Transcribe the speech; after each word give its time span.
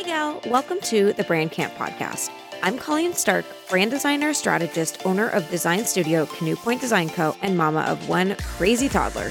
Hey, 0.00 0.06
gal, 0.06 0.40
welcome 0.46 0.80
to 0.84 1.12
the 1.12 1.24
Brand 1.24 1.52
Camp 1.52 1.74
podcast. 1.74 2.30
I'm 2.62 2.78
Colleen 2.78 3.12
Stark, 3.12 3.44
brand 3.68 3.90
designer, 3.90 4.32
strategist, 4.32 5.04
owner 5.04 5.28
of 5.28 5.50
design 5.50 5.84
studio 5.84 6.24
Canoe 6.24 6.56
Point 6.56 6.80
Design 6.80 7.10
Co., 7.10 7.36
and 7.42 7.54
mama 7.54 7.80
of 7.80 8.08
one 8.08 8.34
crazy 8.56 8.88
toddler. 8.88 9.30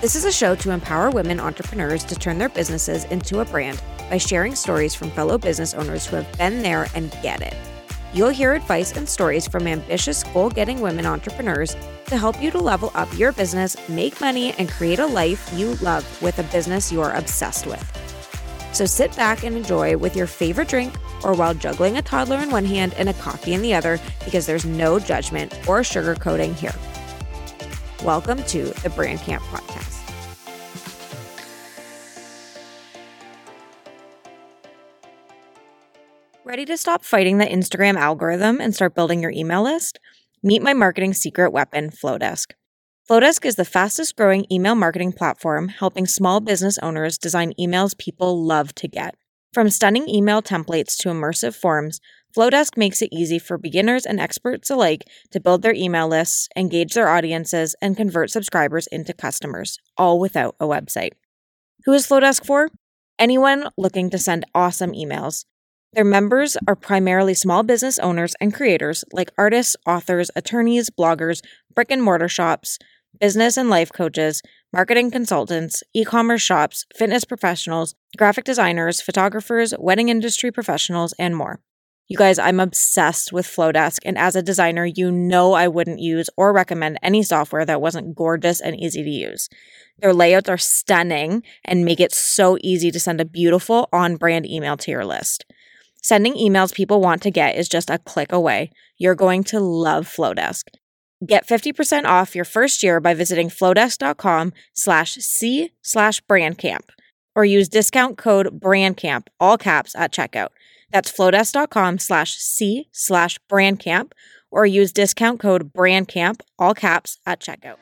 This 0.00 0.16
is 0.16 0.24
a 0.24 0.32
show 0.32 0.54
to 0.54 0.70
empower 0.70 1.10
women 1.10 1.38
entrepreneurs 1.38 2.04
to 2.04 2.14
turn 2.14 2.38
their 2.38 2.48
businesses 2.48 3.04
into 3.04 3.40
a 3.40 3.44
brand 3.44 3.82
by 4.08 4.16
sharing 4.16 4.54
stories 4.54 4.94
from 4.94 5.10
fellow 5.10 5.36
business 5.36 5.74
owners 5.74 6.06
who 6.06 6.16
have 6.16 6.38
been 6.38 6.62
there 6.62 6.88
and 6.94 7.14
get 7.22 7.42
it. 7.42 7.54
You'll 8.14 8.30
hear 8.30 8.54
advice 8.54 8.96
and 8.96 9.06
stories 9.06 9.46
from 9.46 9.66
ambitious, 9.66 10.22
goal 10.22 10.48
getting 10.48 10.80
women 10.80 11.04
entrepreneurs 11.04 11.76
to 12.06 12.16
help 12.16 12.42
you 12.42 12.50
to 12.52 12.58
level 12.58 12.92
up 12.94 13.12
your 13.18 13.32
business, 13.32 13.76
make 13.90 14.22
money, 14.22 14.54
and 14.54 14.70
create 14.70 15.00
a 15.00 15.06
life 15.06 15.52
you 15.52 15.74
love 15.82 16.22
with 16.22 16.38
a 16.38 16.44
business 16.44 16.90
you're 16.90 17.12
obsessed 17.12 17.66
with. 17.66 17.99
So 18.72 18.86
sit 18.86 19.14
back 19.16 19.42
and 19.42 19.56
enjoy 19.56 19.96
with 19.96 20.14
your 20.14 20.26
favorite 20.26 20.68
drink 20.68 20.94
or 21.24 21.34
while 21.34 21.54
juggling 21.54 21.96
a 21.96 22.02
toddler 22.02 22.38
in 22.38 22.50
one 22.50 22.64
hand 22.64 22.94
and 22.94 23.08
a 23.08 23.14
coffee 23.14 23.52
in 23.52 23.62
the 23.62 23.74
other 23.74 23.98
because 24.24 24.46
there's 24.46 24.64
no 24.64 24.98
judgment 24.98 25.52
or 25.68 25.80
sugarcoating 25.80 26.54
here. 26.54 26.74
Welcome 28.04 28.42
to 28.44 28.66
the 28.82 28.90
Brand 28.90 29.18
Camp 29.20 29.42
Podcast. 29.44 29.96
Ready 36.44 36.64
to 36.64 36.76
stop 36.76 37.04
fighting 37.04 37.38
the 37.38 37.44
Instagram 37.44 37.96
algorithm 37.96 38.60
and 38.60 38.74
start 38.74 38.94
building 38.94 39.20
your 39.20 39.30
email 39.30 39.62
list? 39.62 40.00
Meet 40.42 40.62
my 40.62 40.72
marketing 40.72 41.12
secret 41.12 41.52
weapon, 41.52 41.90
Flodesk. 41.90 42.52
Flodesk 43.10 43.44
is 43.44 43.56
the 43.56 43.64
fastest 43.64 44.14
growing 44.14 44.46
email 44.52 44.76
marketing 44.76 45.12
platform 45.12 45.66
helping 45.66 46.06
small 46.06 46.38
business 46.38 46.78
owners 46.78 47.18
design 47.18 47.52
emails 47.58 47.98
people 47.98 48.40
love 48.40 48.72
to 48.76 48.86
get. 48.86 49.16
From 49.52 49.68
stunning 49.68 50.08
email 50.08 50.40
templates 50.40 50.96
to 50.98 51.08
immersive 51.08 51.56
forms, 51.56 52.00
Flodesk 52.36 52.76
makes 52.76 53.02
it 53.02 53.08
easy 53.10 53.40
for 53.40 53.58
beginners 53.58 54.06
and 54.06 54.20
experts 54.20 54.70
alike 54.70 55.02
to 55.32 55.40
build 55.40 55.62
their 55.62 55.74
email 55.74 56.06
lists, 56.06 56.48
engage 56.54 56.94
their 56.94 57.08
audiences, 57.08 57.74
and 57.82 57.96
convert 57.96 58.30
subscribers 58.30 58.86
into 58.92 59.12
customers, 59.12 59.76
all 59.96 60.20
without 60.20 60.54
a 60.60 60.66
website. 60.66 61.14
Who 61.86 61.92
is 61.92 62.06
Flodesk 62.06 62.46
for? 62.46 62.70
Anyone 63.18 63.70
looking 63.76 64.08
to 64.10 64.18
send 64.18 64.44
awesome 64.54 64.92
emails. 64.92 65.46
Their 65.94 66.04
members 66.04 66.56
are 66.68 66.76
primarily 66.76 67.34
small 67.34 67.64
business 67.64 67.98
owners 67.98 68.36
and 68.40 68.54
creators 68.54 69.04
like 69.12 69.32
artists, 69.36 69.74
authors, 69.84 70.30
attorneys, 70.36 70.90
bloggers, 70.90 71.40
brick 71.74 71.90
and 71.90 72.00
mortar 72.00 72.28
shops, 72.28 72.78
business 73.18 73.56
and 73.56 73.70
life 73.70 73.92
coaches, 73.92 74.42
marketing 74.72 75.10
consultants, 75.10 75.82
e 75.94 76.04
commerce 76.04 76.42
shops, 76.42 76.86
fitness 76.96 77.24
professionals, 77.24 77.94
graphic 78.16 78.44
designers, 78.44 79.00
photographers, 79.00 79.74
wedding 79.78 80.08
industry 80.08 80.50
professionals, 80.50 81.14
and 81.18 81.36
more. 81.36 81.60
You 82.10 82.16
guys, 82.16 82.40
I'm 82.40 82.58
obsessed 82.58 83.32
with 83.32 83.46
Flodesk, 83.46 84.00
and 84.04 84.18
as 84.18 84.34
a 84.34 84.42
designer, 84.42 84.84
you 84.84 85.12
know 85.12 85.52
I 85.52 85.68
wouldn't 85.68 86.00
use 86.00 86.28
or 86.36 86.52
recommend 86.52 86.98
any 87.02 87.22
software 87.22 87.64
that 87.64 87.80
wasn't 87.80 88.16
gorgeous 88.16 88.60
and 88.60 88.74
easy 88.74 89.04
to 89.04 89.08
use. 89.08 89.48
Their 89.98 90.12
layouts 90.12 90.48
are 90.48 90.58
stunning 90.58 91.44
and 91.64 91.84
make 91.84 92.00
it 92.00 92.12
so 92.12 92.58
easy 92.62 92.90
to 92.90 92.98
send 92.98 93.20
a 93.20 93.24
beautiful 93.24 93.88
on 93.92 94.16
brand 94.16 94.44
email 94.44 94.76
to 94.78 94.90
your 94.90 95.04
list. 95.04 95.44
Sending 96.02 96.34
emails 96.34 96.74
people 96.74 97.00
want 97.00 97.22
to 97.22 97.30
get 97.30 97.56
is 97.56 97.68
just 97.68 97.90
a 97.90 97.98
click 97.98 98.32
away. 98.32 98.72
You're 98.98 99.14
going 99.14 99.44
to 99.44 99.60
love 99.60 100.08
Flodesk. 100.08 100.64
Get 101.24 101.46
50% 101.46 102.06
off 102.06 102.34
your 102.34 102.46
first 102.46 102.82
year 102.82 102.98
by 102.98 103.12
visiting 103.12 103.50
flodesk.com 103.50 104.54
slash 104.72 105.16
C 105.16 105.70
slash 105.82 106.22
brandcamp 106.22 106.88
or 107.34 107.44
use 107.44 107.68
discount 107.68 108.16
code 108.16 108.58
brandcamp, 108.58 109.26
all 109.38 109.58
caps, 109.58 109.94
at 109.94 110.12
checkout. 110.12 110.48
That's 110.90 111.12
flodesk.com 111.12 111.98
slash 111.98 112.36
C 112.36 112.88
slash 112.92 113.38
brandcamp 113.50 114.12
or 114.50 114.64
use 114.64 114.92
discount 114.92 115.40
code 115.40 115.74
brandcamp, 115.74 116.40
all 116.58 116.74
caps, 116.74 117.18
at 117.26 117.40
checkout. 117.40 117.76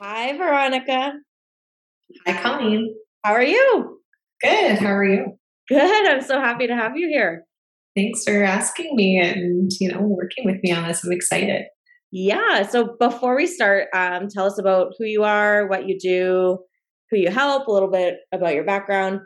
Hi, 0.00 0.36
Veronica. 0.36 1.12
Hi, 2.24 2.40
Colleen. 2.40 2.94
How 3.26 3.32
are 3.32 3.42
you? 3.42 3.98
Good. 4.40 4.78
How 4.78 4.92
are 4.92 5.04
you? 5.04 5.36
Good. 5.68 6.08
I'm 6.08 6.22
so 6.22 6.38
happy 6.38 6.68
to 6.68 6.76
have 6.76 6.96
you 6.96 7.08
here. 7.08 7.42
Thanks 7.96 8.22
for 8.22 8.44
asking 8.44 8.94
me 8.94 9.18
and 9.18 9.68
you 9.80 9.90
know 9.90 10.00
working 10.00 10.44
with 10.44 10.62
me 10.62 10.70
on 10.70 10.86
this. 10.86 11.02
I'm 11.02 11.10
excited. 11.10 11.62
Yeah. 12.12 12.62
So 12.62 12.94
before 13.00 13.34
we 13.34 13.48
start, 13.48 13.88
um, 13.92 14.28
tell 14.32 14.46
us 14.46 14.60
about 14.60 14.92
who 14.96 15.06
you 15.06 15.24
are, 15.24 15.66
what 15.66 15.88
you 15.88 15.98
do, 15.98 16.58
who 17.10 17.18
you 17.18 17.32
help, 17.32 17.66
a 17.66 17.72
little 17.72 17.90
bit 17.90 18.18
about 18.32 18.54
your 18.54 18.62
background. 18.62 19.18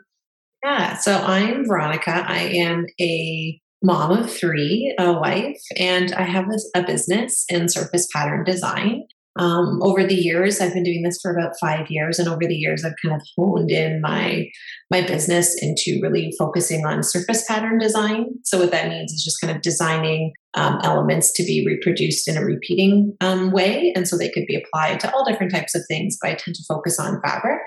Yeah. 0.63 0.97
So 0.97 1.13
I'm 1.13 1.67
Veronica. 1.67 2.25
I 2.27 2.39
am 2.39 2.87
a 2.99 3.61
mom 3.83 4.17
of 4.17 4.31
three, 4.31 4.95
a 4.97 5.13
wife, 5.13 5.61
and 5.77 6.11
I 6.13 6.23
have 6.23 6.45
a, 6.45 6.79
a 6.79 6.83
business 6.83 7.45
in 7.49 7.69
surface 7.69 8.07
pattern 8.11 8.45
design. 8.45 9.03
Um, 9.37 9.79
over 9.81 10.03
the 10.03 10.15
years, 10.15 10.59
I've 10.59 10.73
been 10.73 10.83
doing 10.83 11.03
this 11.03 11.19
for 11.21 11.31
about 11.31 11.53
five 11.59 11.89
years, 11.89 12.19
and 12.19 12.27
over 12.27 12.41
the 12.45 12.55
years, 12.55 12.83
I've 12.83 12.95
kind 13.03 13.15
of 13.15 13.25
honed 13.37 13.71
in 13.71 14.01
my 14.01 14.47
my 14.89 15.01
business 15.01 15.55
into 15.61 15.99
really 16.01 16.33
focusing 16.37 16.85
on 16.85 17.01
surface 17.01 17.45
pattern 17.47 17.79
design. 17.79 18.25
So 18.43 18.59
what 18.59 18.71
that 18.71 18.89
means 18.89 19.13
is 19.13 19.23
just 19.23 19.39
kind 19.39 19.55
of 19.55 19.61
designing 19.61 20.33
um, 20.53 20.79
elements 20.83 21.31
to 21.37 21.43
be 21.43 21.65
reproduced 21.65 22.27
in 22.27 22.37
a 22.37 22.43
repeating 22.43 23.15
um, 23.21 23.51
way, 23.51 23.93
and 23.95 24.05
so 24.05 24.17
they 24.17 24.29
could 24.29 24.45
be 24.47 24.61
applied 24.61 24.99
to 25.01 25.13
all 25.13 25.23
different 25.23 25.53
types 25.53 25.75
of 25.75 25.83
things. 25.87 26.17
But 26.21 26.31
I 26.31 26.33
tend 26.35 26.55
to 26.55 26.63
focus 26.67 26.99
on 26.99 27.21
fabric. 27.23 27.61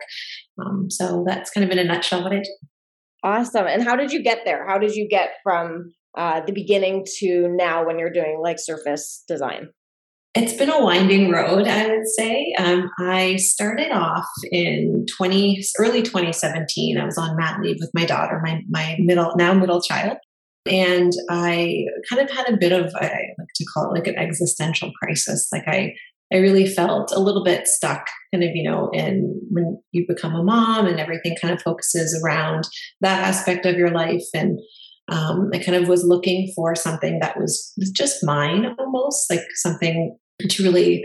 Um, 0.60 0.91
so 0.91 1.25
that's 1.26 1.50
kind 1.50 1.64
of 1.64 1.70
in 1.70 1.78
a 1.78 1.84
nutshell 1.84 2.22
what 2.22 2.32
I 2.32 2.41
do. 2.41 2.56
Awesome. 3.22 3.66
And 3.66 3.82
how 3.82 3.96
did 3.96 4.12
you 4.12 4.22
get 4.22 4.41
there? 4.44 4.69
How 4.69 4.76
did 4.76 4.94
you 4.94 5.08
get 5.08 5.31
from 5.42 5.94
uh, 6.16 6.42
the 6.44 6.52
beginning 6.52 7.06
to 7.20 7.48
now 7.48 7.86
when 7.86 7.98
you're 7.98 8.12
doing 8.12 8.38
like 8.42 8.58
surface 8.58 9.25
design? 9.26 9.70
It's 10.36 10.54
been 10.54 10.70
a 10.70 10.82
winding 10.82 11.30
road, 11.30 11.68
I 11.68 11.86
would 11.86 12.08
say. 12.08 12.52
Um, 12.58 12.90
I 12.98 13.36
started 13.36 13.92
off 13.92 14.26
in 14.50 15.06
20, 15.16 15.62
early 15.78 16.02
2017. 16.02 16.98
I 16.98 17.04
was 17.04 17.16
on 17.16 17.36
mat 17.36 17.60
leave 17.60 17.76
with 17.78 17.92
my 17.94 18.04
daughter, 18.04 18.40
my, 18.42 18.60
my 18.68 18.96
middle, 18.98 19.32
now 19.36 19.54
middle 19.54 19.80
child. 19.80 20.18
And 20.66 21.12
I 21.30 21.84
kind 22.10 22.28
of 22.28 22.34
had 22.34 22.52
a 22.52 22.56
bit 22.56 22.72
of, 22.72 22.92
I 22.96 23.10
like 23.38 23.48
to 23.54 23.64
call 23.72 23.90
it 23.90 23.94
like 23.94 24.08
an 24.08 24.18
existential 24.18 24.90
crisis. 25.00 25.48
Like 25.52 25.68
I, 25.68 25.94
I 26.32 26.38
really 26.38 26.66
felt 26.66 27.12
a 27.12 27.20
little 27.20 27.44
bit 27.44 27.68
stuck, 27.68 28.08
kind 28.32 28.42
of, 28.42 28.50
you 28.54 28.68
know, 28.68 28.90
in 28.92 29.40
when 29.50 29.80
you 29.92 30.04
become 30.08 30.34
a 30.34 30.42
mom 30.42 30.86
and 30.86 30.98
everything 30.98 31.36
kind 31.40 31.54
of 31.54 31.62
focuses 31.62 32.20
around 32.24 32.66
that 33.02 33.22
aspect 33.22 33.66
of 33.66 33.76
your 33.76 33.90
life. 33.90 34.24
And 34.34 34.58
um, 35.12 35.50
I 35.52 35.58
kind 35.58 35.76
of 35.76 35.86
was 35.86 36.02
looking 36.02 36.50
for 36.56 36.74
something 36.74 37.20
that 37.20 37.38
was 37.38 37.72
just 37.94 38.24
mine 38.24 38.74
almost, 38.80 39.30
like 39.30 39.44
something 39.54 40.18
to 40.40 40.62
really, 40.62 41.02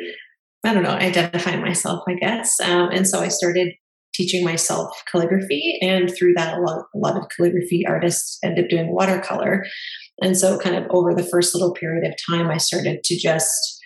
I 0.63 0.73
don't 0.73 0.84
know, 0.84 0.90
identify 0.90 1.56
myself, 1.57 2.03
I 2.07 2.16
guess. 2.16 2.59
Um, 2.59 2.90
and 2.91 3.07
so 3.07 3.19
I 3.19 3.28
started 3.28 3.73
teaching 4.13 4.44
myself 4.44 4.91
calligraphy, 5.09 5.79
and 5.81 6.12
through 6.13 6.34
that, 6.35 6.57
a 6.57 6.62
lot, 6.62 6.85
a 6.94 6.97
lot 6.97 7.17
of 7.17 7.28
calligraphy 7.35 7.85
artists 7.88 8.38
end 8.44 8.59
up 8.59 8.67
doing 8.69 8.94
watercolor. 8.94 9.66
And 10.22 10.38
so, 10.38 10.57
kind 10.59 10.75
of 10.75 10.85
over 10.90 11.13
the 11.13 11.23
first 11.23 11.56
little 11.56 11.73
period 11.73 12.06
of 12.06 12.16
time, 12.29 12.50
I 12.50 12.57
started 12.57 13.03
to 13.03 13.17
just 13.17 13.79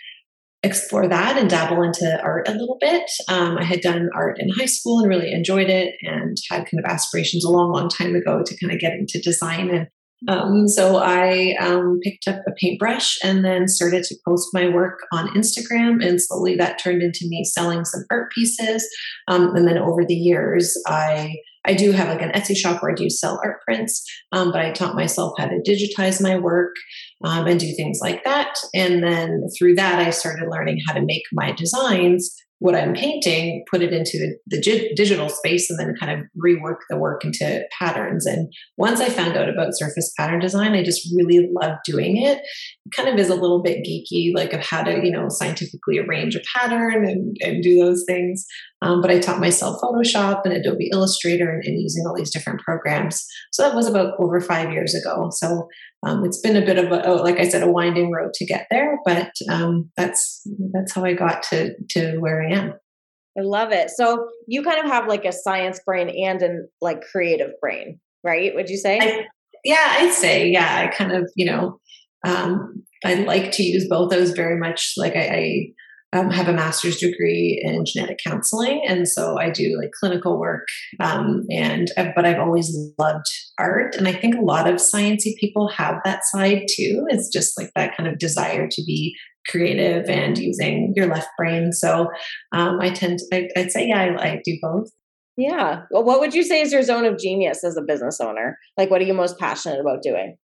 explore 0.63 1.07
that 1.07 1.37
and 1.37 1.49
dabble 1.49 1.83
into 1.83 2.19
art 2.23 2.47
a 2.47 2.53
little 2.53 2.77
bit. 2.79 3.03
Um, 3.27 3.57
I 3.57 3.65
had 3.65 3.81
done 3.81 4.09
art 4.15 4.37
in 4.39 4.49
high 4.49 4.65
school 4.65 5.01
and 5.01 5.09
really 5.09 5.31
enjoyed 5.31 5.69
it, 5.69 5.95
and 6.01 6.35
had 6.49 6.65
kind 6.65 6.83
of 6.83 6.89
aspirations 6.89 7.45
a 7.45 7.51
long, 7.51 7.71
long 7.71 7.89
time 7.89 8.15
ago 8.15 8.41
to 8.43 8.57
kind 8.57 8.73
of 8.73 8.79
get 8.79 8.93
into 8.93 9.21
design 9.21 9.69
and 9.69 9.87
um, 10.27 10.67
so 10.67 10.97
I 10.97 11.55
um, 11.59 11.99
picked 12.03 12.27
up 12.27 12.41
a 12.47 12.51
paintbrush 12.59 13.17
and 13.23 13.43
then 13.43 13.67
started 13.67 14.03
to 14.05 14.15
post 14.27 14.49
my 14.53 14.69
work 14.69 14.99
on 15.11 15.27
Instagram, 15.29 16.05
and 16.05 16.21
slowly 16.21 16.55
that 16.55 16.79
turned 16.79 17.01
into 17.01 17.27
me 17.27 17.43
selling 17.43 17.85
some 17.85 18.05
art 18.09 18.31
pieces. 18.31 18.87
Um, 19.27 19.55
and 19.55 19.67
then 19.67 19.77
over 19.77 20.05
the 20.05 20.15
years, 20.15 20.75
I 20.87 21.35
I 21.65 21.73
do 21.73 21.91
have 21.91 22.09
like 22.09 22.21
an 22.21 22.31
Etsy 22.31 22.57
shop 22.57 22.81
where 22.81 22.91
I 22.91 22.95
do 22.95 23.09
sell 23.09 23.39
art 23.43 23.61
prints, 23.61 24.03
um, 24.33 24.51
but 24.51 24.61
I 24.61 24.71
taught 24.71 24.95
myself 24.95 25.33
how 25.37 25.47
to 25.47 25.63
digitize 25.65 26.21
my 26.21 26.37
work 26.37 26.75
um, 27.23 27.47
and 27.47 27.59
do 27.59 27.73
things 27.73 27.99
like 28.01 28.23
that. 28.25 28.53
And 28.73 29.01
then 29.01 29.43
through 29.57 29.75
that, 29.75 29.99
I 29.99 30.09
started 30.09 30.49
learning 30.49 30.79
how 30.85 30.93
to 30.93 31.01
make 31.01 31.23
my 31.31 31.53
designs 31.53 32.35
what 32.63 32.75
I'm 32.75 32.93
painting, 32.93 33.65
put 33.69 33.81
it 33.81 33.91
into 33.91 34.17
the, 34.17 34.37
the 34.47 34.93
digital 34.95 35.27
space, 35.27 35.69
and 35.69 35.77
then 35.77 35.95
kind 35.99 36.17
of 36.17 36.25
rework 36.41 36.77
the 36.89 36.97
work 36.97 37.25
into 37.25 37.61
patterns. 37.77 38.25
And 38.25 38.53
once 38.77 39.01
I 39.01 39.09
found 39.09 39.35
out 39.35 39.49
about 39.49 39.75
surface 39.77 40.13
pattern 40.17 40.39
design, 40.39 40.71
I 40.71 40.81
just 40.81 41.13
really 41.13 41.49
loved 41.51 41.79
doing 41.83 42.15
it. 42.15 42.37
it 42.37 42.95
kind 42.95 43.09
of 43.09 43.19
is 43.19 43.27
a 43.27 43.35
little 43.35 43.61
bit 43.61 43.85
geeky, 43.85 44.33
like 44.33 44.53
of 44.53 44.61
how 44.61 44.81
to, 44.81 44.93
you 45.03 45.11
know, 45.11 45.27
scientifically 45.27 45.99
arrange 45.99 46.37
a 46.37 46.41
pattern 46.55 47.05
and, 47.05 47.35
and 47.41 47.61
do 47.61 47.75
those 47.83 48.05
things. 48.07 48.45
Um, 48.83 49.01
but 49.01 49.09
I 49.09 49.19
taught 49.19 49.39
myself 49.39 49.79
Photoshop 49.81 50.41
and 50.43 50.53
Adobe 50.53 50.89
Illustrator 50.91 51.49
and, 51.49 51.63
and, 51.63 51.81
using 51.81 52.05
all 52.05 52.15
these 52.15 52.31
different 52.31 52.59
programs. 52.59 53.25
So 53.53 53.63
that 53.63 53.75
was 53.75 53.87
about 53.87 54.13
over 54.19 54.41
five 54.41 54.73
years 54.73 54.93
ago. 54.93 55.29
So 55.31 55.69
um, 56.05 56.25
it's 56.25 56.41
been 56.41 56.57
a 56.57 56.65
bit 56.65 56.77
of 56.77 56.91
a, 56.91 57.05
oh, 57.07 57.15
like 57.15 57.39
I 57.39 57.47
said, 57.47 57.63
a 57.63 57.71
winding 57.71 58.11
road 58.11 58.33
to 58.33 58.45
get 58.45 58.67
there, 58.69 58.99
but 59.05 59.31
um, 59.49 59.89
that's 59.95 60.41
that's 60.73 60.93
how 60.93 61.05
I 61.05 61.13
got 61.13 61.43
to 61.43 61.73
to 61.91 62.17
where 62.17 62.43
I 62.43 62.51
am. 62.51 62.73
I 63.37 63.41
love 63.41 63.71
it. 63.71 63.89
So 63.89 64.27
you 64.47 64.61
kind 64.63 64.83
of 64.83 64.91
have 64.91 65.07
like 65.07 65.25
a 65.25 65.31
science 65.31 65.79
brain 65.85 66.09
and 66.09 66.41
an 66.41 66.67
like 66.81 67.01
creative 67.01 67.51
brain, 67.61 67.99
right? 68.23 68.53
Would 68.53 68.69
you 68.69 68.77
say? 68.77 68.99
I, 68.99 69.25
yeah, 69.63 69.95
I'd 69.99 70.13
say, 70.13 70.49
yeah. 70.49 70.85
I 70.85 70.93
kind 70.93 71.13
of, 71.13 71.31
you 71.35 71.45
know, 71.45 71.79
um, 72.25 72.83
I 73.03 73.15
like 73.15 73.51
to 73.53 73.63
use 73.63 73.87
both 73.87 74.11
those 74.11 74.31
very 74.31 74.59
much. 74.59 74.93
Like 74.97 75.15
I, 75.15 75.19
I 75.19 75.67
um, 76.13 76.29
have 76.29 76.47
a 76.47 76.53
master's 76.53 76.97
degree 76.97 77.61
in 77.63 77.83
genetic 77.85 78.19
counseling, 78.25 78.81
and 78.87 79.07
so 79.07 79.37
I 79.37 79.49
do 79.49 79.77
like 79.77 79.91
clinical 79.99 80.39
work. 80.39 80.65
Um, 80.99 81.43
and 81.49 81.89
uh, 81.97 82.09
but 82.15 82.25
I've 82.25 82.39
always 82.39 82.75
loved 82.97 83.25
art, 83.59 83.95
and 83.95 84.07
I 84.07 84.13
think 84.13 84.35
a 84.35 84.41
lot 84.41 84.69
of 84.69 84.75
sciencey 84.75 85.35
people 85.39 85.67
have 85.69 85.95
that 86.05 86.23
side 86.25 86.65
too. 86.69 87.05
It's 87.09 87.29
just 87.29 87.59
like 87.59 87.71
that 87.75 87.97
kind 87.97 88.07
of 88.07 88.19
desire 88.19 88.67
to 88.69 88.83
be 88.83 89.15
creative 89.49 90.09
and 90.09 90.37
using 90.37 90.93
your 90.95 91.07
left 91.07 91.27
brain. 91.37 91.71
So 91.71 92.07
um, 92.53 92.79
I 92.79 92.91
tend 92.91 93.19
to, 93.19 93.25
I, 93.35 93.49
would 93.57 93.71
say, 93.71 93.87
yeah, 93.87 93.99
I, 93.99 94.23
I 94.23 94.41
do 94.45 94.57
both. 94.61 94.89
Yeah. 95.35 95.81
Well, 95.91 96.03
what 96.03 96.19
would 96.19 96.33
you 96.33 96.43
say 96.43 96.61
is 96.61 96.71
your 96.71 96.83
zone 96.83 97.05
of 97.05 97.17
genius 97.17 97.63
as 97.63 97.75
a 97.75 97.81
business 97.81 98.21
owner? 98.21 98.57
Like, 98.77 98.89
what 98.89 99.01
are 99.01 99.05
you 99.05 99.13
most 99.13 99.37
passionate 99.39 99.79
about 99.79 100.03
doing? 100.03 100.37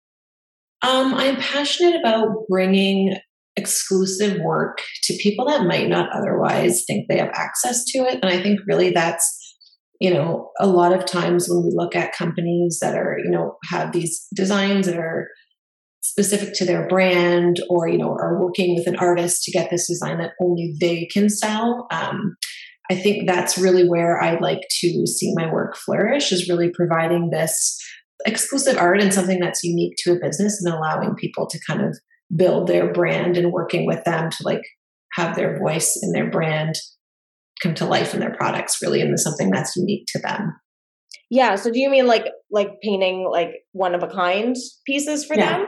Um, 0.83 1.15
I'm 1.15 1.37
passionate 1.37 2.01
about 2.01 2.29
bringing 2.49 3.17
exclusive 3.59 4.41
work 4.41 4.79
to 5.03 5.19
people 5.21 5.47
that 5.47 5.67
might 5.67 5.89
not 5.89 6.09
otherwise 6.15 6.85
think 6.87 7.07
they 7.09 7.19
have 7.19 7.33
access 7.35 7.85
to 7.87 7.99
it. 8.05 8.19
And 8.23 8.33
I 8.33 8.41
think 8.41 8.61
really 8.67 8.91
that's, 8.91 9.27
you 10.01 10.15
know, 10.15 10.51
a 10.61 10.67
lot 10.67 10.93
of 10.93 11.05
times 11.05 11.49
when 11.49 11.65
we 11.65 11.73
look 11.75 11.97
at 11.97 12.17
companies 12.17 12.79
that 12.81 12.95
are, 12.95 13.19
you 13.23 13.31
know, 13.31 13.57
have 13.71 13.93
these 13.93 14.27
designs 14.35 14.87
that 14.87 14.97
are 14.97 15.29
specific 16.01 16.55
to 16.55 16.65
their 16.65 16.87
brand 16.87 17.61
or, 17.69 17.89
you 17.89 17.99
know, 17.99 18.13
are 18.13 18.41
working 18.41 18.75
with 18.75 18.87
an 18.87 18.97
artist 18.97 19.43
to 19.43 19.53
get 19.53 19.71
this 19.71 19.89
design 19.89 20.19
that 20.19 20.33
only 20.41 20.75
they 20.81 21.07
can 21.13 21.29
sell. 21.29 21.87
Um, 21.91 22.37
I 22.91 22.95
think 22.95 23.27
that's 23.27 23.59
really 23.59 23.87
where 23.87 24.23
I 24.23 24.39
like 24.39 24.63
to 24.81 25.07
see 25.07 25.33
my 25.35 25.53
work 25.53 25.77
flourish 25.77 26.33
is 26.33 26.49
really 26.49 26.71
providing 26.73 27.31
this 27.31 27.79
exclusive 28.25 28.79
art 28.79 29.01
and 29.03 29.13
something 29.13 29.41
that's 29.41 29.63
unique 29.63 29.95
to 29.99 30.13
a 30.13 30.19
business 30.21 30.63
and 30.63 30.73
allowing 30.73 31.15
people 31.17 31.47
to 31.49 31.59
kind 31.69 31.83
of 31.83 31.99
build 32.35 32.67
their 32.67 32.93
brand 32.93 33.37
and 33.37 33.53
working 33.53 33.87
with 33.87 34.05
them 34.05 34.31
to 34.31 34.43
like 34.43 34.63
have 35.15 35.35
their 35.35 35.59
voice 35.59 35.99
and 36.03 36.15
their 36.15 36.31
brand 36.31 36.75
come 37.63 37.75
to 37.75 37.85
life 37.85 38.15
in 38.15 38.21
their 38.21 38.35
products 38.35 38.81
really 38.83 39.01
into 39.01 39.19
something 39.19 39.51
that's 39.51 39.77
unique 39.77 40.05
to 40.09 40.19
them. 40.21 40.55
Yeah. 41.31 41.57
So 41.57 41.71
do 41.71 41.79
you 41.79 41.91
mean 41.91 42.07
like 42.07 42.27
like 42.51 42.81
painting 42.83 43.29
like 43.31 43.51
one 43.73 43.95
of 43.95 44.03
a 44.03 44.09
kind 44.09 44.57
pieces 44.87 45.25
for 45.25 45.37
yeah. 45.37 45.59
them? 45.59 45.67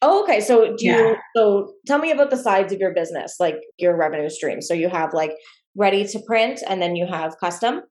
Oh, 0.00 0.22
okay. 0.22 0.40
So 0.40 0.76
do 0.76 0.86
yeah. 0.86 0.98
you 0.98 1.16
so 1.36 1.72
tell 1.86 1.98
me 1.98 2.10
about 2.10 2.30
the 2.30 2.36
sides 2.36 2.72
of 2.72 2.78
your 2.78 2.94
business, 2.94 3.36
like 3.40 3.56
your 3.78 3.96
revenue 3.96 4.28
stream. 4.28 4.62
So 4.62 4.74
you 4.74 4.88
have 4.88 5.12
like 5.12 5.32
ready 5.76 6.06
to 6.06 6.20
print 6.26 6.62
and 6.68 6.80
then 6.80 6.96
you 6.96 7.06
have 7.06 7.38
custom? 7.38 7.82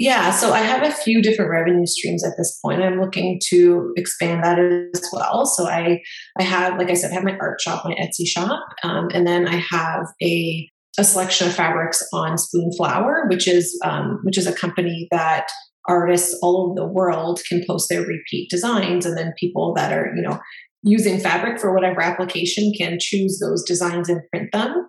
Yeah, 0.00 0.30
so 0.30 0.54
I 0.54 0.60
have 0.60 0.82
a 0.82 0.90
few 0.90 1.20
different 1.20 1.50
revenue 1.50 1.84
streams 1.84 2.24
at 2.24 2.32
this 2.38 2.58
point. 2.64 2.82
I'm 2.82 2.98
looking 2.98 3.38
to 3.50 3.92
expand 3.98 4.42
that 4.42 4.58
as 4.58 5.06
well. 5.12 5.44
So 5.44 5.68
I 5.68 6.00
I 6.38 6.42
have, 6.42 6.78
like 6.78 6.88
I 6.88 6.94
said, 6.94 7.10
I 7.10 7.14
have 7.14 7.22
my 7.22 7.36
art 7.38 7.60
shop, 7.60 7.84
my 7.84 7.94
Etsy 7.96 8.26
shop, 8.26 8.66
um, 8.82 9.08
and 9.12 9.26
then 9.26 9.46
I 9.46 9.56
have 9.56 10.06
a 10.22 10.66
a 10.98 11.04
selection 11.04 11.48
of 11.48 11.54
fabrics 11.54 12.02
on 12.14 12.38
Spoonflower, 12.38 13.28
which 13.28 13.46
is 13.46 13.78
um, 13.84 14.20
which 14.22 14.38
is 14.38 14.46
a 14.46 14.54
company 14.54 15.06
that 15.10 15.48
artists 15.86 16.34
all 16.42 16.64
over 16.64 16.80
the 16.80 16.90
world 16.90 17.42
can 17.46 17.62
post 17.66 17.90
their 17.90 18.00
repeat 18.00 18.48
designs, 18.48 19.04
and 19.04 19.18
then 19.18 19.34
people 19.38 19.74
that 19.74 19.92
are 19.92 20.14
you 20.16 20.22
know 20.22 20.40
using 20.82 21.18
fabric 21.18 21.60
for 21.60 21.74
whatever 21.74 22.00
application 22.00 22.72
can 22.76 22.98
choose 23.00 23.38
those 23.38 23.62
designs 23.64 24.08
and 24.08 24.22
print 24.30 24.50
them. 24.52 24.88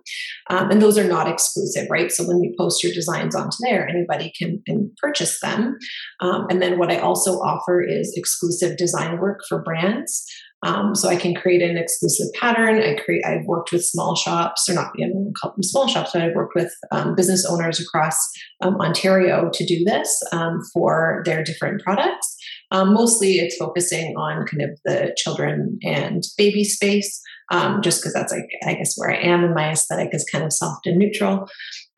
Um, 0.50 0.70
and 0.70 0.80
those 0.80 0.96
are 0.96 1.04
not 1.04 1.28
exclusive, 1.28 1.86
right? 1.90 2.10
So 2.10 2.26
when 2.26 2.42
you 2.42 2.54
post 2.58 2.82
your 2.82 2.92
designs 2.92 3.34
onto 3.34 3.56
there, 3.60 3.86
anybody 3.88 4.32
can, 4.38 4.62
can 4.66 4.90
purchase 5.02 5.40
them. 5.40 5.76
Um, 6.20 6.46
and 6.50 6.62
then 6.62 6.78
what 6.78 6.90
I 6.90 6.98
also 6.98 7.32
offer 7.32 7.82
is 7.82 8.14
exclusive 8.16 8.76
design 8.76 9.18
work 9.18 9.40
for 9.48 9.62
brands. 9.62 10.24
Um, 10.64 10.94
so 10.94 11.08
I 11.08 11.16
can 11.16 11.34
create 11.34 11.60
an 11.60 11.76
exclusive 11.76 12.28
pattern. 12.40 12.80
I 12.80 12.94
create. 12.94 13.24
I've 13.26 13.44
worked 13.46 13.72
with 13.72 13.84
small 13.84 14.14
shops, 14.14 14.68
or 14.68 14.74
not, 14.74 14.92
you 14.94 15.08
know, 15.08 15.32
call 15.40 15.50
them 15.52 15.62
small 15.62 15.88
shops, 15.88 16.10
but 16.12 16.22
I've 16.22 16.36
worked 16.36 16.54
with 16.54 16.72
um, 16.92 17.16
business 17.16 17.44
owners 17.44 17.80
across 17.80 18.16
um, 18.60 18.76
Ontario 18.76 19.50
to 19.52 19.66
do 19.66 19.82
this 19.84 20.22
um, 20.30 20.60
for 20.72 21.22
their 21.24 21.42
different 21.42 21.82
products. 21.82 22.36
Um, 22.72 22.94
mostly, 22.94 23.34
it's 23.34 23.56
focusing 23.56 24.16
on 24.16 24.46
kind 24.46 24.62
of 24.62 24.80
the 24.84 25.14
children 25.16 25.78
and 25.82 26.24
baby 26.36 26.64
space, 26.64 27.20
um, 27.50 27.82
just 27.82 28.00
because 28.00 28.14
that's 28.14 28.32
like 28.32 28.48
I 28.66 28.74
guess 28.74 28.94
where 28.96 29.10
I 29.10 29.18
am, 29.18 29.44
and 29.44 29.54
my 29.54 29.70
aesthetic 29.70 30.08
is 30.12 30.28
kind 30.32 30.42
of 30.42 30.52
soft 30.52 30.86
and 30.86 30.96
neutral. 30.98 31.46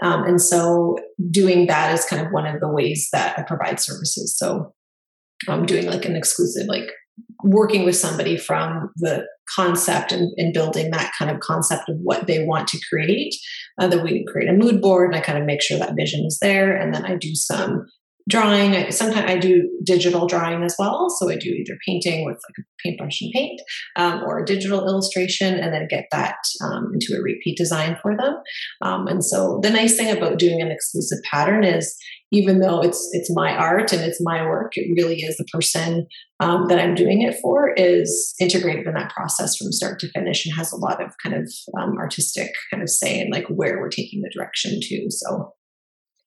and 0.00 0.40
so, 0.42 0.98
doing 1.30 1.68
that 1.68 1.94
is 1.94 2.04
kind 2.04 2.26
of 2.26 2.32
one 2.32 2.46
of 2.46 2.60
the 2.60 2.68
ways 2.68 3.08
that 3.12 3.38
I 3.38 3.42
provide 3.42 3.80
services. 3.80 4.36
So, 4.36 4.74
I'm 5.48 5.64
doing 5.64 5.86
like 5.86 6.04
an 6.04 6.16
exclusive 6.16 6.66
like 6.66 6.90
working 7.44 7.84
with 7.84 7.96
somebody 7.96 8.36
from 8.36 8.90
the 8.96 9.24
concept 9.54 10.10
and, 10.10 10.32
and, 10.36 10.54
building 10.54 10.90
that 10.90 11.12
kind 11.18 11.30
of 11.30 11.40
concept 11.40 11.88
of 11.88 11.96
what 12.02 12.26
they 12.26 12.44
want 12.44 12.66
to 12.66 12.80
create. 12.88 13.34
Uh, 13.78 13.86
that 13.86 14.02
we 14.02 14.24
create 14.32 14.48
a 14.48 14.52
mood 14.52 14.80
board 14.80 15.08
and 15.08 15.16
I 15.16 15.20
kind 15.20 15.38
of 15.38 15.44
make 15.44 15.62
sure 15.62 15.78
that 15.78 15.96
vision 15.96 16.24
is 16.26 16.38
there. 16.40 16.74
And 16.74 16.94
then 16.94 17.04
I 17.04 17.16
do 17.16 17.34
some 17.34 17.86
drawing. 18.28 18.90
Sometimes 18.90 19.30
I 19.30 19.36
do 19.36 19.68
digital 19.84 20.26
drawing 20.26 20.62
as 20.62 20.74
well. 20.78 21.08
So 21.10 21.30
I 21.30 21.36
do 21.36 21.50
either 21.50 21.76
painting 21.86 22.24
with 22.24 22.36
like 22.36 22.58
a 22.58 22.62
paintbrush 22.82 23.20
and 23.20 23.32
paint 23.32 23.60
um, 23.96 24.22
or 24.24 24.38
a 24.38 24.46
digital 24.46 24.86
illustration 24.86 25.54
and 25.54 25.72
then 25.72 25.86
get 25.88 26.06
that 26.10 26.36
um, 26.62 26.90
into 26.94 27.14
a 27.18 27.22
repeat 27.22 27.58
design 27.58 27.98
for 28.00 28.16
them. 28.16 28.34
Um, 28.82 29.06
and 29.06 29.24
so 29.24 29.60
the 29.62 29.70
nice 29.70 29.96
thing 29.96 30.16
about 30.16 30.38
doing 30.38 30.62
an 30.62 30.70
exclusive 30.70 31.18
pattern 31.30 31.64
is 31.64 31.96
even 32.32 32.58
though 32.58 32.80
it's 32.80 33.08
it's 33.12 33.30
my 33.32 33.54
art 33.54 33.92
and 33.92 34.02
it's 34.02 34.20
my 34.20 34.44
work, 34.44 34.72
it 34.74 34.92
really 34.96 35.20
is 35.20 35.36
the 35.36 35.44
person 35.52 36.06
um, 36.40 36.66
that 36.68 36.80
I'm 36.80 36.94
doing 36.94 37.22
it 37.22 37.36
for 37.40 37.72
is 37.74 38.34
integrated 38.40 38.86
in 38.86 38.94
that 38.94 39.12
process 39.12 39.56
from 39.56 39.70
start 39.70 40.00
to 40.00 40.10
finish 40.10 40.44
and 40.44 40.56
has 40.56 40.72
a 40.72 40.76
lot 40.76 41.02
of 41.02 41.12
kind 41.22 41.36
of 41.36 41.52
um, 41.78 41.96
artistic 41.98 42.50
kind 42.70 42.82
of 42.82 42.88
say 42.88 43.20
in 43.20 43.30
like 43.30 43.46
where 43.48 43.78
we're 43.78 43.88
taking 43.88 44.22
the 44.22 44.30
direction 44.34 44.80
to. 44.80 45.06
So 45.10 45.52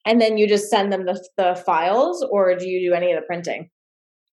and 0.08 0.20
then 0.20 0.38
you 0.38 0.48
just 0.48 0.70
send 0.70 0.92
them 0.92 1.06
the, 1.06 1.24
the 1.38 1.62
files 1.66 2.26
or 2.32 2.56
do 2.56 2.68
you 2.68 2.90
do 2.90 2.96
any 2.96 3.12
of 3.12 3.20
the 3.20 3.26
printing 3.26 3.70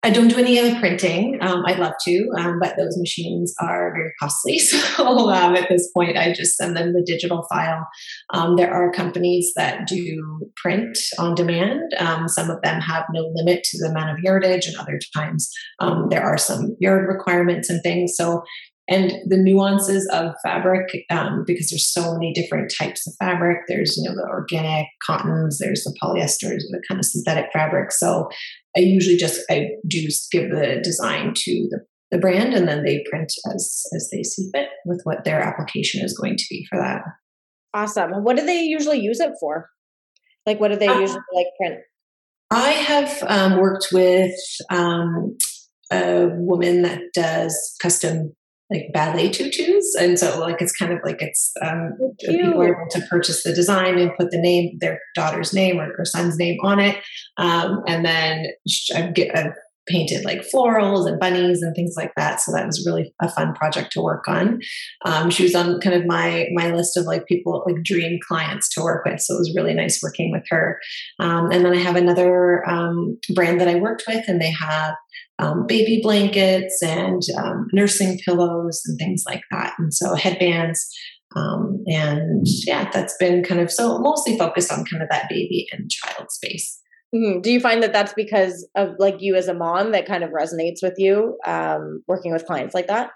I 0.06 0.10
don't 0.10 0.28
do 0.28 0.38
any 0.38 0.60
of 0.60 0.66
the 0.66 0.80
printing. 0.82 1.38
Um, 1.40 1.64
I'd 1.66 1.80
love 1.80 1.94
to, 2.04 2.30
um, 2.38 2.60
but 2.60 2.76
those 2.76 2.98
machines 2.98 3.56
are 3.62 3.94
very 3.96 4.12
costly. 4.20 4.60
So 4.94 5.30
um, 5.30 5.56
at 5.56 5.70
this 5.70 5.90
point, 5.92 6.18
I 6.18 6.34
just 6.34 6.58
send 6.58 6.76
them 6.76 6.94
the 6.94 7.02
digital 7.02 7.48
file. 7.50 7.88
Um, 8.34 8.58
there 8.58 8.72
are 8.72 8.92
companies 8.92 9.54
that 9.56 9.88
do 9.88 10.52
print 10.58 10.98
on 11.18 11.36
demand. 11.36 11.94
Um, 11.98 12.28
some 12.28 12.50
of 12.50 12.62
them 12.62 12.80
have 12.82 13.06
no 13.12 13.32
limit 13.34 13.64
to 13.64 13.78
the 13.80 13.90
amount 13.90 14.12
of 14.12 14.20
yardage, 14.24 14.68
and 14.68 14.76
other 14.76 15.00
times 15.16 15.50
um, 15.80 16.08
there 16.10 16.22
are 16.24 16.38
some 16.38 16.76
yard 16.80 17.08
requirements 17.08 17.70
and 17.70 17.82
things. 17.82 18.16
So 18.16 18.44
and 18.90 19.14
the 19.28 19.38
nuances 19.38 20.08
of 20.12 20.34
fabric 20.44 21.06
um, 21.10 21.44
because 21.48 21.70
there's 21.70 21.88
so 21.88 22.14
many 22.14 22.34
different 22.34 22.74
types 22.78 23.08
of 23.08 23.14
fabric. 23.18 23.60
There's 23.68 23.98
you 23.98 24.10
know 24.10 24.16
the 24.16 24.28
organic 24.28 24.88
cottons 25.06 25.60
there's 25.60 25.84
the 25.84 25.98
polyesters 26.02 26.62
the 26.70 26.82
kind 26.88 27.00
of 27.00 27.06
synthetic 27.06 27.46
fabric. 27.54 27.92
So 27.92 28.30
i 28.76 28.80
usually 28.82 29.18
just 29.18 29.42
i 29.50 29.68
do 29.88 30.08
give 30.32 30.50
the 30.50 30.82
design 30.84 31.34
to 31.36 31.68
the, 31.70 31.80
the 32.12 32.18
brand 32.18 32.54
and 32.54 32.68
then 32.68 32.84
they 32.84 33.06
print 33.10 33.32
as 33.54 33.84
as 33.96 34.10
they 34.12 34.24
see 34.24 34.50
fit 34.54 34.70
with 34.86 35.02
what 35.04 35.24
their 35.24 35.40
application 35.40 36.04
is 36.04 36.18
going 36.18 36.36
to 36.36 36.46
be 36.50 36.66
for 36.70 36.78
that. 36.78 37.02
Awesome. 37.74 38.24
What 38.24 38.38
do 38.38 38.46
they 38.46 38.62
usually 38.62 39.00
use 39.00 39.20
it 39.20 39.32
for? 39.40 39.70
Like 40.46 40.60
what 40.60 40.72
do 40.72 40.78
they 40.78 40.88
uh, 40.88 41.00
usually 41.00 41.22
like 41.34 41.48
print? 41.58 41.80
I 42.52 42.70
have 42.70 43.24
um, 43.28 43.60
worked 43.60 43.88
with 43.92 44.36
um, 44.70 45.38
a 45.92 46.28
woman 46.34 46.84
that 46.84 47.02
does 47.16 47.76
custom 47.82 48.36
like 48.74 48.92
ballet 48.94 49.30
tutus. 49.30 49.96
And 50.00 50.18
so 50.18 50.40
like 50.40 50.62
it's 50.62 50.74
kind 50.74 50.92
of 50.92 51.00
like 51.04 51.22
it's 51.22 51.52
um 51.62 51.94
people 52.20 52.62
are 52.62 52.74
able 52.74 52.90
to 52.92 53.02
purchase 53.10 53.44
the 53.44 53.54
design 53.54 53.98
and 53.98 54.16
put 54.18 54.32
the 54.32 54.42
name 54.42 54.78
their 54.80 55.00
daughter's 55.16 55.54
name 55.54 55.80
or, 55.80 55.94
or 55.98 56.06
son's 56.06 56.38
name 56.38 56.58
on 56.64 56.80
it 56.80 56.98
um 57.38 57.82
and 57.88 58.06
then 58.06 58.48
i 58.96 59.02
get 59.12 59.36
I've 59.36 59.54
painted 59.88 60.24
like 60.24 60.42
florals 60.54 61.08
and 61.08 61.20
bunnies 61.20 61.62
and 61.62 61.76
things 61.76 61.96
like 61.98 62.14
that. 62.16 62.40
So 62.40 62.52
that 62.54 62.66
was 62.66 62.86
really 62.86 63.14
a 63.22 63.30
fun 63.30 63.54
project 63.54 63.92
to 63.94 64.02
work 64.02 64.28
on. 64.28 64.62
Um, 65.06 65.30
she 65.30 65.44
was 65.44 65.56
on 65.56 65.80
kind 65.82 65.96
of 65.96 66.06
my 66.06 66.48
my 66.54 66.72
list 66.72 66.96
of 66.98 67.06
like 67.06 67.26
people 67.26 67.64
like 67.66 67.84
dream 67.84 68.20
clients 68.28 68.70
to 68.76 68.82
work 68.82 69.06
with. 69.06 69.20
So 69.20 69.36
it 69.36 69.40
was 69.40 69.54
really 69.56 69.74
nice 69.74 70.02
working 70.02 70.32
with 70.32 70.44
her. 70.50 70.80
Um, 71.20 71.52
and 71.52 71.66
then 71.66 71.74
i 71.74 71.78
have 71.78 71.96
another 71.96 72.68
um, 72.70 73.20
brand 73.34 73.60
that 73.60 73.68
i 73.68 73.76
worked 73.76 74.04
with 74.08 74.26
and 74.28 74.42
they 74.42 74.52
have 74.52 74.96
um, 75.40 75.66
baby 75.68 76.00
blankets 76.02 76.82
and 76.84 77.22
um, 77.38 77.68
nursing 77.74 78.20
pillows 78.26 78.82
and 78.86 78.98
things 78.98 79.24
like 79.26 79.42
that. 79.52 79.74
And 79.80 79.94
so 79.94 80.16
headbands. 80.16 80.88
Um, 81.36 81.84
and 81.88 82.46
yeah, 82.66 82.90
that's 82.92 83.16
been 83.18 83.44
kind 83.44 83.60
of 83.60 83.72
so 83.72 83.98
mostly 84.00 84.38
focused 84.38 84.72
on 84.72 84.86
kind 84.86 85.02
of 85.02 85.10
that 85.10 85.30
baby 85.30 85.68
and 85.72 85.90
child 85.90 86.32
space. 86.32 86.80
Mm-hmm. 87.14 87.42
Do 87.42 87.52
you 87.52 87.60
find 87.60 87.82
that 87.84 87.94
that's 87.94 88.14
because 88.14 88.68
of 88.76 88.92
like 89.00 89.18
you 89.20 89.36
as 89.36 89.48
a 89.48 89.54
mom 89.54 89.92
that 89.92 90.06
kind 90.06 90.24
of 90.24 90.32
resonates 90.32 90.82
with 90.82 90.96
you 90.98 91.38
um, 91.46 92.04
working 92.08 92.32
with 92.32 92.46
clients 92.46 92.74
like 92.74 92.88
that? 92.88 93.12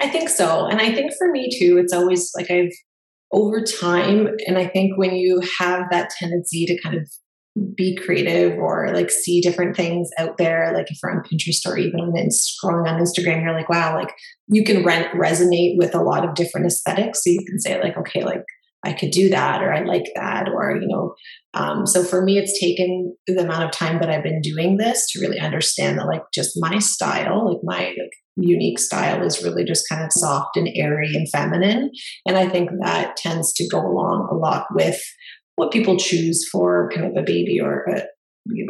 I 0.00 0.08
think 0.08 0.28
so. 0.28 0.66
And 0.66 0.80
I 0.80 0.92
think 0.92 1.12
for 1.16 1.30
me 1.30 1.48
too, 1.58 1.78
it's 1.78 1.92
always 1.92 2.30
like 2.36 2.50
I've 2.50 2.72
over 3.30 3.62
time, 3.62 4.28
and 4.46 4.56
I 4.56 4.66
think 4.66 4.96
when 4.96 5.14
you 5.14 5.42
have 5.58 5.84
that 5.90 6.10
tendency 6.18 6.64
to 6.64 6.80
kind 6.80 6.96
of 6.96 7.10
be 7.76 7.96
creative 7.96 8.58
or 8.58 8.92
like 8.94 9.10
see 9.10 9.40
different 9.40 9.76
things 9.76 10.10
out 10.18 10.36
there, 10.38 10.72
like 10.74 10.90
if 10.90 10.98
you're 11.02 11.12
on 11.12 11.22
Pinterest 11.22 11.66
or 11.66 11.78
even 11.78 12.12
in 12.16 12.28
scrolling 12.28 12.88
on 12.88 13.00
Instagram, 13.00 13.42
you're 13.42 13.52
like, 13.52 13.68
wow, 13.68 13.94
like 13.94 14.12
you 14.48 14.64
can 14.64 14.84
re- 14.84 15.10
resonate 15.14 15.76
with 15.76 15.94
a 15.94 16.02
lot 16.02 16.28
of 16.28 16.34
different 16.34 16.66
aesthetics. 16.66 17.24
So 17.24 17.30
you 17.30 17.44
can 17.46 17.60
say, 17.60 17.80
like, 17.80 17.96
okay, 17.96 18.24
like 18.24 18.44
I 18.84 18.92
could 18.92 19.10
do 19.10 19.28
that 19.30 19.62
or 19.62 19.72
I 19.72 19.82
like 19.82 20.06
that 20.14 20.48
or 20.48 20.76
you 20.80 20.86
know 20.86 21.14
um, 21.54 21.86
so 21.86 22.04
for 22.04 22.22
me 22.22 22.38
it's 22.38 22.60
taken 22.60 23.16
the 23.26 23.42
amount 23.42 23.64
of 23.64 23.72
time 23.72 23.98
that 24.00 24.10
I've 24.10 24.22
been 24.22 24.40
doing 24.40 24.76
this 24.76 25.06
to 25.10 25.20
really 25.20 25.40
understand 25.40 25.98
that 25.98 26.06
like 26.06 26.22
just 26.32 26.52
my 26.60 26.78
style 26.78 27.52
like 27.52 27.60
my 27.64 27.88
like 27.88 28.12
unique 28.36 28.78
style 28.78 29.22
is 29.22 29.42
really 29.42 29.64
just 29.64 29.88
kind 29.90 30.04
of 30.04 30.12
soft 30.12 30.56
and 30.56 30.68
airy 30.76 31.10
and 31.14 31.28
feminine 31.28 31.90
and 32.24 32.36
I 32.36 32.48
think 32.48 32.70
that 32.82 33.16
tends 33.16 33.52
to 33.54 33.68
go 33.68 33.80
along 33.80 34.28
a 34.30 34.36
lot 34.36 34.66
with 34.72 35.00
what 35.58 35.72
people 35.72 35.96
choose 35.96 36.48
for 36.50 36.90
kind 36.94 37.06
of 37.06 37.16
a 37.16 37.26
baby 37.26 37.60
or 37.60 37.84
a, 37.84 38.02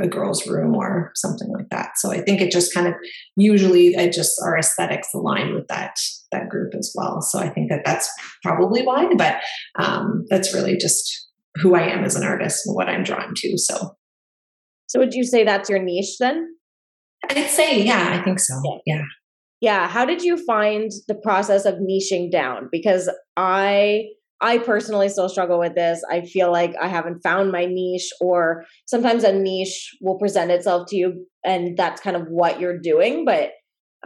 a 0.03 0.09
girl's 0.09 0.47
room 0.49 0.75
or 0.75 1.13
something 1.15 1.49
like 1.53 1.69
that. 1.71 1.91
So 1.97 2.11
I 2.11 2.21
think 2.21 2.41
it 2.41 2.51
just 2.51 2.75
kind 2.75 2.89
of 2.89 2.95
usually 3.37 3.97
I 3.97 4.09
just 4.09 4.41
our 4.45 4.57
aesthetics 4.57 5.09
align 5.15 5.55
with 5.55 5.69
that 5.69 5.97
that 6.33 6.49
group 6.49 6.75
as 6.75 6.93
well. 6.97 7.21
So 7.21 7.39
I 7.39 7.49
think 7.49 7.71
that 7.71 7.83
that's 7.85 8.11
probably 8.43 8.83
why, 8.83 9.09
but 9.17 9.37
um, 9.79 10.25
that's 10.31 10.55
really 10.55 10.77
just 10.77 11.29
who 11.57 11.75
I 11.75 11.83
am 11.83 12.05
as 12.05 12.17
an 12.17 12.25
artist 12.25 12.67
and 12.67 12.75
what 12.75 12.89
I'm 12.89 13.03
drawn 13.03 13.35
to. 13.37 13.59
So, 13.59 13.97
so 14.87 14.99
would 14.99 15.15
you 15.15 15.25
say 15.25 15.45
that's 15.45 15.69
your 15.69 15.83
niche 15.83 16.17
then? 16.19 16.49
I'd 17.29 17.51
say, 17.51 17.83
yeah, 17.83 18.19
I 18.19 18.23
think 18.23 18.41
so. 18.41 18.55
Yeah. 18.87 19.03
Yeah. 19.61 19.89
How 19.89 20.05
did 20.05 20.23
you 20.23 20.43
find 20.45 20.91
the 21.09 21.17
process 21.17 21.65
of 21.65 21.75
niching 21.75 22.31
down? 22.31 22.69
Because 22.71 23.11
I 23.37 24.05
I 24.41 24.59
personally 24.59 25.09
still 25.09 25.29
struggle 25.29 25.59
with 25.59 25.75
this. 25.75 26.03
I 26.11 26.23
feel 26.23 26.53
like 26.53 26.75
I 26.81 26.89
haven't 26.89 27.23
found 27.23 27.51
my 27.51 27.67
niche, 27.67 28.11
or 28.21 28.65
sometimes 28.87 29.25
a 29.25 29.33
niche 29.33 29.97
will 30.01 30.19
present 30.19 30.51
itself 30.51 30.87
to 30.89 30.97
you, 30.97 31.27
and 31.45 31.77
that's 31.77 32.01
kind 32.01 32.17
of 32.17 32.27
what 32.29 32.61
you're 32.61 32.79
doing, 32.79 33.25
but 33.25 33.51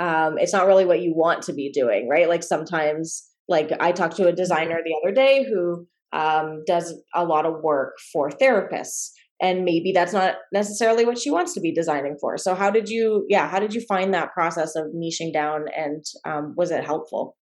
um, 0.00 0.38
it's 0.38 0.52
not 0.52 0.66
really 0.66 0.86
what 0.86 1.02
you 1.02 1.12
want 1.14 1.42
to 1.44 1.52
be 1.52 1.70
doing, 1.70 2.08
right? 2.08 2.28
Like 2.28 2.42
sometimes, 2.42 3.24
like 3.46 3.72
I 3.78 3.92
talked 3.92 4.16
to 4.16 4.28
a 4.28 4.32
designer 4.32 4.80
the 4.82 4.96
other 5.02 5.14
day 5.14 5.44
who 5.44 5.86
um, 6.12 6.62
does 6.66 6.94
a 7.14 7.24
lot 7.24 7.44
of 7.44 7.62
work 7.62 7.94
for 8.12 8.30
therapists, 8.30 9.10
and 9.40 9.64
maybe 9.64 9.92
that's 9.92 10.14
not 10.14 10.36
necessarily 10.50 11.04
what 11.04 11.18
she 11.18 11.30
wants 11.30 11.52
to 11.54 11.60
be 11.60 11.74
designing 11.74 12.16
for. 12.18 12.38
So, 12.38 12.54
how 12.54 12.70
did 12.70 12.88
you, 12.88 13.26
yeah, 13.28 13.48
how 13.48 13.58
did 13.58 13.74
you 13.74 13.82
find 13.82 14.14
that 14.14 14.32
process 14.32 14.76
of 14.76 14.86
niching 14.96 15.32
down, 15.32 15.66
and 15.76 16.02
um, 16.24 16.54
was 16.56 16.70
it 16.70 16.84
helpful? 16.84 17.36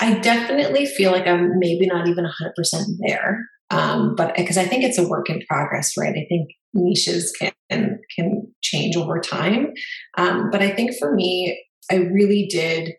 I 0.00 0.18
definitely 0.20 0.86
feel 0.86 1.12
like 1.12 1.26
I'm 1.26 1.58
maybe 1.58 1.86
not 1.86 2.06
even 2.06 2.24
100% 2.24 2.86
there. 3.06 3.40
Um, 3.70 4.14
but 4.16 4.34
because 4.36 4.56
I 4.56 4.64
think 4.64 4.84
it's 4.84 4.98
a 4.98 5.06
work 5.06 5.28
in 5.28 5.42
progress, 5.48 5.92
right? 5.98 6.14
I 6.16 6.26
think 6.28 6.50
niches 6.72 7.32
can 7.38 7.98
can 8.16 8.52
change 8.62 8.96
over 8.96 9.20
time. 9.20 9.72
Um, 10.16 10.48
but 10.50 10.62
I 10.62 10.70
think 10.70 10.92
for 10.98 11.14
me, 11.14 11.62
I 11.90 11.96
really 11.96 12.46
did. 12.50 12.92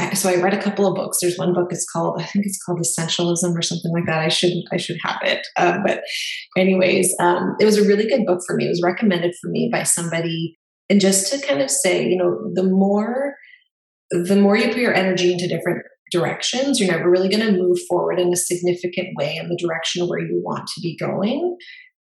I, 0.00 0.14
so 0.14 0.28
I 0.28 0.40
read 0.40 0.54
a 0.54 0.62
couple 0.62 0.86
of 0.86 0.94
books. 0.94 1.18
There's 1.20 1.36
one 1.36 1.52
book. 1.52 1.72
It's 1.72 1.88
called 1.90 2.20
I 2.20 2.24
think 2.24 2.46
it's 2.46 2.62
called 2.62 2.80
Essentialism 2.80 3.56
or 3.56 3.62
something 3.62 3.92
like 3.92 4.06
that. 4.06 4.20
I 4.20 4.28
should 4.28 4.52
I 4.72 4.76
should 4.76 4.98
have 5.02 5.18
it. 5.24 5.44
Uh, 5.56 5.78
but 5.84 6.02
anyways, 6.56 7.12
um, 7.18 7.56
it 7.58 7.64
was 7.64 7.76
a 7.76 7.88
really 7.88 8.08
good 8.08 8.24
book 8.24 8.40
for 8.46 8.54
me. 8.54 8.66
It 8.66 8.70
was 8.70 8.82
recommended 8.84 9.34
for 9.40 9.50
me 9.50 9.68
by 9.72 9.82
somebody, 9.82 10.56
and 10.88 11.00
just 11.00 11.32
to 11.32 11.44
kind 11.44 11.60
of 11.60 11.70
say, 11.70 12.06
you 12.06 12.16
know, 12.16 12.38
the 12.54 12.62
more 12.70 13.34
the 14.10 14.36
more 14.36 14.56
you 14.56 14.68
put 14.68 14.78
your 14.78 14.94
energy 14.94 15.32
into 15.32 15.48
different 15.48 15.82
directions, 16.10 16.80
you're 16.80 16.90
never 16.90 17.10
really 17.10 17.28
going 17.28 17.44
to 17.44 17.60
move 17.60 17.78
forward 17.88 18.18
in 18.18 18.32
a 18.32 18.36
significant 18.36 19.08
way 19.16 19.36
in 19.36 19.48
the 19.48 19.58
direction 19.60 20.06
where 20.06 20.20
you 20.20 20.40
want 20.42 20.66
to 20.66 20.80
be 20.80 20.96
going 20.96 21.56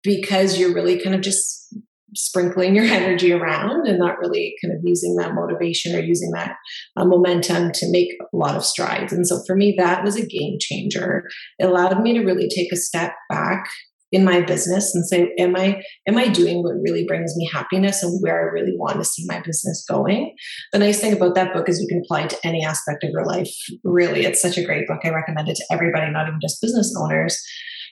because 0.04 0.58
you're 0.58 0.74
really 0.74 1.02
kind 1.02 1.16
of 1.16 1.22
just 1.22 1.74
sprinkling 2.16 2.76
your 2.76 2.86
energy 2.86 3.32
around 3.32 3.88
and 3.88 4.00
not 4.00 4.20
really 4.20 4.56
kind 4.64 4.74
of 4.74 4.82
using 4.84 5.16
that 5.16 5.34
motivation 5.34 5.96
or 5.96 6.00
using 6.00 6.32
that 6.32 6.56
uh, 6.98 7.06
momentum 7.06 7.72
to 7.74 7.92
make 7.92 8.10
a 8.22 8.38
lot 8.38 8.56
of 8.56 8.66
strides. 8.66 9.14
And 9.14 9.28
so 9.28 9.42
for 9.46 9.56
me, 9.56 9.76
that 9.78 10.04
was 10.04 10.16
a 10.16 10.26
game 10.26 10.58
changer. 10.60 11.24
It 11.60 11.66
allowed 11.66 12.02
me 12.02 12.14
to 12.14 12.26
really 12.26 12.48
take 12.48 12.72
a 12.72 12.78
step 12.78 13.14
back 13.30 13.66
in 14.16 14.24
my 14.24 14.40
business 14.40 14.96
and 14.96 15.06
say 15.06 15.30
am 15.38 15.58
i 15.58 15.82
am 16.08 16.18
i 16.18 16.28
doing 16.30 16.64
what 16.64 16.76
really 16.82 17.04
brings 17.06 17.36
me 17.36 17.50
happiness 17.54 18.02
and 18.02 18.18
where 18.22 18.40
i 18.40 18.54
really 18.54 18.74
want 18.78 18.98
to 18.98 19.04
see 19.04 19.26
my 19.28 19.42
business 19.42 19.86
going? 19.90 20.34
The 20.72 20.80
nice 20.80 21.02
thing 21.02 21.12
about 21.12 21.36
that 21.36 21.54
book 21.54 21.68
is 21.68 21.82
you 21.82 21.88
can 21.88 22.02
apply 22.04 22.22
it 22.22 22.30
to 22.30 22.48
any 22.48 22.64
aspect 22.64 23.04
of 23.04 23.10
your 23.10 23.26
life. 23.26 23.54
Really 23.84 24.26
it's 24.26 24.42
such 24.42 24.58
a 24.58 24.64
great 24.64 24.88
book. 24.88 25.02
I 25.04 25.10
recommend 25.10 25.50
it 25.50 25.58
to 25.58 25.66
everybody 25.70 26.10
not 26.12 26.28
even 26.28 26.40
just 26.42 26.62
business 26.62 26.96
owners. 26.98 27.38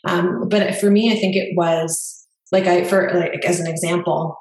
Um, 0.06 0.48
but 0.50 0.76
for 0.76 0.90
me 0.90 1.12
i 1.12 1.16
think 1.16 1.36
it 1.36 1.54
was 1.56 2.26
like 2.52 2.68
i 2.68 2.84
for 2.84 3.12
like 3.14 3.44
as 3.46 3.60
an 3.60 3.68
example 3.68 4.38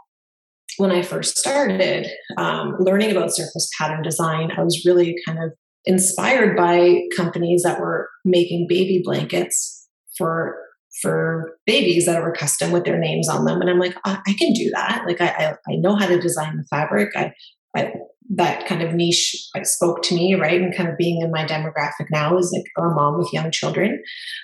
when 0.79 0.91
i 0.91 1.03
first 1.03 1.37
started 1.37 2.07
um, 2.37 2.75
learning 2.79 3.11
about 3.11 3.35
surface 3.35 3.69
pattern 3.79 4.03
design 4.03 4.51
i 4.57 4.63
was 4.63 4.85
really 4.85 5.15
kind 5.27 5.39
of 5.39 5.53
inspired 5.85 6.57
by 6.57 7.03
companies 7.17 7.63
that 7.63 7.81
were 7.81 8.09
making 8.25 8.67
baby 8.69 9.03
blankets 9.05 9.89
for 10.17 10.57
for 11.01 11.59
babies 11.67 12.07
that 12.07 12.21
are 12.21 12.33
custom 12.33 12.71
with 12.71 12.85
their 12.85 12.99
names 12.99 13.29
on 13.29 13.45
them. 13.45 13.61
And 13.61 13.71
I'm 13.71 13.79
like, 13.79 13.97
oh, 14.05 14.19
I 14.27 14.33
can 14.35 14.53
do 14.53 14.71
that. 14.75 15.05
Like 15.07 15.21
I, 15.21 15.29
I, 15.29 15.73
I, 15.73 15.77
know 15.77 15.97
how 15.97 16.07
to 16.07 16.21
design 16.21 16.57
the 16.57 16.65
fabric. 16.65 17.11
I, 17.17 17.33
I, 17.75 17.93
that 18.35 18.67
kind 18.67 18.83
of 18.83 18.95
niche 18.95 19.49
spoke 19.63 20.03
to 20.03 20.15
me, 20.15 20.35
right? 20.35 20.61
And 20.61 20.77
kind 20.77 20.89
of 20.89 20.99
being 20.99 21.23
in 21.23 21.31
my 21.31 21.45
demographic 21.45 22.07
now 22.11 22.37
is 22.37 22.53
like 22.55 22.65
a 22.79 22.91
mom 22.91 23.19
with 23.19 23.33
young 23.33 23.51
children. 23.51 24.03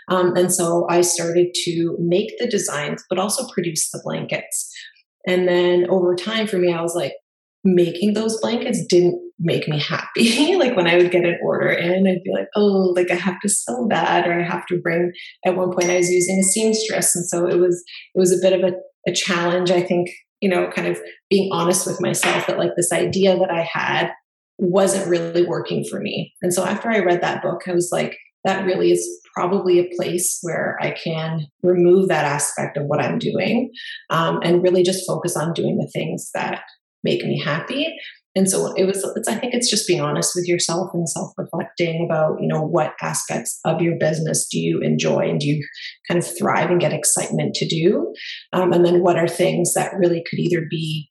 Um, 0.08 0.34
and 0.36 0.52
so 0.52 0.86
I 0.88 1.02
started 1.02 1.48
to 1.64 1.96
make 2.00 2.38
the 2.38 2.48
designs, 2.48 3.04
but 3.08 3.18
also 3.18 3.46
produce 3.52 3.90
the 3.90 4.00
blankets. 4.02 4.72
And 5.26 5.46
then 5.46 5.86
over 5.90 6.14
time 6.16 6.46
for 6.46 6.56
me, 6.56 6.72
I 6.72 6.82
was 6.82 6.94
like, 6.94 7.12
making 7.64 8.14
those 8.14 8.40
blankets 8.40 8.84
didn't 8.86 9.27
make 9.38 9.68
me 9.68 9.78
happy. 9.80 10.56
like 10.58 10.76
when 10.76 10.86
I 10.86 10.96
would 10.96 11.10
get 11.10 11.24
an 11.24 11.38
order 11.42 11.70
in, 11.70 12.06
I'd 12.06 12.22
be 12.24 12.32
like, 12.32 12.48
oh, 12.56 12.92
like 12.96 13.10
I 13.10 13.14
have 13.14 13.40
to 13.40 13.48
sew 13.48 13.86
that, 13.90 14.26
or 14.26 14.38
I 14.38 14.42
have 14.42 14.66
to 14.66 14.78
bring. 14.78 15.12
At 15.46 15.56
one 15.56 15.72
point, 15.72 15.90
I 15.90 15.96
was 15.96 16.10
using 16.10 16.38
a 16.38 16.42
seamstress, 16.42 17.14
and 17.16 17.26
so 17.26 17.46
it 17.46 17.58
was 17.58 17.82
it 18.14 18.18
was 18.18 18.32
a 18.32 18.40
bit 18.40 18.52
of 18.52 18.72
a, 18.72 18.74
a 19.10 19.12
challenge. 19.12 19.70
I 19.70 19.82
think 19.82 20.10
you 20.40 20.48
know, 20.48 20.70
kind 20.70 20.88
of 20.88 21.00
being 21.30 21.50
honest 21.52 21.86
with 21.86 22.00
myself 22.00 22.46
that 22.46 22.58
like 22.58 22.72
this 22.76 22.92
idea 22.92 23.36
that 23.36 23.50
I 23.50 23.62
had 23.62 24.12
wasn't 24.58 25.08
really 25.08 25.44
working 25.44 25.84
for 25.84 26.00
me. 26.00 26.32
And 26.42 26.52
so 26.52 26.64
after 26.64 26.90
I 26.90 26.98
read 26.98 27.22
that 27.22 27.42
book, 27.42 27.62
I 27.66 27.72
was 27.72 27.90
like, 27.92 28.16
that 28.44 28.64
really 28.64 28.92
is 28.92 29.06
probably 29.34 29.78
a 29.78 29.90
place 29.96 30.38
where 30.42 30.76
I 30.80 30.92
can 30.92 31.46
remove 31.62 32.08
that 32.08 32.24
aspect 32.24 32.76
of 32.76 32.84
what 32.86 33.00
I'm 33.00 33.18
doing 33.18 33.70
um, 34.10 34.40
and 34.42 34.62
really 34.62 34.82
just 34.82 35.06
focus 35.06 35.36
on 35.36 35.52
doing 35.52 35.76
the 35.76 35.90
things 35.92 36.30
that 36.34 36.62
make 37.04 37.24
me 37.24 37.40
happy 37.40 37.94
and 38.38 38.48
so 38.48 38.72
it 38.74 38.84
was 38.84 39.04
it's, 39.16 39.28
i 39.28 39.34
think 39.34 39.52
it's 39.52 39.70
just 39.70 39.86
being 39.86 40.00
honest 40.00 40.32
with 40.34 40.48
yourself 40.48 40.90
and 40.94 41.08
self-reflecting 41.08 42.06
about 42.08 42.40
you 42.40 42.48
know 42.48 42.62
what 42.62 42.94
aspects 43.02 43.60
of 43.64 43.82
your 43.82 43.96
business 43.98 44.46
do 44.50 44.58
you 44.58 44.80
enjoy 44.80 45.28
and 45.28 45.40
do 45.40 45.46
you 45.46 45.66
kind 46.08 46.18
of 46.18 46.38
thrive 46.38 46.70
and 46.70 46.80
get 46.80 46.92
excitement 46.92 47.54
to 47.54 47.66
do? 47.66 48.12
Um, 48.52 48.72
and 48.72 48.84
then 48.84 49.02
what 49.02 49.16
are 49.16 49.28
things 49.28 49.74
that 49.74 49.94
really 49.96 50.24
could 50.28 50.38
either 50.38 50.66
be 50.68 51.10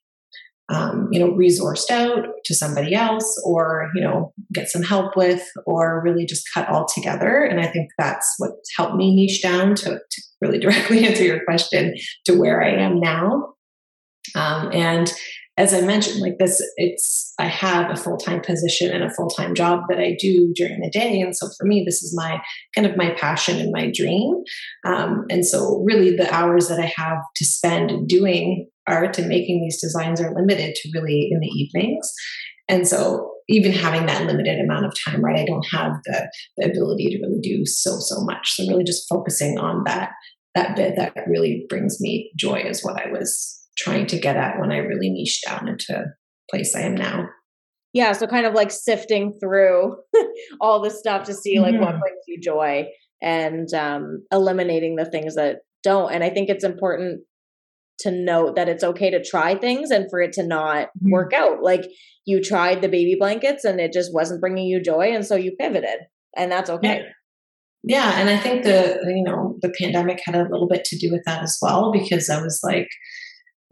um, 0.70 1.08
you 1.10 1.18
know 1.18 1.30
resourced 1.32 1.90
out 1.90 2.26
to 2.44 2.54
somebody 2.54 2.94
else 2.94 3.40
or 3.44 3.90
you 3.94 4.02
know 4.02 4.32
get 4.52 4.68
some 4.68 4.82
help 4.82 5.16
with 5.16 5.42
or 5.66 6.02
really 6.04 6.26
just 6.26 6.48
cut 6.52 6.68
all 6.68 6.86
together? 6.86 7.42
And 7.44 7.60
i 7.60 7.66
think 7.66 7.90
that's 7.98 8.34
what 8.38 8.52
helped 8.76 8.96
me 8.96 9.14
niche 9.14 9.42
down 9.42 9.74
to, 9.76 9.98
to 9.98 10.22
really 10.40 10.58
directly 10.64 11.06
answer 11.06 11.24
your 11.24 11.44
question 11.44 11.94
to 12.26 12.38
where 12.38 12.62
i 12.62 12.70
am 12.70 13.00
now. 13.00 13.54
Um, 14.34 14.70
and 14.72 15.10
as 15.58 15.74
I 15.74 15.80
mentioned, 15.80 16.20
like 16.20 16.38
this, 16.38 16.62
it's, 16.76 17.34
I 17.40 17.46
have 17.46 17.90
a 17.90 17.96
full 17.96 18.16
time 18.16 18.40
position 18.40 18.92
and 18.92 19.02
a 19.02 19.12
full 19.12 19.28
time 19.28 19.56
job 19.56 19.80
that 19.88 19.98
I 19.98 20.16
do 20.18 20.52
during 20.54 20.80
the 20.80 20.88
day. 20.88 21.20
And 21.20 21.36
so 21.36 21.48
for 21.58 21.66
me, 21.66 21.82
this 21.84 22.00
is 22.00 22.14
my 22.16 22.40
kind 22.76 22.86
of 22.86 22.96
my 22.96 23.10
passion 23.10 23.58
and 23.58 23.72
my 23.72 23.90
dream. 23.92 24.34
Um, 24.86 25.24
and 25.28 25.44
so, 25.44 25.82
really, 25.84 26.16
the 26.16 26.32
hours 26.32 26.68
that 26.68 26.78
I 26.78 26.92
have 26.96 27.18
to 27.36 27.44
spend 27.44 28.08
doing 28.08 28.68
art 28.86 29.18
and 29.18 29.28
making 29.28 29.60
these 29.60 29.80
designs 29.80 30.20
are 30.20 30.32
limited 30.32 30.76
to 30.76 30.90
really 30.94 31.28
in 31.32 31.40
the 31.40 31.48
evenings. 31.48 32.08
And 32.68 32.86
so, 32.86 33.32
even 33.48 33.72
having 33.72 34.06
that 34.06 34.26
limited 34.26 34.60
amount 34.60 34.86
of 34.86 34.92
time, 35.04 35.24
right, 35.24 35.40
I 35.40 35.44
don't 35.44 35.66
have 35.72 35.92
the, 36.04 36.30
the 36.56 36.70
ability 36.70 37.08
to 37.10 37.26
really 37.26 37.40
do 37.40 37.66
so, 37.66 37.98
so 37.98 38.20
much. 38.20 38.54
So, 38.54 38.64
really, 38.68 38.84
just 38.84 39.08
focusing 39.08 39.58
on 39.58 39.82
that 39.86 40.12
that 40.54 40.76
bit 40.76 40.94
that 40.96 41.14
really 41.26 41.66
brings 41.68 42.00
me 42.00 42.32
joy 42.36 42.60
is 42.60 42.82
what 42.82 43.00
I 43.00 43.10
was 43.10 43.58
trying 43.78 44.06
to 44.06 44.18
get 44.18 44.36
at 44.36 44.58
when 44.58 44.72
I 44.72 44.78
really 44.78 45.10
niche 45.10 45.42
down 45.46 45.68
into 45.68 46.04
place 46.50 46.74
I 46.74 46.80
am 46.80 46.94
now. 46.94 47.28
Yeah, 47.92 48.12
so 48.12 48.26
kind 48.26 48.46
of 48.46 48.54
like 48.54 48.70
sifting 48.70 49.38
through 49.40 49.96
all 50.60 50.82
the 50.82 50.90
stuff 50.90 51.24
to 51.24 51.34
see 51.34 51.58
like 51.60 51.74
mm-hmm. 51.74 51.84
what 51.84 52.00
brings 52.00 52.22
you 52.26 52.40
joy 52.40 52.86
and 53.22 53.72
um, 53.72 54.24
eliminating 54.30 54.96
the 54.96 55.06
things 55.06 55.34
that 55.36 55.58
don't. 55.82 56.12
And 56.12 56.22
I 56.22 56.30
think 56.30 56.48
it's 56.48 56.64
important 56.64 57.22
to 58.00 58.10
note 58.10 58.54
that 58.56 58.68
it's 58.68 58.84
okay 58.84 59.10
to 59.10 59.24
try 59.24 59.56
things 59.56 59.90
and 59.90 60.06
for 60.10 60.20
it 60.20 60.32
to 60.34 60.46
not 60.46 60.88
mm-hmm. 60.88 61.10
work 61.10 61.32
out. 61.32 61.62
Like 61.62 61.84
you 62.26 62.42
tried 62.42 62.82
the 62.82 62.88
baby 62.88 63.16
blankets 63.18 63.64
and 63.64 63.80
it 63.80 63.92
just 63.92 64.14
wasn't 64.14 64.40
bringing 64.40 64.66
you 64.66 64.82
joy, 64.82 65.12
and 65.12 65.24
so 65.24 65.34
you 65.34 65.56
pivoted, 65.58 66.00
and 66.36 66.52
that's 66.52 66.70
okay. 66.70 66.98
Yeah. 66.98 67.12
Yeah, 67.84 68.18
and 68.18 68.28
I 68.28 68.36
think 68.36 68.64
the 68.64 68.98
you 69.06 69.22
know 69.22 69.56
the 69.62 69.72
pandemic 69.80 70.20
had 70.24 70.34
a 70.34 70.42
little 70.42 70.66
bit 70.66 70.84
to 70.86 70.98
do 70.98 71.10
with 71.12 71.22
that 71.26 71.42
as 71.42 71.56
well 71.62 71.92
because 71.92 72.28
I 72.28 72.42
was 72.42 72.60
like 72.64 72.88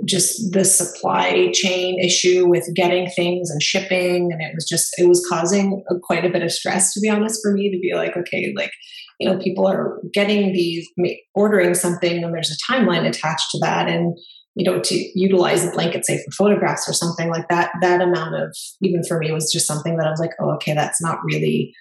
just 0.05 0.53
the 0.53 0.65
supply 0.65 1.51
chain 1.53 1.99
issue 1.99 2.47
with 2.47 2.69
getting 2.75 3.09
things 3.11 3.51
and 3.51 3.63
shipping. 3.63 4.31
And 4.31 4.43
it 4.43 4.53
was 4.55 4.67
just 4.69 4.95
it 4.99 5.09
was 5.09 5.27
causing 5.29 5.83
a, 5.91 5.95
quite 6.03 6.25
a 6.25 6.31
bit 6.31 6.43
of 6.43 6.53
stress 6.53 6.93
to 6.93 7.01
be 7.01 7.09
honest 7.09 7.41
for 7.43 7.53
me 7.53 7.71
to 7.71 7.79
be 7.79 7.95
like 7.95 8.17
okay 8.17 8.53
like 8.57 8.73
you 9.19 9.29
know 9.29 9.39
people 9.39 9.67
are 9.67 9.99
getting 10.13 10.53
these 10.53 10.87
ordering 11.35 11.75
something 11.75 12.23
and 12.23 12.35
there's 12.35 12.51
a 12.51 12.73
timeline 12.73 13.09
attached 13.09 13.51
to 13.53 13.59
that. 13.61 13.89
And 13.89 14.17
you 14.57 14.65
know 14.65 14.81
to 14.81 14.95
utilize 15.15 15.65
a 15.65 15.71
blanket 15.71 16.05
say 16.05 16.19
for 16.25 16.33
photographs 16.33 16.89
or 16.89 16.93
something 16.93 17.29
like 17.29 17.47
that 17.49 17.71
that 17.83 18.01
amount 18.01 18.35
of 18.35 18.57
even 18.83 19.05
for 19.05 19.19
me 19.19 19.31
was 19.31 19.53
just 19.53 19.67
something 19.67 19.99
that 19.99 20.07
i 20.07 20.11
was 20.11 20.19
like 20.19 20.33
oh 20.41 20.51
okay 20.53 20.73
that's 20.73 21.01
not 21.01 21.19
really 21.25 21.75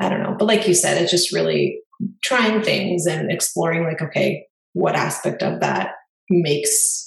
i 0.00 0.08
don't 0.10 0.22
know. 0.22 0.36
But 0.38 0.44
like 0.44 0.68
you 0.68 0.74
said 0.74 1.00
it's 1.00 1.10
just 1.10 1.32
really 1.32 1.80
trying 2.22 2.62
things 2.62 3.06
and 3.06 3.32
exploring 3.32 3.84
like 3.84 4.02
okay 4.02 4.46
what 4.74 4.94
aspect 4.94 5.42
of 5.42 5.60
that 5.60 5.92
makes 6.30 7.01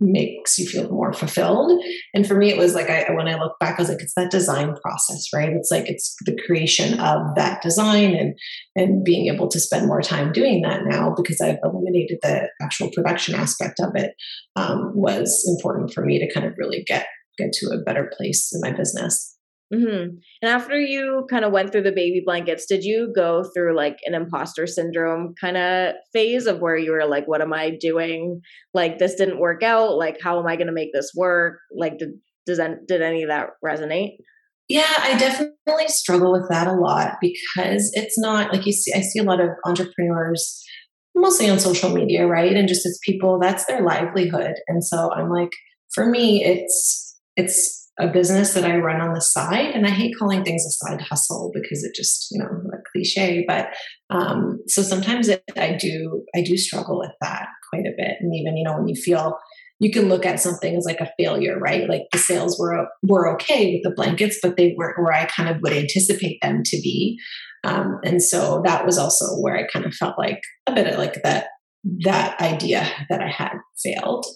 makes 0.00 0.58
you 0.58 0.66
feel 0.66 0.90
more 0.90 1.12
fulfilled. 1.12 1.82
And 2.14 2.26
for 2.26 2.34
me, 2.34 2.50
it 2.50 2.58
was 2.58 2.74
like, 2.74 2.90
I, 2.90 3.12
when 3.12 3.28
I 3.28 3.38
look 3.38 3.58
back, 3.58 3.78
I 3.78 3.82
was 3.82 3.88
like, 3.88 4.00
it's 4.00 4.14
that 4.14 4.30
design 4.30 4.74
process, 4.82 5.26
right? 5.34 5.50
It's 5.50 5.70
like, 5.70 5.88
it's 5.88 6.14
the 6.24 6.38
creation 6.46 6.98
of 7.00 7.34
that 7.36 7.62
design 7.62 8.14
and, 8.14 8.38
and 8.76 9.04
being 9.04 9.32
able 9.32 9.48
to 9.48 9.60
spend 9.60 9.86
more 9.86 10.02
time 10.02 10.32
doing 10.32 10.62
that 10.62 10.82
now 10.84 11.14
because 11.16 11.40
I've 11.40 11.58
eliminated 11.62 12.18
the 12.22 12.48
actual 12.60 12.90
production 12.94 13.34
aspect 13.34 13.80
of 13.80 13.94
it 13.94 14.14
um, 14.56 14.92
was 14.94 15.44
important 15.48 15.92
for 15.92 16.04
me 16.04 16.18
to 16.18 16.32
kind 16.32 16.46
of 16.46 16.54
really 16.58 16.84
get, 16.86 17.06
get 17.36 17.52
to 17.54 17.70
a 17.70 17.82
better 17.82 18.10
place 18.16 18.52
in 18.52 18.60
my 18.60 18.76
business. 18.76 19.37
Mm-hmm. 19.72 20.16
And 20.42 20.50
after 20.50 20.78
you 20.80 21.26
kind 21.28 21.44
of 21.44 21.52
went 21.52 21.72
through 21.72 21.82
the 21.82 21.92
baby 21.92 22.22
blankets, 22.24 22.64
did 22.66 22.84
you 22.84 23.12
go 23.14 23.44
through 23.54 23.76
like 23.76 23.98
an 24.04 24.14
imposter 24.14 24.66
syndrome 24.66 25.34
kind 25.38 25.58
of 25.58 25.94
phase 26.12 26.46
of 26.46 26.60
where 26.60 26.76
you 26.76 26.92
were 26.92 27.04
like, 27.04 27.28
what 27.28 27.42
am 27.42 27.52
I 27.52 27.76
doing? 27.78 28.40
Like, 28.72 28.98
this 28.98 29.14
didn't 29.14 29.40
work 29.40 29.62
out. 29.62 29.98
Like, 29.98 30.18
how 30.22 30.40
am 30.40 30.46
I 30.46 30.56
going 30.56 30.68
to 30.68 30.72
make 30.72 30.92
this 30.94 31.12
work? 31.14 31.58
Like, 31.76 31.98
did, 31.98 32.10
does 32.46 32.56
that, 32.56 32.86
did 32.86 33.02
any 33.02 33.22
of 33.22 33.28
that 33.28 33.50
resonate? 33.64 34.16
Yeah, 34.68 34.92
I 34.98 35.16
definitely 35.18 35.88
struggle 35.88 36.32
with 36.32 36.48
that 36.50 36.66
a 36.66 36.72
lot 36.72 37.16
because 37.20 37.90
it's 37.94 38.18
not 38.18 38.52
like 38.52 38.66
you 38.66 38.72
see, 38.72 38.92
I 38.94 39.00
see 39.00 39.18
a 39.18 39.24
lot 39.24 39.40
of 39.40 39.48
entrepreneurs 39.66 40.62
mostly 41.14 41.48
on 41.50 41.58
social 41.58 41.90
media, 41.90 42.26
right? 42.26 42.54
And 42.54 42.68
just 42.68 42.86
as 42.86 42.98
people, 43.02 43.38
that's 43.38 43.64
their 43.66 43.82
livelihood. 43.82 44.54
And 44.66 44.84
so 44.84 45.12
I'm 45.12 45.30
like, 45.30 45.52
for 45.92 46.06
me, 46.06 46.44
it's, 46.44 47.18
it's 47.36 47.87
a 47.98 48.08
business 48.08 48.54
that 48.54 48.64
I 48.64 48.76
run 48.76 49.00
on 49.00 49.14
the 49.14 49.20
side. 49.20 49.74
And 49.74 49.86
I 49.86 49.90
hate 49.90 50.14
calling 50.18 50.44
things 50.44 50.64
a 50.64 50.70
side 50.70 51.00
hustle 51.00 51.50
because 51.52 51.82
it 51.84 51.94
just, 51.94 52.28
you 52.30 52.38
know, 52.38 52.46
a 52.46 52.76
cliche. 52.92 53.44
But 53.46 53.68
um, 54.10 54.60
so 54.66 54.82
sometimes 54.82 55.28
it, 55.28 55.42
I 55.56 55.76
do, 55.78 56.24
I 56.34 56.42
do 56.42 56.56
struggle 56.56 56.98
with 56.98 57.12
that 57.20 57.46
quite 57.70 57.86
a 57.86 57.94
bit. 57.96 58.16
And 58.20 58.34
even, 58.34 58.56
you 58.56 58.64
know, 58.64 58.76
when 58.76 58.88
you 58.88 58.94
feel 58.94 59.38
you 59.80 59.92
can 59.92 60.08
look 60.08 60.26
at 60.26 60.40
something 60.40 60.76
as 60.76 60.84
like 60.84 61.00
a 61.00 61.12
failure, 61.18 61.58
right? 61.58 61.88
Like 61.88 62.02
the 62.12 62.18
sales 62.18 62.58
were 62.58 62.88
were 63.02 63.32
okay 63.34 63.74
with 63.74 63.82
the 63.84 63.94
blankets, 63.94 64.38
but 64.42 64.56
they 64.56 64.74
weren't 64.76 64.98
where 64.98 65.12
I 65.12 65.26
kind 65.26 65.48
of 65.48 65.62
would 65.62 65.72
anticipate 65.72 66.38
them 66.42 66.62
to 66.64 66.76
be. 66.82 67.18
Um, 67.64 67.98
and 68.04 68.22
so 68.22 68.62
that 68.64 68.86
was 68.86 68.98
also 68.98 69.40
where 69.40 69.56
I 69.56 69.66
kind 69.66 69.86
of 69.86 69.94
felt 69.94 70.18
like 70.18 70.40
a 70.66 70.72
bit 70.72 70.86
of 70.86 70.98
like 70.98 71.22
that 71.22 71.46
that 72.04 72.40
idea 72.40 72.88
that 73.08 73.22
I 73.22 73.28
had 73.28 73.52
failed. 73.82 74.26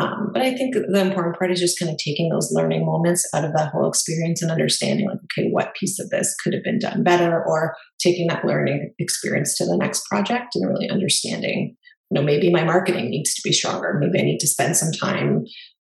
Um, 0.00 0.30
but 0.32 0.40
I 0.40 0.54
think 0.56 0.74
the 0.74 1.00
important 1.00 1.36
part 1.38 1.50
is 1.50 1.60
just 1.60 1.78
kind 1.78 1.90
of 1.90 1.98
taking 1.98 2.30
those 2.30 2.50
learning 2.52 2.86
moments 2.86 3.28
out 3.34 3.44
of 3.44 3.52
that 3.52 3.70
whole 3.70 3.86
experience 3.86 4.40
and 4.40 4.50
understanding, 4.50 5.06
like, 5.06 5.18
okay, 5.24 5.50
what 5.50 5.74
piece 5.74 5.98
of 5.98 6.08
this 6.08 6.34
could 6.42 6.54
have 6.54 6.62
been 6.62 6.78
done 6.78 7.04
better, 7.04 7.44
or 7.44 7.74
taking 7.98 8.26
that 8.28 8.44
learning 8.44 8.94
experience 8.98 9.56
to 9.56 9.66
the 9.66 9.76
next 9.76 10.06
project 10.06 10.54
and 10.54 10.66
really 10.66 10.88
understanding, 10.88 11.76
you 12.10 12.14
know, 12.14 12.22
maybe 12.22 12.50
my 12.50 12.64
marketing 12.64 13.10
needs 13.10 13.34
to 13.34 13.42
be 13.44 13.52
stronger. 13.52 13.98
Maybe 14.00 14.18
I 14.18 14.24
need 14.24 14.38
to 14.38 14.48
spend 14.48 14.76
some 14.76 14.92
time 14.92 15.44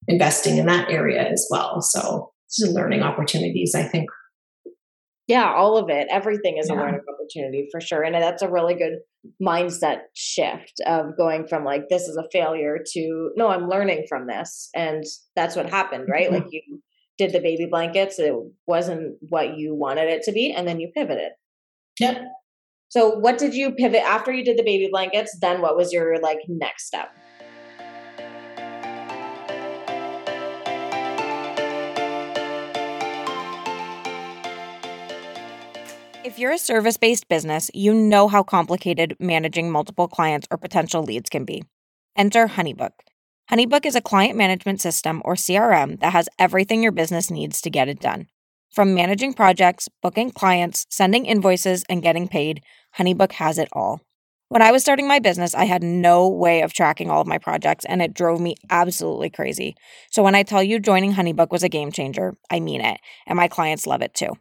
investing 0.07 0.57
in 0.57 0.65
that 0.65 0.89
area 0.89 1.23
as 1.23 1.47
well. 1.49 1.81
So, 1.81 2.33
learning 2.59 3.01
opportunities, 3.01 3.73
I 3.75 3.83
think, 3.83 4.09
yeah, 5.31 5.53
all 5.53 5.77
of 5.77 5.89
it. 5.89 6.09
Everything 6.11 6.57
is 6.57 6.67
yeah. 6.69 6.75
a 6.75 6.77
learning 6.77 6.99
opportunity 7.07 7.69
for 7.71 7.79
sure. 7.79 8.03
And 8.03 8.13
that's 8.13 8.41
a 8.41 8.49
really 8.49 8.73
good 8.73 8.97
mindset 9.41 9.99
shift 10.13 10.81
of 10.85 11.15
going 11.17 11.47
from 11.47 11.63
like, 11.63 11.87
this 11.89 12.03
is 12.03 12.17
a 12.17 12.27
failure 12.33 12.79
to, 12.91 13.31
no, 13.37 13.47
I'm 13.47 13.69
learning 13.69 14.07
from 14.09 14.27
this. 14.27 14.69
And 14.75 15.05
that's 15.37 15.55
what 15.55 15.69
happened, 15.69 16.09
right? 16.09 16.25
Mm-hmm. 16.25 16.35
Like 16.35 16.47
you 16.51 16.81
did 17.17 17.31
the 17.31 17.39
baby 17.39 17.65
blankets, 17.65 18.19
it 18.19 18.33
wasn't 18.67 19.15
what 19.29 19.57
you 19.57 19.73
wanted 19.73 20.09
it 20.09 20.23
to 20.23 20.33
be. 20.33 20.51
And 20.51 20.67
then 20.67 20.81
you 20.81 20.91
pivoted. 20.93 21.31
Yep. 22.01 22.23
So, 22.89 23.11
what 23.11 23.37
did 23.37 23.53
you 23.53 23.71
pivot 23.71 24.03
after 24.03 24.33
you 24.33 24.43
did 24.43 24.57
the 24.57 24.63
baby 24.63 24.89
blankets? 24.91 25.37
Then, 25.39 25.61
what 25.61 25.77
was 25.77 25.93
your 25.93 26.19
like 26.19 26.39
next 26.49 26.87
step? 26.87 27.09
If 36.23 36.38
you're 36.38 36.51
a 36.51 36.60
service 36.60 36.97
based 36.97 37.27
business, 37.29 37.71
you 37.73 37.95
know 37.95 38.27
how 38.27 38.43
complicated 38.43 39.15
managing 39.19 39.71
multiple 39.71 40.07
clients 40.07 40.47
or 40.51 40.57
potential 40.57 41.01
leads 41.01 41.31
can 41.31 41.45
be. 41.45 41.63
Enter 42.15 42.47
Honeybook. 42.47 42.91
Honeybook 43.49 43.88
is 43.88 43.95
a 43.95 44.01
client 44.01 44.38
management 44.38 44.81
system 44.81 45.23
or 45.25 45.34
CRM 45.34 45.99
that 45.99 46.13
has 46.13 46.29
everything 46.38 46.84
your 46.84 46.91
business 46.91 47.31
needs 47.31 47.60
to 47.62 47.71
get 47.71 47.89
it 47.89 47.99
done. 47.99 48.27
From 48.69 48.93
managing 48.93 49.34
projects, 49.34 49.89
booking 50.03 50.29
clients, 50.29 50.86
sending 50.91 51.25
invoices, 51.25 51.84
and 51.89 52.03
getting 52.03 52.27
paid, 52.27 52.62
Honeybook 52.99 53.31
has 53.34 53.57
it 53.57 53.69
all. 53.73 54.01
When 54.49 54.62
I 54.62 54.71
was 54.71 54.84
starting 54.84 55.07
my 55.07 55.17
business, 55.17 55.55
I 55.55 55.65
had 55.65 55.81
no 55.81 56.29
way 56.29 56.62
of 56.62 56.71
tracking 56.71 57.10
all 57.10 57.21
of 57.21 57.27
my 57.27 57.39
projects, 57.39 57.84
and 57.86 57.99
it 57.99 58.13
drove 58.13 58.39
me 58.39 58.55
absolutely 58.69 59.31
crazy. 59.31 59.75
So, 60.12 60.21
when 60.21 60.36
I 60.36 60.43
tell 60.43 60.62
you 60.62 60.79
joining 60.79 61.13
Honeybook 61.13 61.49
was 61.49 61.63
a 61.63 61.69
game 61.69 61.91
changer, 61.91 62.36
I 62.51 62.60
mean 62.60 62.81
it, 62.81 62.99
and 63.25 63.38
my 63.38 63.47
clients 63.47 63.88
love 63.88 64.03
it 64.03 64.13
too. 64.13 64.38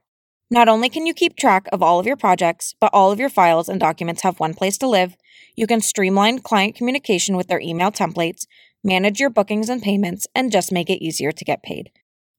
Not 0.53 0.69
only 0.69 0.89
can 0.89 1.07
you 1.07 1.15
keep 1.15 1.37
track 1.37 1.69
of 1.71 1.81
all 1.81 2.01
of 2.01 2.07
your 2.07 2.17
projects, 2.17 2.75
but 2.81 2.91
all 2.93 3.13
of 3.13 3.21
your 3.21 3.29
files 3.29 3.69
and 3.69 3.79
documents 3.79 4.23
have 4.23 4.41
one 4.41 4.53
place 4.53 4.77
to 4.79 4.89
live. 4.89 5.17
You 5.55 5.69
can 5.69 5.81
streamline 5.81 6.41
client 6.41 6.75
communication 6.75 7.37
with 7.37 7.47
their 7.47 7.61
email 7.61 7.93
templates, 7.93 8.49
manage 8.83 9.21
your 9.21 9.31
bookings 9.31 9.69
and 9.69 9.81
payments, 9.81 10.27
and 10.35 10.51
just 10.51 10.73
make 10.73 10.91
it 10.91 11.05
easier 11.05 11.31
to 11.31 11.45
get 11.45 11.63
paid. 11.63 11.93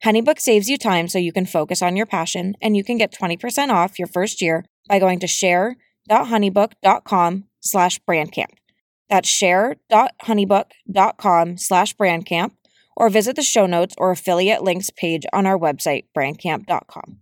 Honeybook 0.03 0.41
saves 0.41 0.67
you 0.67 0.77
time 0.77 1.07
so 1.07 1.19
you 1.19 1.31
can 1.31 1.45
focus 1.45 1.81
on 1.81 1.95
your 1.95 2.05
passion, 2.05 2.55
and 2.61 2.75
you 2.75 2.83
can 2.83 2.97
get 2.97 3.13
20% 3.13 3.69
off 3.69 3.97
your 3.97 4.09
first 4.09 4.41
year 4.41 4.65
by 4.89 4.99
going 4.99 5.19
to 5.19 5.27
share.honeybook.com 5.27 7.45
slash 7.61 7.97
brandcamp. 8.01 8.51
That's 9.09 9.29
share.honeybook.com 9.29 11.57
slash 11.57 11.95
brandcamp, 11.95 12.51
or 12.97 13.09
visit 13.09 13.37
the 13.37 13.41
show 13.41 13.65
notes 13.65 13.95
or 13.97 14.11
affiliate 14.11 14.63
links 14.63 14.89
page 14.89 15.25
on 15.31 15.45
our 15.45 15.57
website, 15.57 16.07
brandcamp.com 16.17 17.21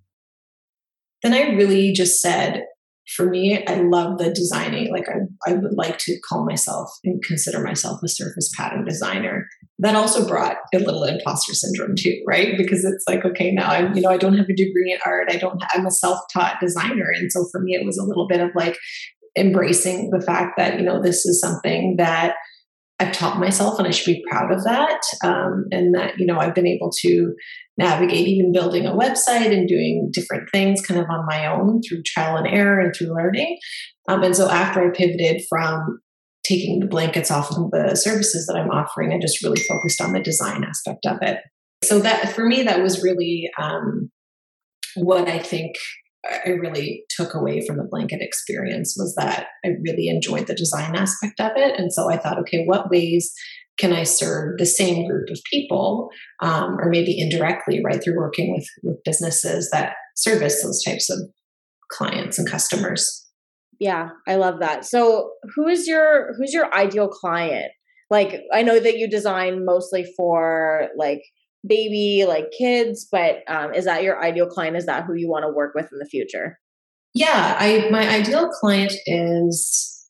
then 1.23 1.33
I 1.33 1.55
really 1.55 1.91
just 1.93 2.21
said, 2.21 2.63
for 3.15 3.27
me, 3.27 3.65
I 3.65 3.75
love 3.75 4.19
the 4.19 4.31
designing. 4.31 4.91
Like 4.91 5.09
I, 5.09 5.49
I 5.49 5.53
would 5.55 5.73
like 5.73 5.97
to 5.99 6.19
call 6.29 6.45
myself 6.45 6.91
and 7.03 7.23
consider 7.23 7.63
myself 7.63 8.01
a 8.03 8.07
surface 8.07 8.51
pattern 8.55 8.85
designer. 8.85 9.47
That 9.79 9.95
also 9.95 10.27
brought 10.27 10.57
a 10.75 10.77
little 10.77 11.03
imposter 11.03 11.55
syndrome 11.55 11.95
too, 11.97 12.21
right? 12.27 12.55
Because 12.55 12.85
it's 12.85 13.05
like, 13.07 13.25
okay, 13.25 13.51
now 13.51 13.69
I'm, 13.69 13.95
you 13.95 14.01
know, 14.01 14.09
I 14.09 14.17
don't 14.17 14.37
have 14.37 14.49
a 14.49 14.55
degree 14.55 14.91
in 14.93 14.99
art. 15.05 15.31
I 15.31 15.37
don't, 15.37 15.59
I'm 15.73 15.87
a 15.87 15.91
self-taught 15.91 16.59
designer. 16.61 17.11
And 17.15 17.31
so 17.31 17.47
for 17.51 17.59
me, 17.61 17.73
it 17.73 17.85
was 17.85 17.97
a 17.97 18.05
little 18.05 18.27
bit 18.27 18.41
of 18.41 18.51
like 18.53 18.77
embracing 19.35 20.11
the 20.11 20.21
fact 20.21 20.53
that, 20.57 20.79
you 20.79 20.85
know, 20.85 21.01
this 21.01 21.25
is 21.25 21.41
something 21.41 21.95
that 21.97 22.35
I've 22.99 23.13
taught 23.13 23.39
myself 23.39 23.79
and 23.79 23.87
I 23.87 23.91
should 23.91 24.13
be 24.13 24.23
proud 24.29 24.51
of 24.51 24.63
that. 24.65 25.01
Um, 25.23 25.65
and 25.71 25.95
that, 25.95 26.19
you 26.19 26.25
know, 26.25 26.37
I've 26.37 26.53
been 26.53 26.67
able 26.67 26.91
to 26.99 27.33
navigate 27.79 28.27
even 28.27 28.51
building 28.51 28.85
a 28.85 28.91
website 28.91 29.51
and 29.51 29.67
doing 29.67 30.09
different 30.11 30.49
things 30.51 30.85
kind 30.85 30.99
of 30.99 31.07
on 31.09 31.25
my 31.25 31.47
own 31.47 31.81
through 31.81 32.03
trial 32.05 32.35
and 32.35 32.45
error 32.45 32.79
and 32.79 32.93
through 32.93 33.15
learning. 33.15 33.57
Um, 34.07 34.21
and 34.21 34.35
so 34.35 34.49
after 34.49 34.85
I 34.85 34.91
pivoted 34.93 35.41
from 35.49 35.99
taking 36.43 36.79
the 36.79 36.87
blankets 36.87 37.31
off 37.31 37.51
of 37.51 37.71
the 37.71 37.95
services 37.95 38.45
that 38.47 38.59
I'm 38.59 38.69
offering, 38.69 39.13
I 39.13 39.19
just 39.19 39.43
really 39.43 39.61
focused 39.61 40.01
on 40.01 40.13
the 40.13 40.19
design 40.19 40.63
aspect 40.63 41.05
of 41.05 41.17
it. 41.21 41.39
So 41.83 41.99
that 41.99 42.33
for 42.33 42.45
me, 42.45 42.63
that 42.63 42.83
was 42.83 43.01
really 43.01 43.49
um, 43.57 44.11
what 44.95 45.27
I 45.27 45.39
think 45.39 45.75
I 46.25 46.49
really 46.49 47.03
took 47.09 47.33
away 47.33 47.65
from 47.65 47.77
the 47.77 47.87
blanket 47.89 48.21
experience 48.21 48.95
was 48.97 49.15
that 49.15 49.47
I 49.63 49.69
really 49.81 50.09
enjoyed 50.09 50.47
the 50.47 50.55
design 50.55 50.95
aspect 50.95 51.39
of 51.39 51.51
it. 51.55 51.79
And 51.79 51.93
so 51.93 52.11
I 52.11 52.17
thought, 52.17 52.39
okay, 52.39 52.65
what 52.65 52.89
ways 52.89 53.31
can 53.79 53.93
I 53.93 54.03
serve 54.03 54.57
the 54.57 54.65
same 54.65 55.07
group 55.07 55.29
of 55.29 55.39
people, 55.51 56.09
um, 56.41 56.77
or 56.79 56.89
maybe 56.89 57.19
indirectly, 57.19 57.81
right, 57.83 58.03
through 58.03 58.17
working 58.17 58.53
with, 58.53 58.67
with 58.83 59.03
businesses 59.03 59.69
that 59.71 59.93
service 60.15 60.61
those 60.61 60.83
types 60.83 61.09
of 61.09 61.19
clients 61.89 62.37
and 62.37 62.49
customers. 62.49 63.25
Yeah, 63.79 64.09
I 64.27 64.35
love 64.35 64.59
that. 64.59 64.85
So, 64.85 65.31
who 65.55 65.67
is 65.67 65.87
your 65.87 66.33
who's 66.37 66.53
your 66.53 66.73
ideal 66.73 67.07
client? 67.07 67.71
Like, 68.09 68.41
I 68.53 68.61
know 68.61 68.79
that 68.79 68.97
you 68.97 69.09
design 69.09 69.65
mostly 69.65 70.05
for 70.17 70.89
like 70.97 71.21
baby, 71.65 72.25
like 72.27 72.51
kids, 72.57 73.07
but 73.09 73.37
um, 73.47 73.73
is 73.73 73.85
that 73.85 74.03
your 74.03 74.21
ideal 74.21 74.47
client? 74.47 74.75
Is 74.75 74.85
that 74.85 75.05
who 75.05 75.13
you 75.13 75.29
want 75.29 75.43
to 75.43 75.53
work 75.53 75.73
with 75.75 75.87
in 75.91 75.99
the 75.99 76.05
future? 76.05 76.59
Yeah, 77.13 77.55
I 77.57 77.87
my 77.89 78.07
ideal 78.07 78.49
client 78.49 78.93
is, 79.05 80.07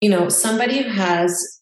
you 0.00 0.08
know, 0.08 0.30
somebody 0.30 0.82
who 0.82 0.90
has 0.90 1.60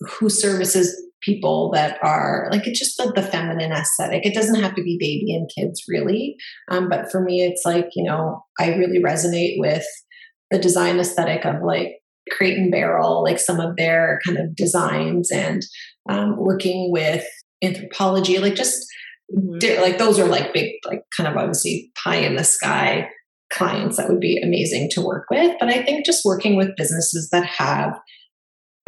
who 0.00 0.28
services 0.28 1.04
people 1.20 1.70
that 1.74 1.98
are 2.02 2.48
like 2.52 2.66
it's 2.66 2.78
just 2.78 2.96
the, 2.96 3.12
the 3.14 3.22
feminine 3.22 3.72
aesthetic. 3.72 4.24
It 4.24 4.34
doesn't 4.34 4.60
have 4.60 4.74
to 4.76 4.82
be 4.82 4.96
baby 5.00 5.34
and 5.34 5.50
kids 5.54 5.82
really, 5.88 6.36
um, 6.70 6.88
but 6.88 7.10
for 7.10 7.22
me, 7.22 7.42
it's 7.42 7.62
like 7.64 7.88
you 7.94 8.04
know 8.04 8.44
I 8.58 8.74
really 8.74 9.02
resonate 9.02 9.56
with 9.58 9.84
the 10.50 10.58
design 10.58 10.98
aesthetic 10.98 11.44
of 11.44 11.62
like 11.62 11.96
Crate 12.30 12.58
and 12.58 12.70
Barrel, 12.70 13.22
like 13.22 13.38
some 13.38 13.60
of 13.60 13.76
their 13.76 14.20
kind 14.24 14.38
of 14.38 14.54
designs, 14.54 15.30
and 15.30 15.62
um, 16.08 16.36
working 16.38 16.90
with 16.92 17.24
Anthropologie 17.64 18.40
like 18.40 18.54
just 18.54 18.86
mm-hmm. 19.34 19.82
like 19.82 19.98
those 19.98 20.18
are 20.18 20.26
like 20.26 20.52
big, 20.52 20.72
like 20.86 21.02
kind 21.16 21.28
of 21.28 21.36
obviously 21.36 21.90
pie 22.02 22.16
in 22.16 22.36
the 22.36 22.44
sky 22.44 23.08
clients 23.52 23.96
that 23.96 24.08
would 24.08 24.20
be 24.20 24.40
amazing 24.42 24.88
to 24.90 25.00
work 25.00 25.26
with. 25.30 25.56
But 25.58 25.68
I 25.70 25.82
think 25.82 26.04
just 26.04 26.24
working 26.24 26.56
with 26.56 26.76
businesses 26.76 27.30
that 27.32 27.46
have 27.46 27.98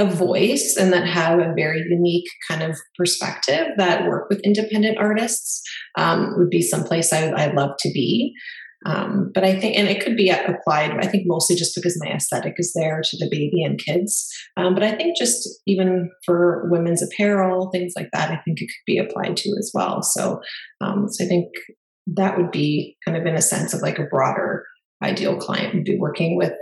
a 0.01 0.07
voice 0.07 0.77
and 0.79 0.93
that 0.93 1.07
have 1.07 1.39
a 1.39 1.53
very 1.55 1.85
unique 1.89 2.29
kind 2.49 2.63
of 2.63 2.79
perspective 2.97 3.69
that 3.77 4.07
work 4.07 4.29
with 4.31 4.41
independent 4.41 4.99
artists 4.99 5.63
um, 5.99 6.35
would 6.39 6.49
be 6.49 6.63
someplace 6.63 7.13
I, 7.13 7.31
I'd 7.33 7.55
love 7.55 7.73
to 7.81 7.91
be. 7.93 8.33
Um, 8.87 9.31
but 9.35 9.45
I 9.45 9.61
think, 9.61 9.77
and 9.77 9.89
it 9.89 10.03
could 10.03 10.17
be 10.17 10.31
applied, 10.31 10.93
I 10.93 11.07
think 11.07 11.25
mostly 11.27 11.55
just 11.55 11.75
because 11.75 12.01
my 12.03 12.13
aesthetic 12.13 12.55
is 12.57 12.73
there 12.75 13.03
to 13.05 13.17
the 13.19 13.29
baby 13.31 13.63
and 13.63 13.79
kids. 13.79 14.27
Um, 14.57 14.73
but 14.73 14.83
I 14.83 14.93
think 14.93 15.19
just 15.19 15.47
even 15.67 16.11
for 16.25 16.67
women's 16.71 17.03
apparel, 17.03 17.71
things 17.71 17.93
like 17.95 18.09
that, 18.15 18.31
I 18.31 18.41
think 18.43 18.63
it 18.63 18.67
could 18.67 18.87
be 18.87 18.97
applied 18.97 19.37
to 19.37 19.51
as 19.59 19.71
well. 19.75 20.03
So, 20.03 20.41
um, 20.81 21.09
so 21.11 21.27
I 21.27 21.29
think 21.29 21.49
that 22.07 22.39
would 22.39 22.51
be 22.51 22.97
kind 23.05 23.19
of 23.19 23.27
in 23.27 23.35
a 23.35 23.43
sense 23.43 23.75
of 23.75 23.83
like 23.83 23.99
a 23.99 24.07
broader 24.07 24.65
ideal 25.03 25.37
client 25.37 25.75
would 25.75 25.85
be 25.85 25.99
working 25.99 26.39
with 26.39 26.55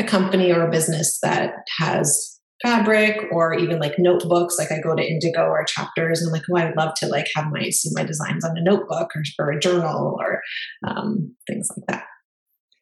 a 0.00 0.04
company 0.04 0.50
or 0.50 0.66
a 0.66 0.70
business 0.70 1.20
that 1.22 1.52
has 1.78 2.33
fabric 2.62 3.26
or 3.32 3.54
even 3.54 3.80
like 3.80 3.94
notebooks. 3.98 4.56
Like 4.58 4.72
I 4.72 4.80
go 4.80 4.94
to 4.94 5.02
Indigo 5.02 5.42
or 5.42 5.64
chapters 5.64 6.20
and 6.20 6.28
I'm 6.28 6.32
like, 6.32 6.42
oh, 6.50 6.56
I 6.56 6.66
would 6.66 6.76
love 6.76 6.94
to 6.96 7.06
like 7.06 7.26
have 7.34 7.46
my 7.50 7.68
see 7.70 7.90
my 7.92 8.04
designs 8.04 8.44
on 8.44 8.56
a 8.56 8.62
notebook 8.62 9.10
or, 9.14 9.22
or 9.38 9.50
a 9.50 9.60
journal 9.60 10.16
or 10.18 10.40
um, 10.86 11.34
things 11.46 11.68
like 11.76 11.86
that. 11.88 12.04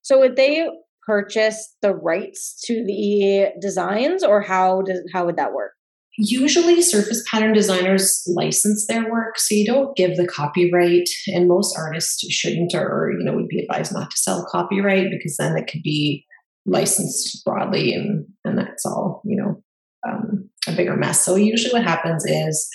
So 0.02 0.18
would 0.20 0.36
they 0.36 0.68
purchase 1.06 1.74
the 1.82 1.94
rights 1.94 2.60
to 2.66 2.84
the 2.84 3.52
designs 3.60 4.22
or 4.22 4.40
how 4.40 4.82
does 4.82 5.00
how 5.12 5.26
would 5.26 5.36
that 5.36 5.52
work? 5.52 5.72
Usually, 6.18 6.82
surface 6.82 7.24
pattern 7.30 7.54
designers 7.54 8.22
license 8.26 8.86
their 8.86 9.10
work, 9.10 9.38
so 9.38 9.54
you 9.54 9.64
don't 9.64 9.96
give 9.96 10.16
the 10.16 10.26
copyright, 10.26 11.08
and 11.28 11.48
most 11.48 11.74
artists 11.74 12.30
shouldn't, 12.30 12.74
or 12.74 13.12
you 13.18 13.24
know, 13.24 13.32
would 13.34 13.48
be 13.48 13.60
advised 13.60 13.94
not 13.94 14.10
to 14.10 14.16
sell 14.18 14.46
copyright 14.50 15.10
because 15.10 15.36
then 15.38 15.56
it 15.56 15.70
could 15.72 15.82
be 15.82 16.26
licensed 16.66 17.42
broadly, 17.46 17.94
and 17.94 18.26
and 18.44 18.58
that's 18.58 18.84
all 18.86 19.22
you 19.24 19.36
know 19.36 19.62
um, 20.08 20.50
a 20.66 20.72
bigger 20.72 20.96
mess. 20.96 21.24
So 21.24 21.36
usually, 21.36 21.72
what 21.72 21.84
happens 21.84 22.24
is 22.24 22.68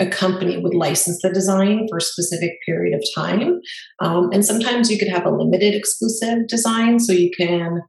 a 0.00 0.06
company 0.06 0.58
would 0.58 0.74
license 0.74 1.20
the 1.22 1.30
design 1.30 1.86
for 1.88 1.98
a 1.98 2.02
specific 2.02 2.52
period 2.64 2.94
of 2.94 3.04
time, 3.14 3.60
um, 4.00 4.30
and 4.32 4.44
sometimes 4.44 4.90
you 4.90 4.98
could 4.98 5.08
have 5.08 5.26
a 5.26 5.30
limited 5.30 5.74
exclusive 5.74 6.46
design, 6.48 7.00
so 7.00 7.12
you 7.12 7.30
can 7.36 7.80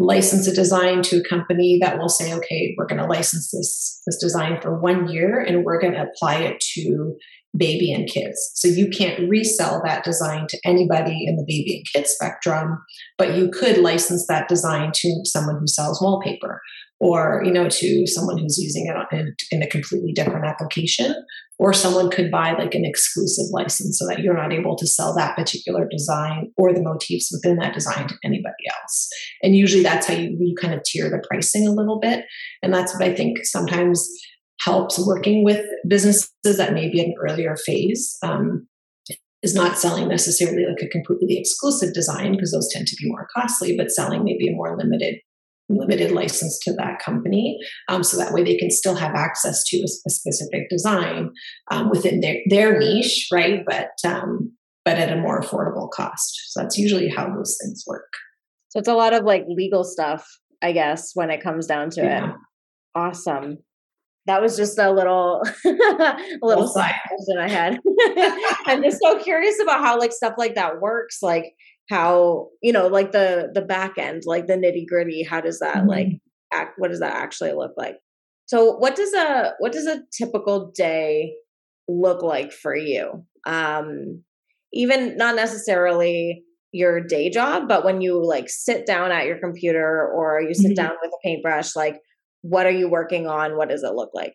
license 0.00 0.46
a 0.46 0.54
design 0.54 1.02
to 1.02 1.20
a 1.20 1.28
company 1.28 1.78
that 1.80 1.98
will 1.98 2.08
say, 2.08 2.32
okay, 2.32 2.74
we're 2.76 2.86
going 2.86 3.00
to 3.00 3.06
license 3.06 3.50
this, 3.50 4.00
this 4.06 4.16
design 4.16 4.58
for 4.60 4.80
one 4.80 5.08
year 5.08 5.38
and 5.40 5.64
we're 5.64 5.80
going 5.80 5.92
to 5.92 6.06
apply 6.10 6.36
it 6.36 6.58
to 6.60 7.14
baby 7.56 7.92
and 7.92 8.08
kids. 8.08 8.52
So 8.54 8.68
you 8.68 8.88
can't 8.88 9.28
resell 9.28 9.82
that 9.84 10.04
design 10.04 10.46
to 10.48 10.58
anybody 10.64 11.26
in 11.26 11.36
the 11.36 11.44
baby 11.46 11.76
and 11.76 11.86
kids 11.92 12.10
spectrum, 12.12 12.78
but 13.18 13.36
you 13.36 13.50
could 13.50 13.78
license 13.78 14.26
that 14.28 14.48
design 14.48 14.92
to 14.94 15.20
someone 15.24 15.58
who 15.58 15.66
sells 15.66 16.00
wallpaper 16.00 16.60
or 17.00 17.42
you 17.44 17.50
know 17.50 17.68
to 17.68 18.06
someone 18.06 18.38
who's 18.38 18.58
using 18.58 18.86
it 18.86 19.16
in, 19.16 19.34
in, 19.50 19.62
a 19.62 19.66
completely 19.66 20.12
different 20.12 20.44
application 20.44 21.14
or 21.58 21.72
someone 21.72 22.10
could 22.10 22.30
buy 22.30 22.52
like 22.52 22.74
an 22.74 22.84
exclusive 22.84 23.46
license 23.50 23.98
so 23.98 24.06
that 24.06 24.20
you're 24.20 24.36
not 24.36 24.52
able 24.52 24.76
to 24.76 24.86
sell 24.86 25.14
that 25.14 25.34
particular 25.36 25.88
design 25.90 26.52
or 26.56 26.72
the 26.72 26.82
motifs 26.82 27.30
within 27.32 27.56
that 27.56 27.74
design 27.74 28.06
to 28.06 28.14
anybody 28.22 28.64
else 28.82 29.08
and 29.42 29.56
usually 29.56 29.82
that's 29.82 30.06
how 30.06 30.14
you, 30.14 30.36
you 30.38 30.54
kind 30.60 30.74
of 30.74 30.82
tier 30.84 31.08
the 31.08 31.22
pricing 31.28 31.66
a 31.66 31.72
little 31.72 31.98
bit 31.98 32.26
and 32.62 32.72
that's 32.72 32.92
what 32.92 33.02
i 33.02 33.14
think 33.14 33.38
sometimes 33.44 34.06
helps 34.60 35.04
working 35.06 35.44
with 35.44 35.64
businesses 35.88 36.30
that 36.44 36.72
may 36.72 36.90
be 36.90 37.00
in 37.00 37.06
an 37.06 37.14
earlier 37.28 37.56
phase 37.64 38.16
um, 38.22 38.66
is 39.42 39.54
not 39.54 39.78
selling 39.78 40.08
necessarily 40.08 40.66
like 40.66 40.82
a 40.82 40.88
completely 40.88 41.38
exclusive 41.38 41.94
design 41.94 42.32
because 42.32 42.52
those 42.52 42.70
tend 42.72 42.86
to 42.86 42.96
be 42.96 43.08
more 43.08 43.26
costly, 43.34 43.76
but 43.76 43.90
selling 43.90 44.24
maybe 44.24 44.48
a 44.48 44.52
more 44.54 44.76
limited 44.76 45.16
limited 45.72 46.10
license 46.10 46.58
to 46.58 46.72
that 46.72 46.98
company 46.98 47.56
um, 47.88 48.02
so 48.02 48.16
that 48.16 48.32
way 48.32 48.42
they 48.42 48.56
can 48.56 48.72
still 48.72 48.96
have 48.96 49.14
access 49.14 49.62
to 49.62 49.76
a, 49.76 49.84
a 50.04 50.10
specific 50.10 50.68
design 50.68 51.30
um, 51.70 51.88
within 51.90 52.18
their, 52.20 52.38
their 52.46 52.76
niche 52.76 53.28
right? 53.32 53.62
But 53.64 53.90
um, 54.04 54.52
but 54.84 54.98
at 54.98 55.16
a 55.16 55.20
more 55.20 55.40
affordable 55.40 55.88
cost. 55.88 56.40
So 56.48 56.60
that's 56.60 56.76
usually 56.76 57.08
how 57.08 57.32
those 57.32 57.56
things 57.62 57.84
work. 57.86 58.10
So 58.70 58.80
it's 58.80 58.88
a 58.88 58.94
lot 58.94 59.12
of 59.12 59.22
like 59.24 59.44
legal 59.48 59.84
stuff 59.84 60.26
i 60.62 60.72
guess 60.72 61.12
when 61.14 61.30
it 61.30 61.42
comes 61.42 61.66
down 61.66 61.90
to 61.90 62.02
yeah. 62.02 62.30
it 62.30 62.34
awesome 62.94 63.58
that 64.30 64.40
was 64.40 64.56
just 64.56 64.78
a 64.78 64.92
little 64.92 65.42
a 65.66 66.16
little 66.40 66.68
side 66.68 66.94
question 67.08 67.38
i 67.38 67.48
had 67.48 67.80
i'm 68.66 68.82
just 68.82 69.00
so 69.02 69.18
curious 69.18 69.60
about 69.60 69.80
how 69.80 69.98
like 69.98 70.12
stuff 70.12 70.34
like 70.38 70.54
that 70.54 70.80
works 70.80 71.18
like 71.20 71.52
how 71.88 72.46
you 72.62 72.72
know 72.72 72.86
like 72.86 73.10
the 73.10 73.50
the 73.52 73.60
back 73.60 73.98
end 73.98 74.22
like 74.26 74.46
the 74.46 74.54
nitty 74.54 74.86
gritty 74.86 75.24
how 75.24 75.40
does 75.40 75.58
that 75.58 75.78
mm-hmm. 75.78 75.88
like 75.88 76.06
act 76.52 76.74
what 76.78 76.90
does 76.90 77.00
that 77.00 77.12
actually 77.12 77.52
look 77.52 77.72
like 77.76 77.96
so 78.46 78.76
what 78.76 78.94
does 78.94 79.12
a 79.14 79.52
what 79.58 79.72
does 79.72 79.86
a 79.86 80.02
typical 80.16 80.70
day 80.76 81.34
look 81.88 82.22
like 82.22 82.52
for 82.52 82.76
you 82.76 83.24
um 83.46 84.22
even 84.72 85.16
not 85.16 85.34
necessarily 85.34 86.44
your 86.70 87.00
day 87.00 87.28
job 87.28 87.66
but 87.66 87.84
when 87.84 88.00
you 88.00 88.24
like 88.24 88.48
sit 88.48 88.86
down 88.86 89.10
at 89.10 89.26
your 89.26 89.38
computer 89.38 90.08
or 90.14 90.40
you 90.40 90.54
sit 90.54 90.66
mm-hmm. 90.66 90.74
down 90.74 90.92
with 91.02 91.10
a 91.10 91.18
paintbrush 91.24 91.74
like 91.74 92.00
what 92.42 92.66
are 92.66 92.72
you 92.72 92.88
working 92.88 93.26
on 93.26 93.56
what 93.56 93.68
does 93.68 93.82
it 93.82 93.94
look 93.94 94.10
like 94.14 94.34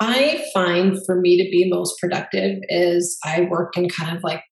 I 0.00 0.44
find 0.52 0.98
for 1.06 1.20
me 1.20 1.36
to 1.36 1.48
be 1.48 1.70
most 1.70 2.00
productive 2.00 2.58
is 2.68 3.16
I 3.24 3.42
work 3.42 3.76
in 3.76 3.88
kind 3.88 4.16
of 4.16 4.24
like 4.24 4.42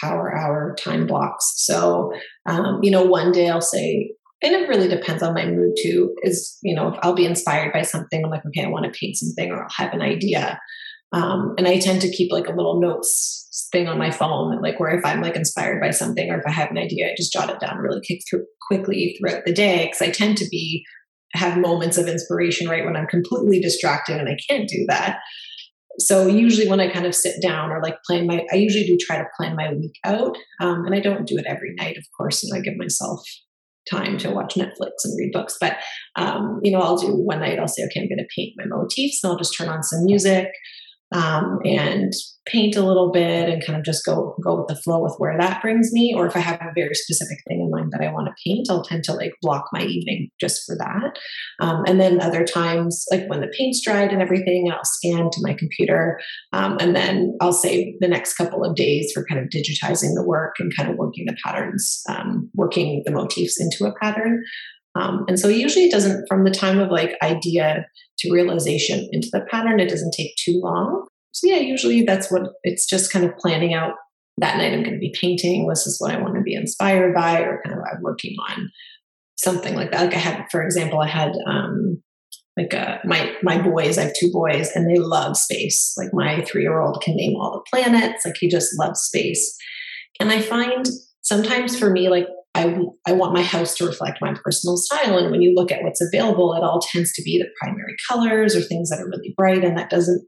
power 0.00 0.36
hour 0.36 0.76
time 0.78 1.06
blocks. 1.06 1.54
So, 1.56 2.12
um, 2.46 2.80
you 2.82 2.90
know, 2.90 3.02
one 3.02 3.32
day 3.32 3.48
I'll 3.48 3.62
say, 3.62 4.10
and 4.42 4.54
it 4.54 4.68
really 4.68 4.86
depends 4.86 5.22
on 5.22 5.32
my 5.32 5.46
mood 5.46 5.72
too, 5.82 6.14
is, 6.22 6.58
you 6.62 6.74
know, 6.74 6.88
if 6.88 6.98
I'll 7.02 7.14
be 7.14 7.24
inspired 7.24 7.72
by 7.72 7.80
something, 7.80 8.22
I'm 8.22 8.30
like, 8.30 8.44
okay, 8.46 8.64
I 8.64 8.68
want 8.68 8.84
to 8.84 8.98
paint 8.98 9.16
something 9.16 9.50
or 9.50 9.62
I'll 9.62 9.84
have 9.84 9.94
an 9.94 10.02
idea. 10.02 10.60
Um, 11.12 11.54
and 11.56 11.66
I 11.66 11.78
tend 11.78 12.02
to 12.02 12.10
keep 12.10 12.30
like 12.30 12.46
a 12.46 12.54
little 12.54 12.78
notes 12.78 13.68
thing 13.72 13.88
on 13.88 13.98
my 13.98 14.10
phone, 14.10 14.60
like 14.60 14.78
where 14.78 14.90
if 14.90 15.04
I'm 15.04 15.22
like 15.22 15.34
inspired 15.34 15.80
by 15.80 15.90
something 15.90 16.30
or 16.30 16.38
if 16.38 16.46
I 16.46 16.50
have 16.50 16.70
an 16.70 16.78
idea, 16.78 17.06
I 17.06 17.14
just 17.16 17.32
jot 17.32 17.48
it 17.48 17.58
down 17.58 17.78
really 17.78 18.02
quick 18.06 18.20
through, 18.28 18.44
quickly 18.68 19.16
throughout 19.18 19.46
the 19.46 19.52
day. 19.52 19.90
Cause 19.90 20.06
I 20.06 20.10
tend 20.10 20.36
to 20.36 20.48
be, 20.50 20.84
have 21.34 21.58
moments 21.58 21.98
of 21.98 22.08
inspiration 22.08 22.68
right 22.68 22.84
when 22.84 22.96
I'm 22.96 23.06
completely 23.06 23.60
distracted 23.60 24.16
and 24.16 24.28
I 24.28 24.36
can't 24.48 24.68
do 24.68 24.86
that 24.88 25.18
so 25.98 26.26
usually 26.26 26.68
when 26.68 26.80
I 26.80 26.88
kind 26.90 27.06
of 27.06 27.14
sit 27.14 27.42
down 27.42 27.70
or 27.70 27.82
like 27.82 27.96
plan 28.04 28.26
my, 28.26 28.46
I 28.52 28.56
usually 28.56 28.86
do 28.86 28.96
try 29.00 29.18
to 29.18 29.26
plan 29.36 29.56
my 29.56 29.72
week 29.72 29.98
out, 30.04 30.36
um, 30.60 30.84
and 30.86 30.94
I 30.94 31.00
don't 31.00 31.26
do 31.26 31.36
it 31.36 31.46
every 31.46 31.74
night, 31.76 31.96
of 31.96 32.04
course. 32.16 32.44
And 32.44 32.56
I 32.56 32.62
give 32.62 32.76
myself 32.76 33.20
time 33.90 34.18
to 34.18 34.30
watch 34.30 34.54
Netflix 34.54 34.90
and 35.04 35.18
read 35.18 35.32
books, 35.32 35.56
but 35.60 35.78
um, 36.16 36.60
you 36.62 36.70
know, 36.70 36.80
I'll 36.80 36.98
do 36.98 37.08
one 37.08 37.40
night. 37.40 37.58
I'll 37.58 37.68
say, 37.68 37.82
okay, 37.84 38.00
I'm 38.00 38.08
going 38.08 38.18
to 38.18 38.34
paint 38.36 38.54
my 38.56 38.64
motifs, 38.66 39.20
and 39.22 39.32
I'll 39.32 39.38
just 39.38 39.56
turn 39.56 39.68
on 39.68 39.82
some 39.82 40.04
music 40.04 40.48
um, 41.12 41.58
and 41.64 42.12
paint 42.46 42.76
a 42.76 42.82
little 42.82 43.10
bit 43.10 43.48
and 43.48 43.64
kind 43.64 43.78
of 43.78 43.84
just 43.84 44.04
go 44.04 44.34
go 44.42 44.56
with 44.56 44.68
the 44.68 44.80
flow 44.82 45.02
with 45.02 45.14
where 45.18 45.36
that 45.38 45.60
brings 45.62 45.92
me. 45.92 46.14
Or 46.16 46.26
if 46.26 46.36
I 46.36 46.40
have 46.40 46.60
a 46.60 46.72
very 46.74 46.94
specific 46.94 47.38
thing 47.46 47.60
in 47.60 47.70
mind 47.70 47.92
that 47.92 48.00
I 48.00 48.12
want 48.12 48.26
to 48.26 48.34
paint, 48.44 48.68
I'll 48.70 48.82
tend 48.82 49.04
to 49.04 49.12
like 49.12 49.32
block 49.42 49.66
my 49.72 49.82
evening 49.82 50.28
just 50.40 50.62
for 50.66 50.76
that. 50.76 51.18
Um, 51.60 51.84
and 51.86 52.00
then 52.00 52.20
other 52.20 52.44
times, 52.44 53.04
like 53.10 53.28
when 53.28 53.40
the 53.40 53.52
paint's 53.58 53.82
dried 53.84 54.12
and 54.12 54.22
everything, 54.22 54.70
I'll 54.72 54.84
scan 54.84 55.30
to 55.30 55.40
my 55.42 55.54
computer, 55.54 56.18
um, 56.52 56.76
and 56.80 56.94
then 56.94 57.36
I'll 57.40 57.52
save 57.52 57.94
the 58.00 58.08
next 58.08 58.34
couple 58.34 58.64
of 58.64 58.76
days 58.76 59.10
for 59.12 59.24
kind 59.26 59.40
of 59.40 59.48
digitizing 59.48 60.14
the 60.14 60.24
work 60.26 60.54
and 60.58 60.72
kind 60.76 60.90
of 60.90 60.96
working 60.96 61.26
the 61.26 61.36
patterns, 61.44 62.02
um, 62.08 62.50
working 62.54 63.02
the 63.04 63.12
motifs 63.12 63.60
into 63.60 63.84
a 63.84 63.94
pattern. 64.00 64.42
Um, 64.98 65.24
and 65.28 65.38
so 65.38 65.48
usually 65.48 65.84
it 65.84 65.92
doesn't, 65.92 66.26
from 66.28 66.44
the 66.44 66.50
time 66.50 66.78
of 66.78 66.90
like 66.90 67.16
idea 67.22 67.86
to 68.18 68.32
realization 68.32 69.08
into 69.12 69.28
the 69.32 69.46
pattern, 69.50 69.80
it 69.80 69.88
doesn't 69.88 70.14
take 70.16 70.34
too 70.36 70.60
long. 70.62 71.06
So 71.32 71.46
yeah, 71.46 71.58
usually 71.58 72.02
that's 72.02 72.30
what 72.32 72.50
it's 72.64 72.86
just 72.86 73.12
kind 73.12 73.24
of 73.24 73.36
planning 73.36 73.74
out 73.74 73.92
that 74.38 74.56
night 74.56 74.72
I'm 74.72 74.82
going 74.82 74.94
to 74.94 74.98
be 74.98 75.14
painting. 75.20 75.68
This 75.68 75.86
is 75.86 76.00
what 76.00 76.12
I 76.12 76.20
want 76.20 76.34
to 76.34 76.42
be 76.42 76.54
inspired 76.54 77.14
by, 77.14 77.40
or 77.40 77.60
kind 77.64 77.76
of 77.76 77.84
I'm 77.90 78.02
working 78.02 78.36
on 78.50 78.70
something 79.36 79.74
like 79.74 79.90
that. 79.90 80.06
Like 80.06 80.14
I 80.14 80.18
had, 80.18 80.46
for 80.50 80.62
example, 80.62 81.00
I 81.00 81.08
had 81.08 81.32
um, 81.46 82.02
like 82.56 82.74
uh, 82.74 82.98
my 83.04 83.34
my 83.42 83.60
boys. 83.60 83.98
I 83.98 84.04
have 84.04 84.14
two 84.18 84.30
boys, 84.32 84.70
and 84.74 84.88
they 84.88 84.98
love 84.98 85.36
space. 85.36 85.94
Like 85.96 86.10
my 86.12 86.42
three 86.42 86.62
year 86.62 86.80
old 86.80 87.02
can 87.02 87.16
name 87.16 87.36
all 87.36 87.52
the 87.52 87.64
planets. 87.70 88.24
Like 88.24 88.36
he 88.38 88.48
just 88.48 88.78
loves 88.78 89.00
space. 89.00 89.56
And 90.20 90.30
I 90.30 90.40
find 90.40 90.86
sometimes 91.22 91.78
for 91.78 91.90
me, 91.90 92.08
like 92.08 92.26
I, 92.58 92.76
I 93.06 93.12
want 93.12 93.34
my 93.34 93.42
house 93.42 93.74
to 93.76 93.86
reflect 93.86 94.18
my 94.20 94.34
personal 94.42 94.76
style. 94.76 95.16
And 95.16 95.30
when 95.30 95.42
you 95.42 95.54
look 95.54 95.70
at 95.70 95.82
what's 95.82 96.00
available, 96.00 96.54
it 96.54 96.64
all 96.64 96.80
tends 96.80 97.12
to 97.12 97.22
be 97.22 97.38
the 97.38 97.48
primary 97.60 97.94
colors 98.08 98.56
or 98.56 98.60
things 98.60 98.90
that 98.90 99.00
are 99.00 99.08
really 99.08 99.32
bright. 99.36 99.64
And 99.64 99.78
that 99.78 99.90
doesn't 99.90 100.26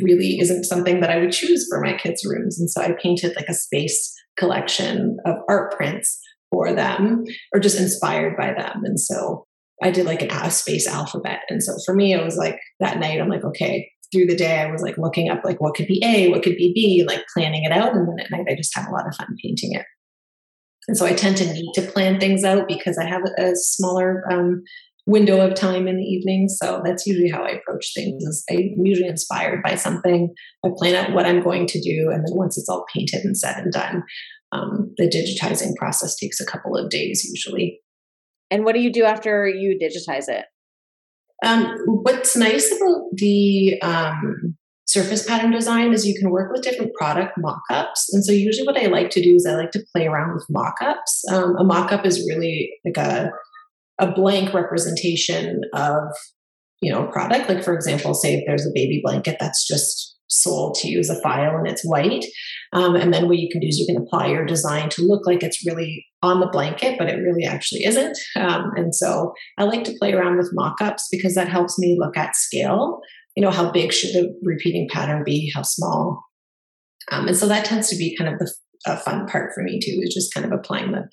really 0.00 0.38
isn't 0.38 0.64
something 0.64 1.00
that 1.00 1.10
I 1.10 1.18
would 1.18 1.32
choose 1.32 1.66
for 1.68 1.80
my 1.80 1.96
kids' 1.96 2.24
rooms. 2.24 2.60
And 2.60 2.70
so 2.70 2.80
I 2.80 2.92
painted 3.02 3.34
like 3.34 3.48
a 3.48 3.54
space 3.54 4.14
collection 4.36 5.16
of 5.26 5.36
art 5.48 5.74
prints 5.76 6.20
for 6.50 6.72
them 6.72 7.24
or 7.52 7.60
just 7.60 7.80
inspired 7.80 8.36
by 8.36 8.54
them. 8.54 8.82
And 8.84 9.00
so 9.00 9.46
I 9.82 9.90
did 9.90 10.06
like 10.06 10.22
an 10.22 10.50
space 10.50 10.86
alphabet. 10.86 11.40
And 11.48 11.62
so 11.62 11.72
for 11.84 11.94
me, 11.94 12.12
it 12.12 12.24
was 12.24 12.36
like 12.36 12.58
that 12.78 12.98
night, 12.98 13.20
I'm 13.20 13.28
like, 13.28 13.44
okay, 13.44 13.90
through 14.12 14.26
the 14.26 14.36
day, 14.36 14.58
I 14.58 14.70
was 14.70 14.82
like 14.82 14.98
looking 14.98 15.30
up 15.30 15.42
like 15.44 15.60
what 15.60 15.74
could 15.74 15.86
be 15.86 16.02
A, 16.04 16.28
what 16.30 16.42
could 16.42 16.56
be 16.56 16.72
B, 16.74 17.04
like 17.06 17.24
planning 17.34 17.64
it 17.64 17.72
out. 17.72 17.94
And 17.94 18.06
then 18.06 18.24
at 18.24 18.30
night, 18.30 18.46
I 18.48 18.54
just 18.54 18.76
had 18.76 18.88
a 18.88 18.92
lot 18.92 19.06
of 19.06 19.14
fun 19.16 19.36
painting 19.42 19.72
it. 19.74 19.86
And 20.90 20.96
so 20.96 21.06
I 21.06 21.12
tend 21.12 21.36
to 21.36 21.52
need 21.52 21.70
to 21.74 21.82
plan 21.82 22.18
things 22.18 22.42
out 22.42 22.66
because 22.66 22.98
I 22.98 23.04
have 23.04 23.22
a 23.38 23.52
smaller 23.54 24.24
um, 24.28 24.64
window 25.06 25.40
of 25.40 25.54
time 25.54 25.86
in 25.86 25.98
the 25.98 26.02
evening. 26.02 26.48
So 26.48 26.82
that's 26.84 27.06
usually 27.06 27.30
how 27.30 27.44
I 27.44 27.50
approach 27.50 27.92
things. 27.94 28.24
Is 28.24 28.44
I'm 28.50 28.74
usually 28.82 29.06
inspired 29.06 29.62
by 29.62 29.76
something. 29.76 30.34
I 30.66 30.70
plan 30.76 30.96
out 30.96 31.12
what 31.14 31.26
I'm 31.26 31.44
going 31.44 31.68
to 31.68 31.80
do, 31.80 32.10
and 32.10 32.26
then 32.26 32.36
once 32.36 32.58
it's 32.58 32.68
all 32.68 32.86
painted 32.92 33.24
and 33.24 33.38
said 33.38 33.58
and 33.58 33.72
done, 33.72 34.02
um, 34.50 34.92
the 34.96 35.08
digitizing 35.08 35.76
process 35.76 36.16
takes 36.16 36.40
a 36.40 36.44
couple 36.44 36.76
of 36.76 36.90
days 36.90 37.24
usually. 37.24 37.78
And 38.50 38.64
what 38.64 38.74
do 38.74 38.80
you 38.80 38.92
do 38.92 39.04
after 39.04 39.46
you 39.46 39.78
digitize 39.80 40.28
it? 40.28 40.46
Um, 41.46 41.72
what's 41.86 42.36
nice 42.36 42.66
about 42.66 43.02
the 43.12 43.80
um, 43.80 44.56
surface 44.90 45.24
pattern 45.26 45.52
design 45.52 45.92
is 45.92 46.06
you 46.06 46.18
can 46.18 46.30
work 46.30 46.52
with 46.52 46.62
different 46.62 46.92
product 46.94 47.32
mock-ups 47.38 48.12
and 48.12 48.24
so 48.24 48.32
usually 48.32 48.66
what 48.66 48.80
i 48.80 48.86
like 48.86 49.10
to 49.10 49.22
do 49.22 49.34
is 49.34 49.46
i 49.46 49.54
like 49.54 49.70
to 49.70 49.84
play 49.94 50.06
around 50.06 50.34
with 50.34 50.44
mock-ups 50.50 51.24
um, 51.30 51.56
a 51.56 51.64
mock-up 51.64 52.04
is 52.04 52.26
really 52.28 52.72
like 52.84 52.96
a, 52.96 53.30
a 53.98 54.10
blank 54.12 54.52
representation 54.52 55.60
of 55.74 56.02
you 56.80 56.92
know 56.92 57.06
a 57.06 57.12
product 57.12 57.48
like 57.48 57.62
for 57.62 57.74
example 57.74 58.14
say 58.14 58.34
if 58.34 58.44
there's 58.46 58.66
a 58.66 58.72
baby 58.74 59.00
blanket 59.04 59.36
that's 59.38 59.66
just 59.66 60.16
sold 60.28 60.74
to 60.74 60.88
you 60.88 60.98
as 60.98 61.10
a 61.10 61.20
file 61.22 61.56
and 61.56 61.66
it's 61.66 61.84
white 61.84 62.24
um, 62.72 62.94
and 62.94 63.12
then 63.12 63.26
what 63.26 63.38
you 63.38 63.48
can 63.50 63.60
do 63.60 63.66
is 63.66 63.78
you 63.78 63.86
can 63.86 64.00
apply 64.00 64.28
your 64.28 64.46
design 64.46 64.88
to 64.90 65.02
look 65.02 65.26
like 65.26 65.42
it's 65.42 65.66
really 65.66 66.06
on 66.22 66.40
the 66.40 66.46
blanket, 66.46 66.96
but 66.98 67.08
it 67.08 67.16
really 67.16 67.44
actually 67.44 67.84
isn't. 67.84 68.16
Um, 68.36 68.70
and 68.76 68.94
so 68.94 69.32
I 69.58 69.64
like 69.64 69.84
to 69.84 69.96
play 69.98 70.12
around 70.12 70.36
with 70.36 70.50
mock 70.52 70.80
ups 70.80 71.08
because 71.10 71.34
that 71.34 71.48
helps 71.48 71.78
me 71.78 71.96
look 71.98 72.16
at 72.16 72.36
scale. 72.36 73.00
You 73.36 73.42
know, 73.42 73.50
how 73.50 73.70
big 73.70 73.92
should 73.92 74.12
the 74.12 74.34
repeating 74.42 74.88
pattern 74.90 75.22
be? 75.24 75.52
How 75.54 75.62
small? 75.62 76.24
Um, 77.10 77.28
and 77.28 77.36
so 77.36 77.46
that 77.46 77.64
tends 77.64 77.88
to 77.88 77.96
be 77.96 78.16
kind 78.16 78.32
of 78.32 78.38
the 78.38 78.52
a 78.86 78.96
fun 78.96 79.26
part 79.26 79.52
for 79.54 79.62
me 79.62 79.78
too, 79.78 80.00
is 80.02 80.14
just 80.14 80.32
kind 80.32 80.46
of 80.46 80.52
applying 80.52 80.92
the, 80.92 81.08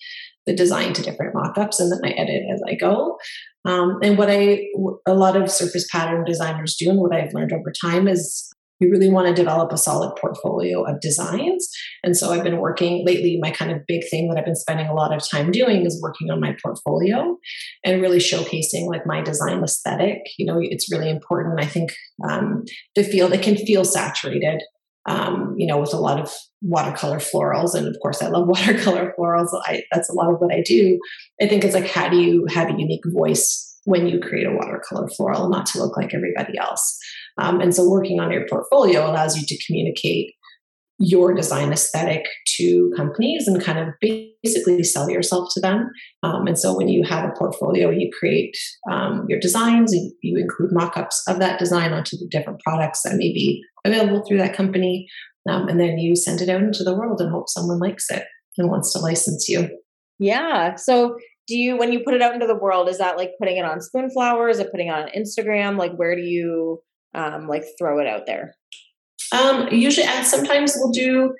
the 0.45 0.56
design 0.56 0.93
to 0.93 1.01
different 1.01 1.36
mock 1.36 1.58
ups 1.58 1.80
and 1.80 1.91
then 1.91 1.99
I 2.03 2.15
edit 2.15 2.43
as 2.51 2.62
I 2.67 2.75
go. 2.75 3.17
Um, 3.65 3.99
and 4.01 4.17
what 4.17 4.30
I, 4.30 4.67
a 5.06 5.13
lot 5.13 5.36
of 5.36 5.51
surface 5.51 5.88
pattern 5.91 6.23
designers 6.23 6.75
do 6.80 6.89
and 6.89 6.99
what 6.99 7.13
I've 7.13 7.34
learned 7.34 7.51
over 7.51 7.73
time 7.82 8.08
is 8.08 8.49
we 8.80 8.88
really 8.88 9.10
want 9.10 9.28
to 9.28 9.34
develop 9.34 9.72
a 9.72 9.78
solid 9.78 10.16
portfolio 10.16 10.84
of 10.84 11.00
designs. 11.02 11.70
And 12.04 12.16
so 12.16 12.32
I've 12.32 12.44
been 12.44 12.60
working 12.60 13.06
lately, 13.06 13.38
my 13.42 13.52
kind 13.52 13.72
of 13.72 13.86
big 13.88 14.08
thing 14.10 14.30
that 14.30 14.38
I've 14.38 14.46
been 14.46 14.56
spending 14.56 14.88
a 14.88 14.94
lot 14.94 15.13
of 15.13 15.28
time 15.28 15.52
doing 15.52 15.86
is 15.86 16.02
working 16.02 16.30
on 16.30 16.40
my 16.40 16.56
portfolio 16.63 17.38
and 17.84 18.02
really 18.02 18.20
showcasing 18.20 18.88
like 18.88 19.06
my 19.06 19.22
design 19.22 19.63
aesthetic. 19.63 20.20
You 20.38 20.46
know, 20.46 20.60
it's 20.62 20.92
really 20.92 21.10
important. 21.10 21.60
I 21.60 21.66
think 21.66 21.92
um, 22.28 22.63
to 22.96 23.04
feel, 23.04 23.32
it 23.34 23.42
can 23.42 23.58
feel 23.58 23.84
saturated. 23.84 24.62
Um, 25.10 25.56
you 25.58 25.66
know, 25.66 25.80
with 25.80 25.94
a 25.94 25.98
lot 25.98 26.20
of 26.20 26.34
watercolor 26.62 27.20
florals, 27.20 27.74
and 27.74 27.88
of 27.88 27.96
course, 28.02 28.22
I 28.22 28.28
love 28.28 28.46
watercolor 28.50 29.13
florals. 29.18 29.48
I, 29.63 29.84
that's 29.90 30.10
a 30.10 30.13
lot 30.13 30.30
of 30.30 30.42
what 30.42 30.54
I 30.54 30.62
do. 30.62 31.00
I 31.42 31.48
think 31.48 31.63
it's 31.63 31.74
like, 31.74 31.88
how 31.88 32.10
do 32.10 32.18
you 32.18 32.46
have 32.54 32.68
a 32.68 32.78
unique 32.78 33.06
voice 33.06 33.66
when 33.88 34.06
you 34.06 34.19
create 34.19 34.45
a 34.45 34.52
watercolor 34.52 35.08
floral, 35.15 35.47
not 35.47 35.65
to 35.65 35.80
look 35.80 35.95
like 35.95 36.13
everybody 36.13 36.58
else? 36.58 37.00
Um, 37.38 37.62
and 37.62 37.73
so 37.73 37.89
working 37.89 38.19
on 38.19 38.34
your 38.34 38.45
portfolio 38.50 39.10
allows 39.10 39.38
you 39.38 39.45
to 39.47 39.65
communicate 39.65 40.34
your 41.00 41.34
design 41.34 41.71
aesthetic 41.71 42.26
to 42.58 42.91
companies 42.97 43.47
and 43.47 43.63
kind 43.63 43.80
of 43.80 43.88
basically 44.02 44.84
sell 44.84 45.10
yourself 45.10 45.47
to 45.54 45.62
them. 45.62 45.89
Um, 46.21 46.47
and 46.47 46.60
so 46.60 46.76
when 46.76 46.89
you 46.89 47.04
have 47.06 47.23
a 47.23 47.32
portfolio, 47.38 47.89
you 47.89 48.10
create 48.19 48.58
um, 48.91 49.26
your 49.30 49.39
designs, 49.39 49.93
you, 49.93 50.12
you 50.21 50.38
include 50.38 50.73
mock-ups 50.73 51.23
of 51.30 51.39
that 51.39 51.58
design 51.58 51.93
onto 51.93 52.17
the 52.17 52.28
different 52.30 52.60
products 52.60 53.04
that 53.04 53.15
may 53.15 53.32
be 53.32 53.63
available 53.86 54.26
through 54.28 54.39
that 54.39 54.56
company. 54.56 55.08
Um, 55.50 55.69
and 55.69 55.80
then 55.80 55.97
you 55.97 56.13
send 56.17 56.41
it 56.41 56.50
out 56.50 56.62
into 56.62 56.84
the 56.84 56.97
world 56.97 57.21
and 57.21 57.32
hope 57.32 57.47
someone 57.47 57.80
likes 57.80 58.10
it 58.10 58.26
and 58.58 58.69
wants 58.69 58.91
to 58.91 59.00
license 59.00 59.47
you. 59.47 59.69
Yeah. 60.19 60.76
So 60.76 61.15
do 61.47 61.55
you 61.55 61.77
when 61.77 61.93
you 61.93 62.01
put 62.03 62.13
it 62.13 62.21
out 62.21 62.33
into 62.33 62.47
the 62.47 62.55
world, 62.55 62.89
is 62.89 62.97
that 62.97 63.17
like 63.17 63.31
putting 63.39 63.57
it 63.57 63.65
on 63.65 63.79
Spoonflower? 63.79 64.49
Is 64.49 64.60
it 64.60 64.71
putting 64.71 64.88
it 64.88 64.91
on 64.91 65.10
Instagram? 65.10 65.77
Like 65.77 65.95
where 65.95 66.15
do 66.15 66.21
you 66.21 66.81
um, 67.13 67.47
like 67.47 67.63
throw 67.79 67.99
it 67.99 68.07
out 68.07 68.25
there? 68.25 68.55
Um, 69.31 69.67
usually, 69.71 70.07
I 70.07 70.23
sometimes 70.23 70.73
we'll 70.77 70.91
do. 70.91 71.33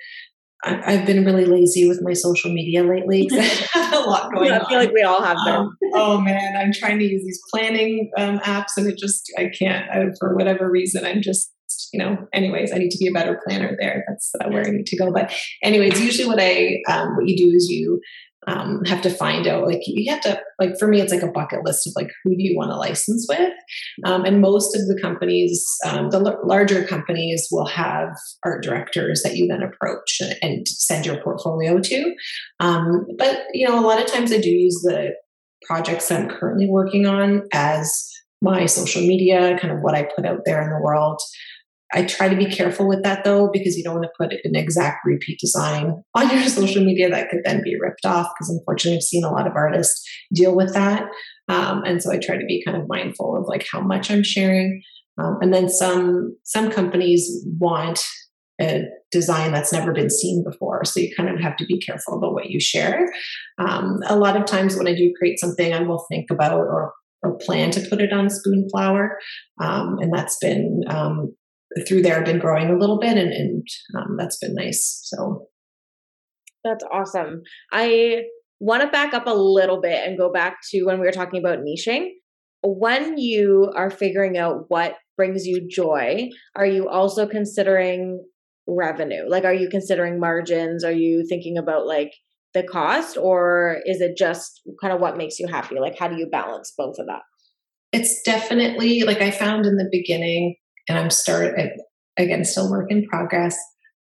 I, 0.64 0.92
have 0.92 1.06
been 1.06 1.24
really 1.24 1.44
lazy 1.44 1.86
with 1.86 2.00
my 2.02 2.14
social 2.14 2.52
media 2.52 2.82
lately. 2.82 3.28
I 3.32 3.42
have 3.74 3.92
a 3.94 4.08
lot 4.08 4.32
going 4.34 4.48
yeah, 4.48 4.58
I 4.58 4.68
feel 4.68 4.78
on. 4.78 4.84
like 4.84 4.92
we 4.92 5.02
all 5.02 5.22
have 5.22 5.36
them. 5.44 5.60
Um, 5.60 5.76
oh 5.94 6.20
man, 6.20 6.56
I'm 6.56 6.72
trying 6.72 6.98
to 6.98 7.04
use 7.04 7.22
these 7.22 7.40
planning 7.50 8.10
um, 8.18 8.40
apps, 8.40 8.76
and 8.76 8.86
it 8.86 8.98
just 8.98 9.32
I 9.38 9.50
can't 9.56 9.88
I, 9.90 10.06
for 10.18 10.34
whatever 10.34 10.70
reason. 10.70 11.04
I'm 11.04 11.22
just 11.22 11.52
you 11.92 11.98
know. 11.98 12.26
Anyways, 12.32 12.72
I 12.72 12.78
need 12.78 12.90
to 12.90 12.98
be 12.98 13.06
a 13.06 13.12
better 13.12 13.40
planner 13.46 13.76
there. 13.78 14.04
That's 14.08 14.32
uh, 14.40 14.48
where 14.48 14.66
I 14.66 14.70
need 14.70 14.86
to 14.86 14.96
go. 14.96 15.12
But 15.12 15.32
anyways, 15.62 16.00
usually 16.00 16.26
what 16.26 16.40
I 16.40 16.78
um, 16.88 17.14
what 17.14 17.28
you 17.28 17.36
do 17.36 17.54
is 17.54 17.68
you 17.70 18.00
um, 18.46 18.84
have 18.84 19.02
to 19.02 19.10
find 19.10 19.46
out 19.46 19.66
like 19.66 19.80
you 19.86 20.10
have 20.12 20.20
to 20.22 20.40
like 20.58 20.78
for 20.78 20.86
me 20.86 21.00
it's 21.00 21.12
like 21.12 21.22
a 21.22 21.30
bucket 21.30 21.64
list 21.64 21.86
of 21.86 21.92
like 21.96 22.10
who 22.22 22.30
do 22.30 22.42
you 22.42 22.56
want 22.56 22.70
to 22.70 22.76
license 22.76 23.26
with? 23.28 23.52
Um, 24.04 24.24
and 24.24 24.40
most 24.40 24.76
of 24.76 24.86
the 24.86 24.98
companies 25.00 25.66
um, 25.86 26.10
the 26.10 26.18
l- 26.18 26.40
larger 26.44 26.84
companies 26.84 27.48
will 27.50 27.66
have 27.66 28.10
art 28.44 28.62
directors 28.62 29.22
that 29.22 29.36
you 29.36 29.46
then 29.46 29.62
approach 29.62 30.20
and, 30.20 30.36
and 30.42 30.68
send 30.68 31.04
your 31.04 31.20
portfolio 31.22 31.80
to. 31.80 32.14
Um, 32.60 33.06
but 33.18 33.42
you 33.52 33.66
know 33.66 33.78
a 33.78 33.84
lot 33.84 34.00
of 34.00 34.06
times 34.06 34.32
i 34.32 34.38
do 34.38 34.50
use 34.50 34.80
the 34.82 35.10
projects 35.62 36.10
i'm 36.10 36.28
currently 36.28 36.68
working 36.68 37.06
on 37.06 37.42
as 37.52 38.10
my 38.40 38.66
social 38.66 39.02
media 39.02 39.58
kind 39.58 39.72
of 39.74 39.80
what 39.80 39.94
i 39.94 40.08
put 40.14 40.24
out 40.24 40.40
there 40.44 40.62
in 40.62 40.70
the 40.70 40.80
world 40.80 41.20
I 41.92 42.04
try 42.04 42.28
to 42.28 42.36
be 42.36 42.46
careful 42.46 42.86
with 42.86 43.02
that 43.02 43.24
though, 43.24 43.50
because 43.52 43.76
you 43.76 43.84
don't 43.84 43.94
want 43.94 44.06
to 44.06 44.24
put 44.24 44.32
an 44.44 44.54
exact 44.54 44.98
repeat 45.04 45.38
design 45.40 46.02
on 46.14 46.30
your 46.30 46.42
social 46.48 46.84
media 46.84 47.08
that 47.08 47.30
could 47.30 47.40
then 47.44 47.62
be 47.62 47.78
ripped 47.80 48.04
off. 48.04 48.28
Because 48.34 48.50
unfortunately, 48.50 48.98
I've 48.98 49.02
seen 49.02 49.24
a 49.24 49.32
lot 49.32 49.46
of 49.46 49.54
artists 49.56 50.06
deal 50.32 50.54
with 50.54 50.74
that. 50.74 51.04
Um, 51.48 51.82
and 51.84 52.02
so 52.02 52.12
I 52.12 52.18
try 52.18 52.36
to 52.36 52.44
be 52.44 52.62
kind 52.64 52.76
of 52.76 52.88
mindful 52.88 53.36
of 53.36 53.46
like 53.46 53.66
how 53.70 53.80
much 53.80 54.10
I'm 54.10 54.22
sharing. 54.22 54.82
Um, 55.18 55.38
and 55.40 55.52
then 55.52 55.68
some 55.68 56.36
some 56.44 56.70
companies 56.70 57.44
want 57.58 58.04
a 58.60 58.84
design 59.10 59.52
that's 59.52 59.72
never 59.72 59.92
been 59.92 60.10
seen 60.10 60.44
before, 60.44 60.84
so 60.84 61.00
you 61.00 61.14
kind 61.16 61.28
of 61.28 61.40
have 61.40 61.56
to 61.56 61.66
be 61.66 61.80
careful 61.80 62.18
about 62.18 62.34
what 62.34 62.50
you 62.50 62.60
share. 62.60 63.06
Um, 63.58 64.00
a 64.06 64.16
lot 64.16 64.36
of 64.36 64.46
times 64.46 64.76
when 64.76 64.86
I 64.86 64.94
do 64.94 65.12
create 65.18 65.38
something, 65.38 65.72
I 65.72 65.82
will 65.82 66.04
think 66.10 66.30
about 66.30 66.58
or 66.60 66.92
or 67.22 67.36
plan 67.38 67.72
to 67.72 67.80
put 67.88 68.00
it 68.00 68.12
on 68.12 68.28
Spoonflower, 68.28 69.10
um, 69.60 69.98
and 69.98 70.12
that's 70.12 70.38
been 70.38 70.82
um, 70.88 71.34
through 71.86 72.02
there 72.02 72.18
I've 72.18 72.24
been 72.24 72.38
growing 72.38 72.68
a 72.68 72.78
little 72.78 72.98
bit 72.98 73.16
and, 73.16 73.32
and 73.32 73.66
um, 73.96 74.16
that's 74.16 74.38
been 74.38 74.54
nice 74.54 75.00
so. 75.04 75.46
That's 76.64 76.84
awesome. 76.92 77.42
I 77.72 78.24
want 78.60 78.82
to 78.82 78.88
back 78.88 79.14
up 79.14 79.26
a 79.26 79.34
little 79.34 79.80
bit 79.80 80.06
and 80.06 80.18
go 80.18 80.32
back 80.32 80.58
to 80.70 80.84
when 80.84 80.98
we 80.98 81.06
were 81.06 81.12
talking 81.12 81.40
about 81.40 81.60
niching. 81.60 82.10
When 82.62 83.18
you 83.18 83.72
are 83.76 83.90
figuring 83.90 84.36
out 84.36 84.64
what 84.68 84.96
brings 85.16 85.46
you 85.46 85.66
joy 85.68 86.30
are 86.56 86.66
you 86.66 86.88
also 86.88 87.26
considering 87.26 88.24
revenue? 88.66 89.28
Like 89.28 89.44
are 89.44 89.54
you 89.54 89.68
considering 89.68 90.20
margins? 90.20 90.84
Are 90.84 90.92
you 90.92 91.26
thinking 91.28 91.56
about 91.58 91.86
like 91.86 92.12
the 92.54 92.62
cost 92.62 93.16
or 93.16 93.78
is 93.84 94.00
it 94.00 94.16
just 94.16 94.62
kind 94.80 94.92
of 94.92 95.00
what 95.00 95.16
makes 95.16 95.38
you 95.38 95.46
happy? 95.46 95.78
Like 95.78 95.98
how 95.98 96.08
do 96.08 96.16
you 96.16 96.28
balance 96.30 96.72
both 96.76 96.96
of 96.98 97.06
that? 97.06 97.22
It's 97.92 98.22
definitely 98.22 99.02
like 99.02 99.22
i 99.22 99.30
found 99.30 99.64
in 99.64 99.76
the 99.76 99.88
beginning 99.90 100.56
and 100.88 100.98
I'm 100.98 101.10
start 101.10 101.54
again 102.16 102.44
still 102.44 102.70
work 102.70 102.90
in 102.90 103.06
progress. 103.06 103.56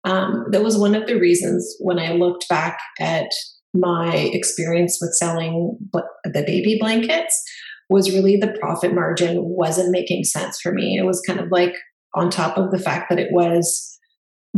Um, 0.04 0.46
that 0.50 0.62
was 0.62 0.76
one 0.76 0.94
of 0.94 1.06
the 1.06 1.18
reasons 1.18 1.76
when 1.80 1.98
I 1.98 2.12
looked 2.12 2.48
back 2.48 2.78
at 3.00 3.28
my 3.72 4.14
experience 4.14 4.98
with 5.00 5.14
selling 5.14 5.78
the 5.92 6.44
baby 6.46 6.76
blankets 6.78 7.42
was 7.88 8.12
really 8.12 8.36
the 8.36 8.54
profit 8.60 8.94
margin 8.94 9.38
wasn't 9.40 9.90
making 9.90 10.24
sense 10.24 10.60
for 10.60 10.72
me. 10.72 10.96
It 10.98 11.04
was 11.04 11.22
kind 11.26 11.40
of 11.40 11.48
like 11.50 11.74
on 12.14 12.30
top 12.30 12.56
of 12.56 12.70
the 12.70 12.78
fact 12.78 13.10
that 13.10 13.18
it 13.18 13.28
was 13.32 13.98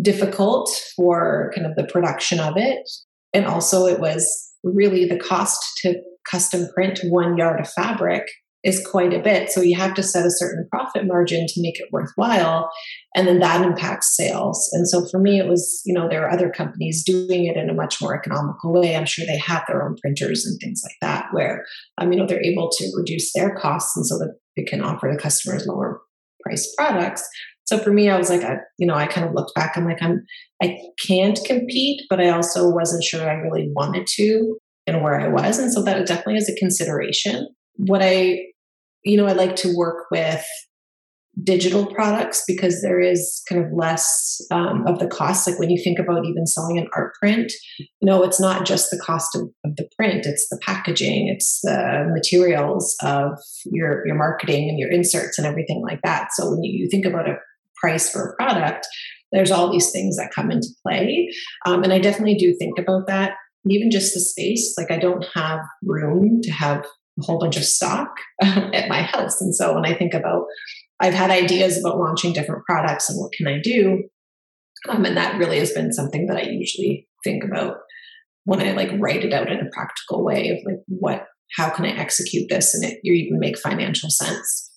difficult 0.01 0.71
for 0.95 1.51
kind 1.55 1.67
of 1.67 1.75
the 1.77 1.91
production 1.91 2.39
of 2.39 2.55
it. 2.57 2.89
And 3.33 3.47
also, 3.47 3.87
it 3.87 3.99
was 3.99 4.29
really 4.63 5.07
the 5.07 5.19
cost 5.19 5.63
to 5.83 6.01
custom 6.31 6.69
print 6.75 7.01
one 7.05 7.37
yard 7.37 7.61
of 7.61 7.71
fabric 7.71 8.25
is 8.67 8.85
quite 8.85 9.15
a 9.15 9.21
bit. 9.21 9.49
So 9.49 9.61
you 9.61 9.77
have 9.77 9.95
to 9.95 10.03
set 10.03 10.27
a 10.27 10.31
certain 10.31 10.67
profit 10.71 11.07
margin 11.07 11.47
to 11.47 11.63
make 11.63 11.79
it 11.79 11.89
worthwhile. 11.93 12.69
And 13.15 13.27
then 13.29 13.39
that 13.39 13.65
impacts 13.65 14.17
sales. 14.17 14.69
And 14.73 14.89
so 14.89 15.07
for 15.07 15.21
me, 15.21 15.39
it 15.39 15.47
was, 15.47 15.81
you 15.87 15.95
know, 15.95 16.09
there 16.09 16.27
are 16.27 16.33
other 16.33 16.51
companies 16.51 17.05
doing 17.05 17.47
it 17.47 17.57
in 17.57 17.71
a 17.71 17.75
much 17.75 18.03
more 18.03 18.19
economical 18.19 18.73
way. 18.73 18.97
I'm 18.97 19.07
sure 19.07 19.25
they 19.25 19.39
have 19.39 19.63
their 19.69 19.87
own 19.87 19.97
printers 20.03 20.45
and 20.45 20.59
things 20.61 20.83
like 20.85 20.97
that, 21.01 21.29
where, 21.31 21.65
um, 21.99 22.13
you 22.13 22.19
know, 22.19 22.27
they're 22.27 22.43
able 22.43 22.69
to 22.69 22.93
reduce 22.97 23.33
their 23.33 23.55
costs 23.55 23.97
and 23.97 24.05
so 24.05 24.19
that 24.19 24.35
they 24.57 24.65
can 24.65 24.83
offer 24.83 25.09
the 25.13 25.23
customers 25.23 25.65
lower 25.67 26.01
price 26.43 26.75
products. 26.77 27.27
So 27.67 27.79
for 27.79 27.93
me, 27.93 28.11
I 28.11 28.19
was 28.19 28.31
like, 28.31 28.43
I, 28.43 28.57
you 28.79 28.87
know, 28.87 28.95
I 28.95 29.07
kind 29.07 29.27
of 29.27 29.35
looked 29.35 29.55
back. 29.55 29.77
I'm 29.77 29.85
like, 29.85 30.03
I'm, 30.03 30.25
I 30.61 30.77
can't 31.07 31.39
compete, 31.47 32.03
but 32.11 32.21
I 32.21 32.31
also 32.31 32.69
wasn't 32.69 33.05
sure 33.05 33.29
I 33.29 33.35
really 33.35 33.71
wanted 33.75 34.09
to 34.17 34.59
and 34.89 35.03
where 35.03 35.21
I 35.21 35.29
was. 35.29 35.59
And 35.59 35.73
so 35.73 35.83
that 35.85 36.05
definitely 36.07 36.37
is 36.37 36.49
a 36.49 36.55
consideration. 36.57 37.49
What 37.77 38.03
I 38.03 38.41
you 39.07 39.17
know, 39.17 39.27
I 39.27 39.33
like 39.33 39.55
to 39.57 39.73
work 39.77 40.07
with 40.11 40.45
digital 41.43 41.87
products 41.87 42.43
because 42.47 42.83
there 42.83 43.01
is 43.01 43.43
kind 43.49 43.65
of 43.65 43.71
less 43.73 44.41
um, 44.51 44.85
of 44.87 44.99
the 44.99 45.07
cost. 45.07 45.47
Like 45.47 45.59
when 45.59 45.71
you 45.71 45.83
think 45.83 45.99
about 45.99 46.25
even 46.25 46.47
selling 46.47 46.77
an 46.79 46.89
art 46.95 47.13
print, 47.21 47.53
you 47.79 47.87
know, 48.03 48.25
it's 48.25 48.41
not 48.41 48.67
just 48.67 48.91
the 48.91 48.99
cost 48.99 49.37
of, 49.37 49.43
of 49.65 49.77
the 49.77 49.89
print; 49.97 50.27
it's 50.27 50.49
the 50.49 50.59
packaging, 50.63 51.29
it's 51.29 51.61
the 51.63 52.11
materials 52.13 52.97
of 53.03 53.39
your 53.67 54.05
your 54.07 54.17
marketing 54.17 54.69
and 54.69 54.79
your 54.79 54.91
inserts 54.91 55.39
and 55.39 55.47
everything 55.47 55.83
like 55.83 56.01
that. 56.03 56.29
So 56.33 56.51
when 56.51 56.65
you, 56.65 56.85
you 56.85 56.89
think 56.91 57.07
about 57.07 57.29
a 57.29 57.37
price 57.77 58.11
for 58.11 58.31
a 58.31 58.37
product, 58.37 58.87
there's 59.31 59.53
all 59.53 59.71
these 59.71 59.93
things 59.93 60.17
that 60.17 60.33
come 60.35 60.51
into 60.51 60.69
play, 60.85 61.31
um, 61.65 61.85
and 61.85 61.93
I 61.93 62.01
definitely 62.01 62.37
do 62.37 62.57
think 62.59 62.79
about 62.79 63.07
that. 63.07 63.35
Even 63.69 63.91
just 63.91 64.15
the 64.15 64.21
space, 64.21 64.75
like 64.79 64.91
I 64.91 64.99
don't 64.99 65.27
have 65.35 65.61
room 65.85 66.41
to 66.43 66.51
have 66.53 66.85
a 67.19 67.23
whole 67.25 67.39
bunch 67.39 67.57
of 67.57 67.65
stock 67.65 68.09
at 68.43 68.89
my 68.89 69.03
house. 69.03 69.41
And 69.41 69.55
so 69.55 69.75
when 69.75 69.87
I 69.87 69.95
think 69.95 70.15
about, 70.15 70.45
I've 71.01 71.15
had 71.15 71.31
ideas 71.31 71.79
about 71.79 71.99
launching 71.99 72.33
different 72.33 72.65
products 72.65 73.09
and 73.09 73.19
what 73.21 73.33
can 73.33 73.47
I 73.47 73.61
do, 73.63 74.05
um, 74.89 75.05
and 75.05 75.17
that 75.17 75.39
really 75.39 75.59
has 75.59 75.73
been 75.73 75.93
something 75.93 76.27
that 76.27 76.37
I 76.37 76.43
usually 76.43 77.09
think 77.25 77.45
about 77.45 77.77
when 78.45 78.61
I 78.61 78.73
like 78.73 78.91
write 78.99 79.25
it 79.25 79.33
out 79.33 79.51
in 79.51 79.59
a 79.59 79.71
practical 79.73 80.25
way 80.25 80.51
of 80.51 80.59
like 80.65 80.81
what, 80.87 81.27
how 81.57 81.71
can 81.71 81.85
I 81.85 81.91
execute 81.91 82.49
this 82.49 82.75
and 82.75 82.85
it 82.85 83.01
you 83.03 83.13
even 83.15 83.39
make 83.39 83.59
financial 83.59 84.11
sense. 84.11 84.71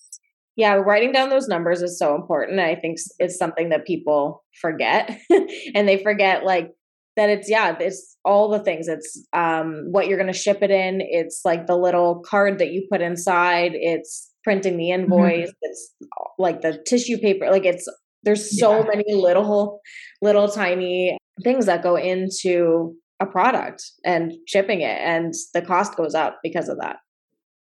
Yeah, 0.56 0.74
writing 0.74 1.12
down 1.12 1.30
those 1.30 1.48
numbers 1.48 1.80
is 1.80 1.98
so 1.98 2.14
important. 2.14 2.60
I 2.60 2.74
think 2.74 2.98
it's 3.18 3.38
something 3.38 3.70
that 3.70 3.86
people 3.86 4.44
forget, 4.60 5.18
and 5.74 5.88
they 5.88 6.02
forget 6.02 6.44
like 6.44 6.72
that 7.16 7.28
it's 7.28 7.50
yeah 7.50 7.76
it's 7.78 8.16
all 8.24 8.48
the 8.48 8.58
things 8.60 8.88
it's 8.88 9.26
um 9.32 9.84
what 9.90 10.06
you're 10.06 10.18
going 10.18 10.32
to 10.32 10.38
ship 10.38 10.58
it 10.62 10.70
in 10.70 11.00
it's 11.00 11.42
like 11.44 11.66
the 11.66 11.76
little 11.76 12.20
card 12.20 12.58
that 12.58 12.72
you 12.72 12.86
put 12.90 13.00
inside 13.00 13.72
it's 13.74 14.30
printing 14.44 14.76
the 14.76 14.84
mm-hmm. 14.84 15.02
invoice 15.02 15.48
mm-hmm. 15.48 15.58
it's 15.62 15.94
like 16.38 16.60
the 16.60 16.78
tissue 16.86 17.18
paper 17.18 17.50
like 17.50 17.64
it's 17.64 17.88
there's 18.22 18.58
so 18.58 18.78
yeah. 18.78 18.84
many 18.86 19.14
little 19.14 19.80
little 20.22 20.48
tiny 20.48 21.16
things 21.42 21.66
that 21.66 21.82
go 21.82 21.96
into 21.96 22.94
a 23.20 23.26
product 23.26 23.82
and 24.04 24.32
shipping 24.46 24.80
it 24.80 24.98
and 25.00 25.34
the 25.54 25.62
cost 25.62 25.96
goes 25.96 26.14
up 26.14 26.38
because 26.42 26.68
of 26.68 26.78
that 26.78 26.96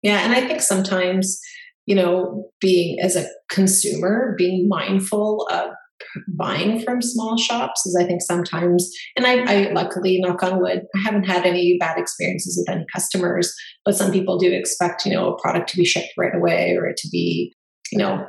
yeah 0.03 0.19
and 0.25 0.33
i 0.33 0.41
think 0.41 0.61
sometimes 0.61 1.41
you 1.87 1.95
know 1.95 2.49
being 2.61 2.99
as 3.01 3.17
a 3.17 3.27
consumer 3.49 4.35
being 4.37 4.69
mindful 4.69 5.47
of 5.51 5.71
buying 6.29 6.81
from 6.81 7.03
small 7.03 7.37
shops 7.37 7.87
is 7.87 7.97
I 8.01 8.07
think 8.07 8.23
sometimes, 8.23 8.91
and 9.17 9.27
I, 9.27 9.43
I, 9.43 9.73
luckily, 9.73 10.19
knock 10.21 10.43
on 10.43 10.61
wood, 10.61 10.83
I 10.95 10.99
haven't 10.99 11.25
had 11.25 11.45
any 11.45 11.77
bad 11.79 11.99
experiences 11.99 12.57
with 12.59 12.75
any 12.75 12.87
customers, 12.93 13.55
but 13.85 13.97
some 13.97 14.13
people 14.13 14.39
do 14.39 14.53
expect, 14.53 15.05
you 15.07 15.13
know, 15.13 15.33
a 15.33 15.41
product 15.41 15.71
to 15.71 15.77
be 15.77 15.85
shipped 15.85 16.13
right 16.19 16.35
away 16.35 16.75
or 16.77 16.87
it 16.87 16.97
to 16.99 17.09
be, 17.09 17.53
you 17.93 17.99
know, 17.99 18.27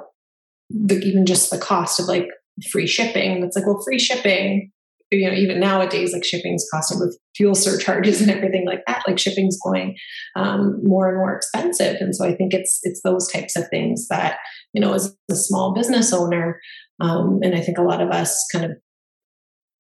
the, 0.70 1.00
even 1.00 1.26
just 1.26 1.50
the 1.50 1.58
cost 1.58 2.00
of 2.00 2.08
like 2.08 2.28
free 2.72 2.88
shipping. 2.88 3.44
It's 3.44 3.56
like, 3.56 3.66
well, 3.66 3.82
free 3.84 4.00
shipping, 4.00 4.72
you 5.12 5.30
know, 5.30 5.36
even 5.36 5.60
nowadays, 5.60 6.12
like 6.14 6.26
shipping's 6.26 6.68
costing 6.74 7.00
with 7.00 7.18
fuel 7.36 7.56
surcharges 7.56 8.22
and 8.22 8.30
everything 8.30 8.66
like 8.66 8.82
that, 8.88 9.04
like 9.08 9.20
shipping's 9.20 9.58
going 9.64 9.96
um, 10.36 10.80
more 10.84 11.08
and 11.08 11.18
more 11.18 11.34
expensive. 11.34 11.98
And 12.02 12.16
so 12.16 12.26
I 12.26 12.36
think 12.36 12.54
it's 12.54 12.80
it's 12.84 13.02
those 13.04 13.32
types 13.32 13.56
of 13.56 13.68
things 13.70 14.08
that, 14.10 14.38
you 14.74 14.82
know, 14.82 14.94
as 14.94 15.16
a 15.32 15.36
small 15.36 15.74
business 15.74 16.12
owner, 16.12 16.60
um, 17.00 17.40
and 17.44 17.56
I 17.56 17.62
think 17.62 17.78
a 17.78 17.84
lot 17.84 18.02
of 18.02 18.10
us 18.10 18.46
kind 18.52 18.66
of 18.66 18.72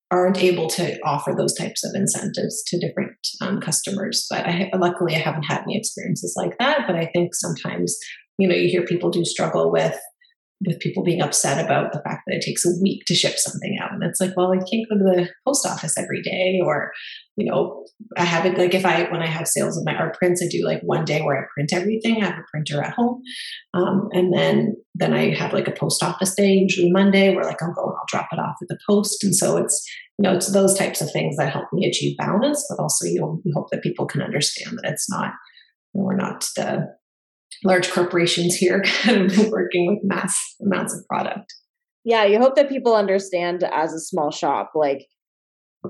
aren't 0.10 0.42
able 0.42 0.68
to 0.70 0.98
offer 1.04 1.34
those 1.38 1.54
types 1.54 1.84
of 1.84 1.92
incentives 1.94 2.64
to 2.68 2.80
different 2.80 3.18
um, 3.42 3.60
customers. 3.60 4.26
But 4.30 4.46
I, 4.46 4.70
luckily, 4.78 5.16
I 5.16 5.20
haven't 5.20 5.44
had 5.44 5.64
any 5.64 5.78
experiences 5.78 6.34
like 6.38 6.58
that. 6.60 6.86
But 6.88 6.96
I 6.96 7.10
think 7.14 7.36
sometimes, 7.36 7.98
you 8.38 8.48
know, 8.48 8.56
you 8.56 8.70
hear 8.70 8.86
people 8.86 9.10
do 9.10 9.26
struggle 9.26 9.72
with 9.72 9.98
with 10.66 10.80
people 10.80 11.04
being 11.04 11.22
upset 11.22 11.64
about 11.64 11.92
the 11.92 12.02
fact 12.02 12.24
that 12.26 12.38
it 12.38 12.42
takes 12.42 12.66
a 12.66 12.72
week 12.82 13.04
to 13.06 13.14
ship 13.14 13.38
something 13.38 13.78
out. 13.80 13.87
And 14.02 14.10
it's 14.10 14.20
like, 14.20 14.36
well, 14.36 14.52
I 14.52 14.58
can't 14.58 14.88
go 14.90 14.98
to 14.98 15.04
the 15.04 15.30
post 15.46 15.66
office 15.66 15.98
every 15.98 16.22
day. 16.22 16.60
Or, 16.64 16.92
you 17.36 17.50
know, 17.50 17.86
I 18.18 18.24
have 18.24 18.46
it 18.46 18.58
like 18.58 18.74
if 18.74 18.86
I, 18.86 19.04
when 19.12 19.22
I 19.22 19.28
have 19.28 19.48
sales 19.48 19.78
of 19.78 19.86
my 19.86 19.96
art 19.96 20.18
prints, 20.18 20.42
I 20.44 20.48
do 20.50 20.66
like 20.66 20.82
one 20.82 21.06
day 21.06 21.22
where 21.22 21.38
I 21.38 21.46
print 21.54 21.74
everything. 21.74 22.22
I 22.22 22.28
have 22.28 22.40
a 22.40 22.46
printer 22.52 22.82
at 22.82 22.94
home. 22.94 23.22
Um, 23.74 24.10
and 24.12 24.34
then, 24.34 24.76
then 24.96 25.14
I 25.14 25.34
have 25.34 25.54
like 25.54 25.68
a 25.68 25.72
post 25.72 26.04
office 26.04 26.34
day, 26.36 26.54
usually 26.54 26.92
Monday, 26.92 27.34
where 27.34 27.46
like 27.46 27.62
I'll 27.62 27.74
go 27.74 27.84
and 27.84 27.96
I'll 27.96 28.06
drop 28.08 28.30
it 28.32 28.40
off 28.40 28.56
at 28.62 28.68
the 28.68 28.80
post. 28.90 29.24
And 29.24 29.36
so 29.36 29.58
it's, 29.58 29.88
you 30.18 30.24
know, 30.24 30.36
it's 30.36 30.52
those 30.52 30.78
types 30.78 31.02
of 31.02 31.12
things 31.12 31.38
that 31.38 31.52
help 31.52 31.66
me 31.74 31.88
achieve 31.88 32.18
balance, 32.18 32.66
but 32.70 32.82
also 32.82 33.06
you 33.06 33.20
know, 33.20 33.42
we 33.46 33.52
hope 33.56 33.68
that 33.72 33.84
people 33.84 34.06
can 34.06 34.22
understand 34.22 34.78
that 34.78 34.92
it's 34.92 35.10
not, 35.10 35.34
we're 35.94 36.16
not 36.16 36.46
the 36.56 36.88
large 37.64 37.90
corporations 37.92 38.56
here 38.56 38.84
kind 38.84 39.32
of 39.32 39.50
working 39.50 39.88
with 39.88 40.00
mass 40.04 40.38
amounts 40.62 40.94
of 40.94 41.06
product. 41.08 41.54
Yeah, 42.08 42.24
you 42.24 42.40
hope 42.40 42.56
that 42.56 42.70
people 42.70 42.96
understand 42.96 43.66
as 43.66 43.94
a 43.94 44.00
small 44.00 44.32
shop, 44.32 44.72
like 44.76 45.10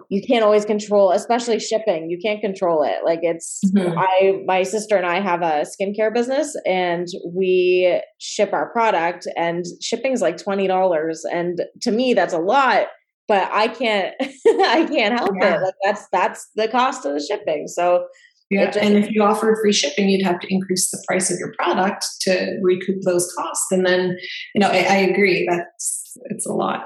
you 0.09 0.19
can't 0.19 0.43
always 0.43 0.65
control, 0.65 1.11
especially 1.11 1.59
shipping. 1.59 2.09
You 2.09 2.17
can't 2.17 2.41
control 2.41 2.81
it. 2.81 3.05
Like 3.05 3.19
it's 3.21 3.61
mm-hmm. 3.67 3.95
I 3.95 4.41
my 4.47 4.63
sister 4.63 4.97
and 4.97 5.05
I 5.05 5.19
have 5.19 5.43
a 5.43 5.63
skincare 5.63 6.11
business 6.11 6.57
and 6.65 7.07
we 7.23 8.01
ship 8.17 8.51
our 8.51 8.71
product 8.71 9.27
and 9.37 9.63
shipping's 9.79 10.23
like 10.23 10.37
twenty 10.37 10.65
dollars. 10.65 11.23
And 11.23 11.61
to 11.81 11.91
me 11.91 12.15
that's 12.15 12.33
a 12.33 12.39
lot, 12.39 12.87
but 13.27 13.47
I 13.53 13.67
can't 13.67 14.15
I 14.19 14.87
can't 14.89 15.19
help 15.19 15.33
yeah. 15.39 15.57
it. 15.57 15.61
Like 15.61 15.75
that's 15.83 16.07
that's 16.11 16.49
the 16.55 16.67
cost 16.67 17.05
of 17.05 17.13
the 17.13 17.23
shipping. 17.23 17.67
So 17.67 18.07
yeah, 18.49 18.65
just, 18.65 18.77
and 18.77 18.97
if 18.97 19.11
you 19.11 19.23
offered 19.23 19.57
free 19.61 19.73
shipping, 19.73 20.09
you'd 20.09 20.25
have 20.25 20.39
to 20.39 20.47
increase 20.49 20.89
the 20.89 21.03
price 21.05 21.29
of 21.29 21.37
your 21.37 21.53
product 21.59 22.05
to 22.21 22.57
recoup 22.61 23.01
those 23.03 23.31
costs. 23.37 23.67
And 23.71 23.85
then, 23.85 24.17
you 24.55 24.61
know, 24.61 24.69
I, 24.69 24.77
I 24.77 24.95
agree 24.97 25.45
that's 25.49 26.17
it's 26.25 26.45
a 26.45 26.53
lot. 26.53 26.85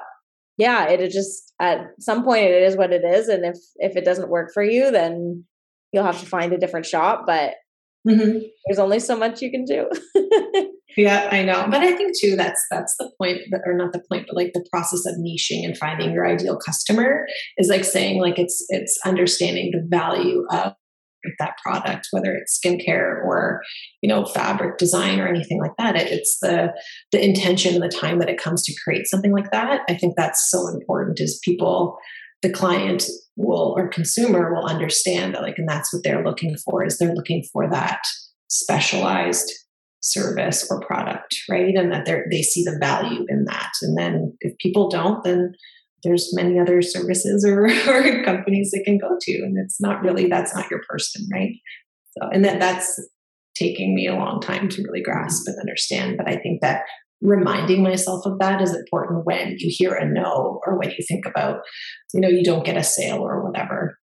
Yeah, 0.57 0.87
it 0.87 1.11
just 1.11 1.53
at 1.59 1.87
some 1.99 2.23
point 2.23 2.45
it 2.45 2.63
is 2.63 2.75
what 2.75 2.91
it 2.91 3.03
is, 3.03 3.27
and 3.27 3.45
if 3.45 3.57
if 3.77 3.95
it 3.95 4.05
doesn't 4.05 4.29
work 4.29 4.51
for 4.53 4.63
you, 4.63 4.91
then 4.91 5.45
you'll 5.91 6.03
have 6.03 6.19
to 6.19 6.25
find 6.25 6.51
a 6.51 6.57
different 6.57 6.85
shop. 6.85 7.23
But 7.25 7.55
mm-hmm. 8.07 8.39
there's 8.65 8.79
only 8.79 8.99
so 8.99 9.15
much 9.15 9.41
you 9.41 9.51
can 9.51 9.65
do. 9.65 9.87
yeah, 10.97 11.29
I 11.31 11.43
know, 11.43 11.67
but 11.69 11.81
I 11.81 11.95
think 11.95 12.13
too 12.19 12.35
that's 12.35 12.63
that's 12.69 12.95
the 12.97 13.11
point, 13.19 13.41
or 13.65 13.73
not 13.73 13.93
the 13.93 14.03
point, 14.11 14.25
but 14.27 14.35
like 14.35 14.53
the 14.53 14.65
process 14.71 15.05
of 15.05 15.15
niching 15.15 15.63
and 15.63 15.77
finding 15.77 16.11
your 16.11 16.27
ideal 16.27 16.57
customer 16.57 17.27
is 17.57 17.69
like 17.69 17.85
saying 17.85 18.19
like 18.19 18.39
it's 18.39 18.65
it's 18.69 18.99
understanding 19.05 19.71
the 19.71 19.85
value 19.87 20.45
of 20.51 20.73
that 21.39 21.57
product, 21.63 22.07
whether 22.11 22.33
it's 22.33 22.59
skincare 22.59 23.23
or 23.23 23.61
you 24.01 24.09
know 24.09 24.25
fabric 24.25 24.77
design 24.77 25.19
or 25.19 25.27
anything 25.27 25.59
like 25.59 25.75
that. 25.77 25.95
It, 25.95 26.11
it's 26.11 26.37
the 26.41 26.73
the 27.11 27.23
intention 27.23 27.73
and 27.75 27.83
the 27.83 27.95
time 27.95 28.19
that 28.19 28.29
it 28.29 28.41
comes 28.41 28.63
to 28.63 28.75
create 28.83 29.07
something 29.07 29.31
like 29.31 29.51
that. 29.51 29.81
I 29.89 29.95
think 29.95 30.15
that's 30.15 30.49
so 30.49 30.67
important. 30.67 31.19
Is 31.19 31.39
people, 31.43 31.97
the 32.41 32.51
client 32.51 33.05
will 33.35 33.73
or 33.77 33.87
consumer 33.87 34.53
will 34.53 34.65
understand 34.65 35.33
that 35.33 35.41
like, 35.41 35.57
and 35.57 35.69
that's 35.69 35.93
what 35.93 36.03
they're 36.03 36.23
looking 36.23 36.55
for. 36.57 36.83
Is 36.85 36.97
they're 36.97 37.15
looking 37.15 37.43
for 37.51 37.69
that 37.69 38.01
specialized 38.47 39.51
service 40.01 40.67
or 40.69 40.81
product, 40.81 41.35
right? 41.49 41.75
And 41.75 41.91
that 41.91 42.05
they 42.05 42.21
they 42.29 42.41
see 42.41 42.63
the 42.63 42.77
value 42.79 43.25
in 43.29 43.45
that. 43.45 43.71
And 43.81 43.97
then 43.97 44.35
if 44.41 44.57
people 44.57 44.89
don't, 44.89 45.23
then 45.23 45.53
there's 46.03 46.33
many 46.33 46.59
other 46.59 46.81
services 46.81 47.45
or, 47.45 47.65
or 47.87 48.23
companies 48.23 48.71
that 48.71 48.83
can 48.85 48.97
go 48.97 49.17
to 49.19 49.33
and 49.43 49.57
it's 49.57 49.79
not 49.79 50.01
really 50.01 50.27
that's 50.27 50.55
not 50.55 50.69
your 50.69 50.81
person 50.89 51.27
right 51.31 51.53
so 52.17 52.29
and 52.31 52.43
that 52.45 52.59
that's 52.59 52.99
taking 53.55 53.93
me 53.93 54.07
a 54.07 54.15
long 54.15 54.39
time 54.41 54.69
to 54.69 54.83
really 54.83 55.01
grasp 55.01 55.47
and 55.47 55.59
understand 55.59 56.17
but 56.17 56.27
i 56.27 56.35
think 56.35 56.61
that 56.61 56.83
reminding 57.21 57.83
myself 57.83 58.25
of 58.25 58.39
that 58.39 58.61
is 58.61 58.75
important 58.75 59.25
when 59.25 59.55
you 59.59 59.69
hear 59.69 59.93
a 59.93 60.05
no 60.05 60.59
or 60.65 60.77
when 60.79 60.89
you 60.89 61.05
think 61.07 61.25
about 61.25 61.59
you 62.13 62.19
know 62.19 62.29
you 62.29 62.43
don't 62.43 62.65
get 62.65 62.77
a 62.77 62.83
sale 62.83 63.19
or 63.19 63.43
whatever 63.45 63.97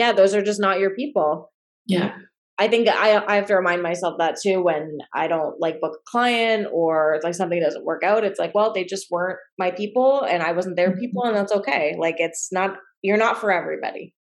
yeah, 0.00 0.12
those 0.12 0.34
are 0.34 0.42
just 0.42 0.60
not 0.60 0.80
your 0.80 0.94
people. 0.94 1.52
Yeah. 1.86 2.12
I 2.60 2.68
think 2.68 2.88
I, 2.88 3.24
I 3.26 3.36
have 3.36 3.46
to 3.46 3.56
remind 3.56 3.82
myself 3.82 4.16
that 4.18 4.36
too 4.38 4.62
when 4.62 4.98
I 5.14 5.28
don't 5.28 5.58
like 5.58 5.80
book 5.80 5.94
a 5.94 6.10
client 6.10 6.68
or 6.70 7.14
it's 7.14 7.24
like 7.24 7.34
something 7.34 7.58
doesn't 7.58 7.86
work 7.86 8.04
out. 8.04 8.22
It's 8.22 8.38
like, 8.38 8.54
well, 8.54 8.74
they 8.74 8.84
just 8.84 9.06
weren't 9.10 9.38
my 9.58 9.70
people 9.70 10.20
and 10.20 10.42
I 10.42 10.52
wasn't 10.52 10.76
their 10.76 10.90
mm-hmm. 10.90 11.00
people 11.00 11.24
and 11.24 11.34
that's 11.34 11.52
okay. 11.52 11.96
Like 11.98 12.16
it's 12.18 12.52
not, 12.52 12.76
you're 13.00 13.16
not 13.16 13.40
for 13.40 13.50
everybody. 13.50 14.14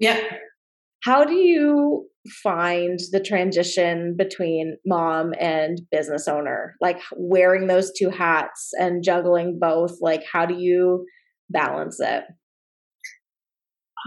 Yeah. 0.00 0.20
How 1.04 1.24
do 1.24 1.34
you 1.34 2.08
find 2.42 2.98
the 3.12 3.20
transition 3.20 4.16
between 4.18 4.78
mom 4.84 5.32
and 5.38 5.80
business 5.92 6.26
owner? 6.26 6.74
Like 6.80 7.00
wearing 7.16 7.68
those 7.68 7.92
two 7.96 8.10
hats 8.10 8.72
and 8.80 9.04
juggling 9.04 9.58
both, 9.60 9.98
like 10.00 10.24
how 10.30 10.44
do 10.44 10.56
you 10.58 11.06
balance 11.50 12.00
it? 12.00 12.24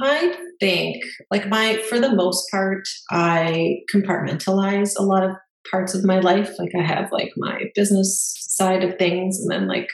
I 0.02 0.36
think, 0.60 1.04
like 1.32 1.47
my, 1.47 1.78
for 1.89 2.00
the 2.00 2.16
most 2.16 2.50
part, 2.52 2.88
I 3.12 3.78
compartmentalize 3.93 4.93
a 4.97 5.04
lot 5.04 5.24
of 5.24 5.32
parts 5.70 5.93
of 5.93 6.06
my 6.06 6.20
life. 6.20 6.52
Like 6.58 6.72
I 6.78 6.84
have 6.84 7.12
like 7.12 7.32
my 7.38 7.64
business 7.76 8.36
side 8.39 8.84
of 8.84 8.97
things, 8.97 9.39
and 9.39 9.52
then 9.52 9.68
like, 9.68 9.88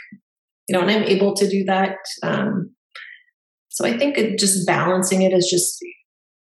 you 0.68 0.74
know, 0.74 0.82
and 0.82 0.92
I'm 0.92 1.04
able 1.04 1.36
to 1.36 1.50
do 1.50 1.64
that. 1.66 1.98
Um, 2.24 2.72
so 3.70 3.86
I 3.86 3.98
think 3.98 4.18
it, 4.18 4.40
just 4.40 4.66
balancing 4.66 5.22
it 5.22 5.34
is 5.34 5.48
just 5.50 5.78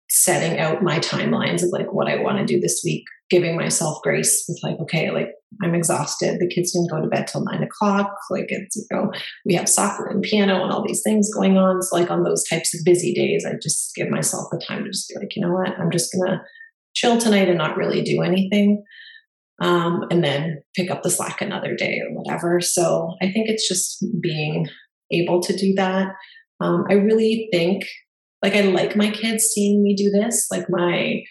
setting 0.10 0.58
out 0.60 0.84
my 0.84 1.00
timelines 1.00 1.64
of 1.64 1.70
like 1.72 1.92
what 1.92 2.08
I 2.08 2.22
want 2.22 2.38
to 2.38 2.46
do 2.46 2.60
this 2.60 2.82
week, 2.84 3.04
giving 3.30 3.58
myself 3.58 4.02
grace 4.02 4.46
with 4.48 4.60
like, 4.64 4.80
okay, 4.80 5.12
like 5.12 5.30
I'm 5.62 5.76
exhausted. 5.76 6.40
The 6.40 6.48
kids 6.48 6.72
didn't 6.72 6.92
go 6.92 7.02
to 7.02 7.08
bed 7.08 7.28
till 7.28 7.44
nine 7.44 7.64
o'clock. 7.64 8.14
Like 8.30 8.46
it's, 8.48 8.76
you 8.76 8.86
know, 8.92 9.12
we 9.46 9.56
have 9.56 9.68
soccer 9.68 10.06
and 10.08 10.22
piano 10.22 10.64
and 10.64 10.72
all 10.72 10.86
these 10.86 11.02
things 11.04 11.34
going 11.34 11.58
on. 11.58 11.82
So 11.82 11.98
like 11.98 12.10
on 12.10 12.24
those 12.24 12.44
types 12.48 12.74
of 12.74 12.86
busy 12.86 13.14
days, 13.14 13.46
I 13.46 13.54
just 13.62 13.94
give 13.96 14.10
myself 14.10 14.48
the 14.52 14.62
time 14.66 14.84
to 14.84 14.90
just 14.90 15.10
be 15.10 15.16
like, 15.20 15.36
you 15.36 15.42
know 15.42 15.54
what, 15.54 15.78
I'm 15.78 15.92
just 15.92 16.14
gonna 16.14 16.42
chill 16.96 17.18
tonight 17.18 17.50
and 17.50 17.58
not 17.58 17.78
really 17.78 18.02
do 18.02 18.22
anything. 18.22 18.84
Um, 19.60 20.04
and 20.12 20.24
then 20.24 20.62
pick 20.76 20.92
up 20.92 21.02
the 21.02 21.10
slack 21.10 21.42
another 21.42 21.76
day 21.76 22.00
or 22.00 22.16
whatever. 22.16 22.62
So 22.62 23.16
I 23.22 23.32
think 23.32 23.50
it's 23.50 23.68
just 23.68 24.06
being 24.22 24.68
able 25.12 25.42
to 25.42 25.58
do 25.58 25.74
that. 25.76 26.10
Um, 26.60 26.86
I 26.90 26.94
really 26.94 27.50
think 27.52 27.84
like 28.42 28.56
I 28.56 28.62
like 28.62 28.96
my 28.96 29.10
kids 29.10 29.46
seeing 29.46 29.84
me 29.84 29.96
do 29.96 30.10
this. 30.10 30.48
Like 30.52 30.66
my 30.70 31.22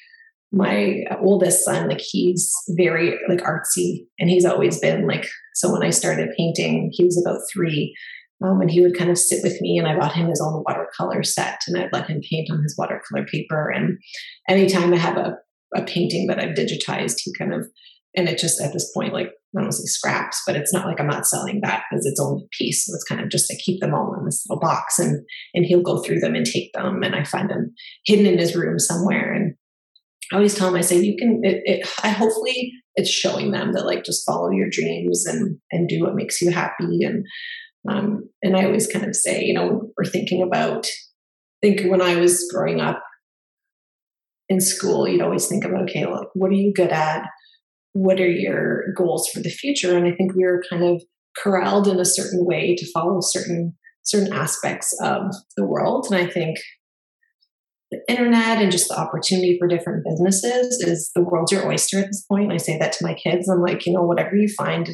my 0.52 1.02
oldest 1.20 1.64
son, 1.64 1.88
like 1.88 2.00
he's 2.00 2.52
very 2.70 3.18
like 3.28 3.40
artsy, 3.40 4.06
and 4.18 4.30
he's 4.30 4.44
always 4.44 4.80
been 4.80 5.06
like. 5.06 5.26
So 5.54 5.72
when 5.72 5.82
I 5.82 5.90
started 5.90 6.34
painting, 6.36 6.90
he 6.92 7.04
was 7.04 7.22
about 7.24 7.40
three, 7.52 7.94
um, 8.44 8.60
and 8.60 8.70
he 8.70 8.80
would 8.80 8.96
kind 8.96 9.10
of 9.10 9.18
sit 9.18 9.42
with 9.42 9.60
me, 9.60 9.78
and 9.78 9.88
I 9.88 9.98
bought 9.98 10.14
him 10.14 10.28
his 10.28 10.40
own 10.40 10.62
watercolor 10.66 11.22
set, 11.22 11.60
and 11.66 11.78
I'd 11.78 11.92
let 11.92 12.08
him 12.08 12.20
paint 12.28 12.50
on 12.50 12.62
his 12.62 12.76
watercolor 12.76 13.24
paper. 13.26 13.70
And 13.70 13.98
anytime 14.48 14.92
I 14.92 14.98
have 14.98 15.16
a 15.16 15.36
a 15.74 15.82
painting 15.82 16.26
that 16.28 16.38
I've 16.38 16.56
digitized, 16.56 17.16
he 17.22 17.32
kind 17.36 17.52
of 17.52 17.66
and 18.16 18.28
it 18.28 18.38
just 18.38 18.60
at 18.60 18.72
this 18.72 18.90
point 18.92 19.12
like 19.12 19.30
I 19.58 19.62
don't 19.62 19.72
say 19.72 19.84
scraps, 19.84 20.42
but 20.46 20.56
it's 20.56 20.72
not 20.72 20.86
like 20.86 21.00
I'm 21.00 21.06
not 21.06 21.26
selling 21.26 21.60
that 21.62 21.84
as 21.92 22.04
its 22.04 22.20
own 22.20 22.46
piece. 22.52 22.84
So 22.84 22.94
it's 22.94 23.04
kind 23.04 23.20
of 23.20 23.30
just 23.30 23.50
I 23.50 23.56
keep 23.64 23.80
them 23.80 23.94
all 23.94 24.14
in 24.18 24.24
this 24.24 24.44
little 24.48 24.60
box 24.60 24.98
and 24.98 25.24
and 25.54 25.64
he'll 25.64 25.82
go 25.82 26.02
through 26.02 26.20
them 26.20 26.34
and 26.34 26.44
take 26.44 26.72
them 26.72 27.02
and 27.02 27.14
I 27.14 27.24
find 27.24 27.50
them 27.50 27.74
hidden 28.04 28.26
in 28.26 28.38
his 28.38 28.54
room 28.54 28.78
somewhere. 28.78 29.32
And 29.32 29.54
I 30.32 30.36
always 30.36 30.54
tell 30.54 30.68
him, 30.68 30.74
I 30.74 30.80
say, 30.80 31.00
you 31.00 31.16
can 31.16 31.40
it, 31.42 31.62
it 31.64 31.88
I 32.02 32.08
hopefully 32.10 32.72
it's 32.96 33.10
showing 33.10 33.50
them 33.50 33.72
that 33.72 33.86
like 33.86 34.04
just 34.04 34.26
follow 34.26 34.50
your 34.50 34.68
dreams 34.70 35.24
and 35.26 35.58
and 35.72 35.88
do 35.88 36.02
what 36.02 36.14
makes 36.14 36.40
you 36.42 36.50
happy. 36.50 37.02
And 37.02 37.24
um 37.88 38.28
and 38.42 38.56
I 38.56 38.64
always 38.64 38.86
kind 38.86 39.06
of 39.06 39.16
say, 39.16 39.44
you 39.44 39.54
know, 39.54 39.90
we're 39.96 40.10
thinking 40.10 40.42
about 40.42 40.86
think 41.62 41.90
when 41.90 42.02
I 42.02 42.16
was 42.16 42.46
growing 42.52 42.80
up 42.80 43.02
in 44.48 44.60
school, 44.60 45.08
you'd 45.08 45.22
always 45.22 45.48
think 45.48 45.64
about, 45.64 45.82
okay, 45.84 46.06
like 46.06 46.28
what 46.34 46.50
are 46.50 46.54
you 46.54 46.72
good 46.72 46.90
at? 46.90 47.26
What 47.96 48.20
are 48.20 48.30
your 48.30 48.92
goals 48.94 49.28
for 49.28 49.40
the 49.40 49.48
future? 49.48 49.96
And 49.96 50.06
I 50.06 50.12
think 50.12 50.34
we 50.34 50.44
were 50.44 50.62
kind 50.68 50.84
of 50.84 51.02
corralled 51.42 51.88
in 51.88 51.98
a 51.98 52.04
certain 52.04 52.44
way 52.44 52.74
to 52.76 52.90
follow 52.92 53.18
certain 53.20 53.74
certain 54.04 54.32
aspects 54.32 54.96
of 55.02 55.34
the 55.56 55.66
world. 55.66 56.06
And 56.08 56.14
I 56.14 56.30
think 56.30 56.58
the 57.90 58.00
internet 58.08 58.62
and 58.62 58.70
just 58.70 58.88
the 58.88 58.98
opportunity 58.98 59.56
for 59.58 59.66
different 59.66 60.04
businesses 60.04 60.80
is 60.80 61.10
the 61.14 61.22
world's 61.22 61.50
your 61.50 61.66
oyster 61.66 61.98
at 61.98 62.06
this 62.06 62.24
point. 62.30 62.52
I 62.52 62.56
say 62.56 62.78
that 62.78 62.92
to 62.92 63.04
my 63.04 63.14
kids. 63.14 63.48
I'm 63.48 63.62
like, 63.62 63.84
you 63.84 63.92
know, 63.92 64.02
whatever 64.02 64.36
you 64.36 64.48
find 64.48 64.90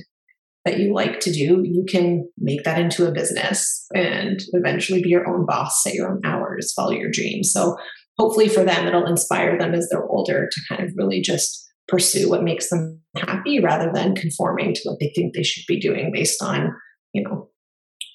that 0.65 0.79
you 0.79 0.95
like 0.95 1.21
to 1.21 1.33
do, 1.33 1.63
you 1.63 1.85
can 1.87 2.27
make 2.39 2.65
that 2.65 2.79
into 2.79 3.07
a 3.07 3.13
business 3.13 3.87
and 3.95 4.41
eventually 4.53 5.03
be 5.03 5.11
your 5.11 5.29
own 5.29 5.45
boss, 5.45 5.83
set 5.83 5.95
your 5.95 6.11
own 6.11 6.21
hours, 6.25 6.73
follow 6.73 6.93
your 6.93 7.11
dreams. 7.11 7.53
So 7.53 7.77
hopefully 8.19 8.49
for 8.49 8.65
them, 8.65 8.87
it'll 8.87 9.07
inspire 9.07 9.59
them 9.59 9.75
as 9.75 9.89
they're 9.91 10.09
older 10.09 10.49
to 10.51 10.61
kind 10.69 10.83
of 10.83 10.95
really 10.97 11.21
just 11.21 11.72
pursue 11.89 12.29
what 12.31 12.43
makes 12.43 12.71
them 12.71 13.01
happy 13.17 13.61
rather 13.61 13.91
than 13.93 14.15
conforming 14.15 14.73
to 14.75 14.81
what 14.85 14.99
they 15.01 15.13
think 15.15 15.35
they 15.35 15.43
should 15.43 15.65
be 15.67 15.79
doing 15.79 16.11
based 16.13 16.43
on 16.43 16.73
you 17.13 17.23
know 17.23 17.49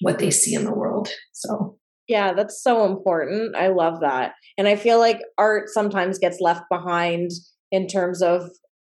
what 0.00 0.18
they 0.18 0.30
see 0.30 0.54
in 0.54 0.64
the 0.64 0.74
world. 0.74 1.08
So 1.32 1.76
yeah 2.08 2.32
that's 2.32 2.62
so 2.62 2.84
important. 2.86 3.54
I 3.56 3.68
love 3.68 4.00
that. 4.00 4.32
And 4.56 4.66
i 4.68 4.76
feel 4.76 4.98
like 4.98 5.20
art 5.36 5.68
sometimes 5.68 6.18
gets 6.18 6.38
left 6.40 6.62
behind 6.70 7.30
in 7.70 7.86
terms 7.86 8.22
of 8.22 8.48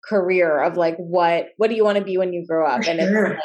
career 0.09 0.63
of 0.63 0.77
like 0.77 0.97
what 0.99 1.47
what 1.57 1.71
do 1.71 1.77
you 1.77 1.85
want 1.85 1.97
to 1.99 2.05
be 2.05 2.19
when 2.19 2.33
you 2.33 2.45
grow 2.47 2.67
up? 2.67 2.85
For 2.85 2.91
and 2.91 3.01
sure. 3.01 3.25
it's 3.27 3.31
like 3.35 3.41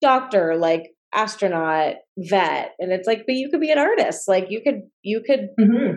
doctor 0.00 0.56
like 0.56 0.90
astronaut 1.14 1.94
vet 2.18 2.72
and 2.78 2.92
it's 2.92 3.06
like 3.06 3.24
but 3.26 3.34
you 3.36 3.48
could 3.50 3.60
be 3.60 3.70
an 3.70 3.78
artist. 3.78 4.28
Like 4.28 4.46
you 4.50 4.60
could 4.62 4.82
you 5.02 5.22
could 5.26 5.48
Mhm. 5.58 5.96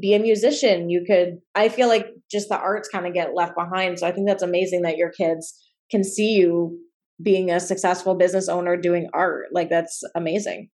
Be 0.00 0.14
a 0.14 0.18
musician 0.18 0.88
you 0.88 1.04
could 1.06 1.38
i 1.54 1.68
feel 1.68 1.88
like 1.88 2.06
just 2.30 2.48
the 2.48 2.58
arts 2.58 2.88
kind 2.88 3.06
of 3.06 3.14
get 3.14 3.34
left 3.34 3.54
behind 3.54 3.98
so 3.98 4.06
i 4.06 4.12
think 4.12 4.26
that's 4.26 4.42
amazing 4.42 4.82
that 4.82 4.96
your 4.96 5.10
kids 5.10 5.54
can 5.90 6.02
see 6.02 6.34
you 6.34 6.78
being 7.22 7.50
a 7.50 7.60
successful 7.60 8.14
business 8.14 8.48
owner 8.48 8.76
doing 8.76 9.08
art 9.12 9.46
like 9.52 9.68
that's 9.68 10.02
amazing 10.14 10.68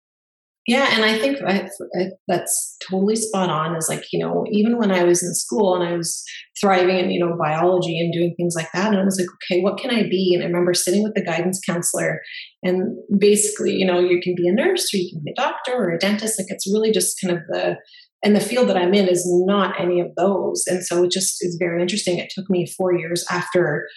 Yeah, 0.68 0.90
and 0.94 1.04
I 1.04 1.18
think 1.18 1.40
I, 1.42 1.68
I, 2.00 2.10
that's 2.28 2.78
totally 2.88 3.16
spot 3.16 3.50
on. 3.50 3.76
Is 3.76 3.90
like 3.90 4.06
you 4.14 4.20
know, 4.20 4.46
even 4.52 4.78
when 4.78 4.92
I 4.92 5.04
was 5.04 5.24
in 5.24 5.34
school 5.34 5.76
and 5.76 5.84
I 5.84 5.98
was 5.98 6.24
thriving 6.60 7.00
in 7.00 7.10
you 7.10 7.20
know 7.20 7.36
biology 7.36 8.00
and 8.00 8.14
doing 8.14 8.36
things 8.38 8.54
like 8.56 8.72
that, 8.74 8.92
and 8.92 9.02
I 9.02 9.04
was 9.04 9.18
like, 9.20 9.28
okay, 9.38 9.62
what 9.62 9.80
can 9.80 9.90
I 9.90 10.04
be? 10.04 10.34
And 10.36 10.44
I 10.44 10.46
remember 10.46 10.76
sitting 10.76 11.02
with 11.02 11.16
the 11.16 11.26
guidance 11.26 11.60
counselor, 11.68 12.22
and 12.62 12.96
basically, 13.18 13.74
you 13.74 13.88
know, 13.88 14.00
you 14.00 14.22
can 14.22 14.36
be 14.36 14.48
a 14.48 14.54
nurse 14.54 14.94
or 14.94 14.98
you 14.98 15.10
can 15.12 15.24
be 15.26 15.32
a 15.32 15.42
doctor 15.42 15.74
or 15.74 15.90
a 15.90 15.98
dentist. 15.98 16.40
Like 16.40 16.52
it's 16.52 16.72
really 16.72 16.92
just 16.92 17.20
kind 17.20 17.36
of 17.36 17.44
the 17.48 17.78
and 18.24 18.36
the 18.36 18.42
field 18.42 18.70
that 18.70 18.78
I'm 18.78 18.94
in 18.94 19.08
is 19.08 19.24
not 19.46 19.80
any 19.80 20.00
of 20.00 20.14
those, 20.16 20.64
and 20.68 20.86
so 20.86 21.04
it 21.04 21.12
just 21.12 21.38
is 21.42 21.58
very 21.60 21.82
interesting. 21.82 22.18
It 22.18 22.32
took 22.34 22.50
me 22.50 22.66
four 22.66 22.96
years 22.96 23.26
after 23.30 23.88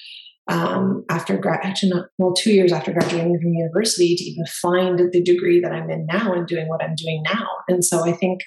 um, 0.51 1.05
after 1.09 1.39
grad, 1.39 1.61
actually 1.63 1.91
not 1.91 2.07
well, 2.19 2.35
two 2.35 2.53
years 2.53 2.73
after 2.73 2.93
graduating 2.93 3.39
from 3.41 3.55
university 3.55 4.15
to 4.15 4.25
even 4.25 4.45
find 4.47 4.99
the 4.99 5.23
degree 5.23 5.61
that 5.61 5.73
I'm 5.73 5.91
in 5.91 6.07
now 6.07 6.33
and 6.35 6.47
doing 6.47 6.69
what 6.69 6.83
I'm 6.83 6.95
doing 6.97 7.23
now. 7.25 7.47
And 7.69 7.85
so 7.85 8.07
I 8.07 8.13
think 8.13 8.41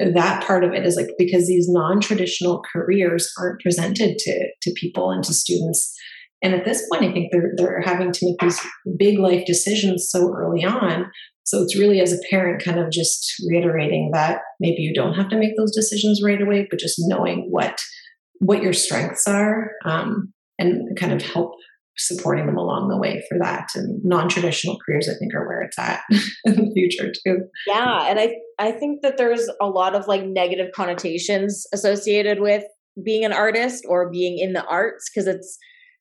that 0.00 0.44
part 0.44 0.64
of 0.64 0.72
it 0.72 0.86
is 0.86 0.96
like 0.96 1.10
because 1.18 1.46
these 1.46 1.68
non-traditional 1.68 2.62
careers 2.72 3.32
aren't 3.38 3.60
presented 3.60 4.18
to 4.18 4.48
to 4.62 4.72
people 4.72 5.10
and 5.10 5.24
to 5.24 5.34
students. 5.34 5.94
And 6.42 6.54
at 6.54 6.64
this 6.64 6.86
point, 6.90 7.04
I 7.04 7.12
think 7.12 7.32
they're 7.32 7.52
they're 7.56 7.80
having 7.80 8.12
to 8.12 8.26
make 8.26 8.38
these 8.40 8.60
big 8.96 9.18
life 9.18 9.44
decisions 9.46 10.08
so 10.10 10.32
early 10.34 10.64
on. 10.64 11.10
So 11.44 11.62
it's 11.62 11.78
really 11.78 12.00
as 12.00 12.12
a 12.12 12.18
parent 12.30 12.62
kind 12.62 12.78
of 12.78 12.90
just 12.90 13.32
reiterating 13.48 14.10
that 14.12 14.40
maybe 14.60 14.82
you 14.82 14.92
don't 14.92 15.14
have 15.14 15.30
to 15.30 15.38
make 15.38 15.56
those 15.56 15.74
decisions 15.74 16.20
right 16.22 16.40
away, 16.40 16.66
but 16.68 16.78
just 16.78 16.96
knowing 16.98 17.48
what 17.50 17.80
what 18.40 18.62
your 18.62 18.72
strengths 18.72 19.26
are 19.26 19.72
um, 19.84 20.32
and 20.58 20.96
kind 20.96 21.12
of 21.12 21.22
help 21.22 21.54
supporting 21.96 22.46
them 22.46 22.56
along 22.56 22.88
the 22.88 22.96
way 22.96 23.24
for 23.28 23.38
that. 23.40 23.68
And 23.74 24.00
non-traditional 24.04 24.78
careers, 24.86 25.08
I 25.08 25.18
think, 25.18 25.34
are 25.34 25.48
where 25.48 25.62
it's 25.62 25.78
at 25.78 26.02
in 26.44 26.54
the 26.54 26.72
future 26.72 27.12
too. 27.24 27.40
yeah 27.66 28.08
and 28.08 28.20
i 28.20 28.36
i 28.58 28.70
think 28.70 29.02
that 29.02 29.16
there's 29.16 29.48
a 29.60 29.66
lot 29.66 29.96
of 29.96 30.06
like 30.06 30.24
negative 30.24 30.68
connotations 30.74 31.66
associated 31.72 32.40
with 32.40 32.62
being 33.04 33.24
an 33.24 33.32
artist 33.32 33.84
or 33.88 34.10
being 34.10 34.38
in 34.38 34.52
the 34.52 34.64
arts 34.64 35.10
because 35.10 35.26
it's 35.26 35.58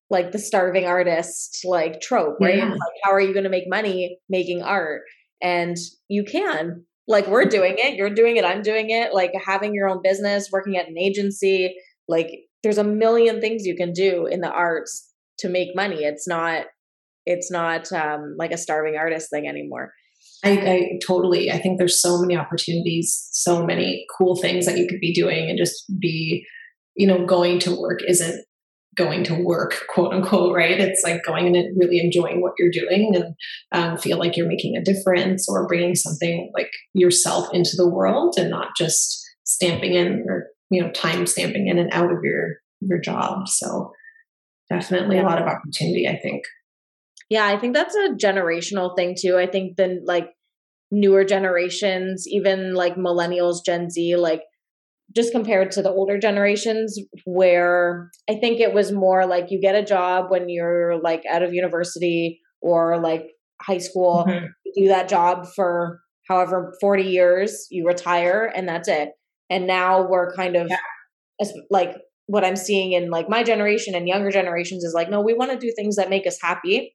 like 0.09 0.31
the 0.31 0.39
starving 0.39 0.85
artist 0.85 1.61
like 1.65 1.99
trope 2.01 2.37
right? 2.39 2.57
Yeah. 2.57 2.69
like 2.69 2.97
how 3.03 3.11
are 3.11 3.21
you 3.21 3.33
going 3.33 3.43
to 3.43 3.49
make 3.49 3.67
money 3.67 4.19
making 4.29 4.61
art? 4.61 5.01
And 5.41 5.77
you 6.07 6.23
can. 6.23 6.83
Like 7.09 7.27
we're 7.27 7.45
doing 7.45 7.75
it 7.77 7.95
you're 7.95 8.13
doing 8.13 8.35
it 8.35 8.43
i'm 8.43 8.61
doing 8.61 8.89
it. 8.89 9.13
Like 9.13 9.31
having 9.45 9.73
your 9.73 9.87
own 9.87 10.01
business 10.03 10.49
working 10.51 10.75
at 10.75 10.89
an 10.89 10.97
agency 10.97 11.75
like 12.07 12.29
there's 12.63 12.77
a 12.77 12.83
million 12.83 13.39
things 13.39 13.65
you 13.65 13.75
can 13.75 13.93
do 13.93 14.25
in 14.25 14.41
the 14.41 14.51
arts 14.51 15.13
to 15.39 15.49
make 15.49 15.75
money. 15.75 16.03
It's 16.03 16.27
not 16.27 16.65
it's 17.25 17.51
not 17.51 17.91
um 17.91 18.35
like 18.37 18.51
a 18.51 18.57
starving 18.57 18.97
artist 18.97 19.29
thing 19.29 19.47
anymore. 19.47 19.93
I, 20.43 20.51
I 20.51 20.99
totally, 21.05 21.51
I 21.51 21.57
think 21.57 21.77
there's 21.77 21.99
so 21.99 22.21
many 22.21 22.37
opportunities, 22.37 23.27
so 23.31 23.65
many 23.65 24.05
cool 24.17 24.35
things 24.35 24.65
that 24.65 24.77
you 24.77 24.87
could 24.87 24.99
be 24.99 25.13
doing 25.13 25.49
and 25.49 25.57
just 25.57 25.85
be, 25.99 26.45
you 26.95 27.07
know, 27.07 27.25
going 27.25 27.59
to 27.59 27.75
work 27.75 27.99
isn't 28.07 28.45
going 28.97 29.23
to 29.25 29.35
work, 29.35 29.75
quote 29.89 30.13
unquote, 30.13 30.55
right? 30.55 30.79
It's 30.79 31.03
like 31.03 31.23
going 31.23 31.55
and 31.55 31.77
really 31.79 31.99
enjoying 31.99 32.41
what 32.41 32.53
you're 32.57 32.71
doing 32.71 33.15
and 33.15 33.35
um, 33.71 33.97
feel 33.97 34.17
like 34.17 34.35
you're 34.35 34.47
making 34.47 34.75
a 34.75 34.83
difference 34.83 35.47
or 35.47 35.67
bringing 35.67 35.95
something 35.95 36.51
like 36.53 36.71
yourself 36.93 37.47
into 37.53 37.75
the 37.75 37.87
world 37.87 38.35
and 38.37 38.49
not 38.49 38.69
just 38.77 39.23
stamping 39.43 39.93
in 39.93 40.25
or 40.27 40.47
you 40.69 40.81
know 40.81 40.91
time 40.91 41.25
stamping 41.25 41.67
in 41.67 41.77
and 41.77 41.93
out 41.93 42.11
of 42.11 42.19
your 42.23 42.57
your 42.81 42.99
job. 42.99 43.47
So 43.47 43.93
definitely 44.69 45.17
a 45.17 45.23
lot 45.23 45.41
of 45.41 45.47
opportunity 45.47 46.07
i 46.07 46.17
think. 46.17 46.43
Yeah 47.29 47.45
i 47.45 47.57
think 47.57 47.73
that's 47.73 47.95
a 47.95 48.09
generational 48.09 48.95
thing 48.95 49.15
too. 49.17 49.37
I 49.37 49.47
think 49.47 49.77
the 49.77 50.01
like 50.03 50.29
newer 50.91 51.23
generations 51.23 52.25
even 52.27 52.73
like 52.73 52.95
millennials 52.95 53.57
gen 53.65 53.89
z 53.89 54.15
like 54.15 54.41
just 55.15 55.31
compared 55.31 55.71
to 55.71 55.81
the 55.81 55.89
older 55.89 56.17
generations 56.17 56.99
where 57.25 58.09
i 58.29 58.35
think 58.35 58.59
it 58.59 58.73
was 58.73 58.91
more 58.91 59.25
like 59.25 59.49
you 59.49 59.59
get 59.59 59.75
a 59.75 59.85
job 59.85 60.29
when 60.29 60.49
you're 60.49 60.99
like 61.01 61.23
out 61.29 61.43
of 61.43 61.53
university 61.53 62.39
or 62.61 62.99
like 62.99 63.27
high 63.61 63.77
school 63.77 64.25
mm-hmm. 64.27 64.45
you 64.65 64.83
do 64.83 64.87
that 64.89 65.09
job 65.09 65.45
for 65.55 65.99
however 66.27 66.73
40 66.81 67.03
years 67.03 67.67
you 67.69 67.85
retire 67.85 68.51
and 68.53 68.67
that's 68.67 68.87
it 68.87 69.09
and 69.49 69.65
now 69.65 70.07
we're 70.07 70.33
kind 70.33 70.55
of 70.55 70.67
yeah. 70.69 71.47
like 71.69 71.95
what 72.27 72.43
i'm 72.43 72.55
seeing 72.57 72.91
in 72.91 73.09
like 73.09 73.29
my 73.29 73.43
generation 73.43 73.95
and 73.95 74.07
younger 74.07 74.31
generations 74.31 74.83
is 74.83 74.93
like 74.93 75.09
no 75.09 75.21
we 75.21 75.33
want 75.33 75.51
to 75.51 75.57
do 75.57 75.71
things 75.75 75.95
that 75.95 76.09
make 76.09 76.27
us 76.27 76.37
happy 76.41 76.93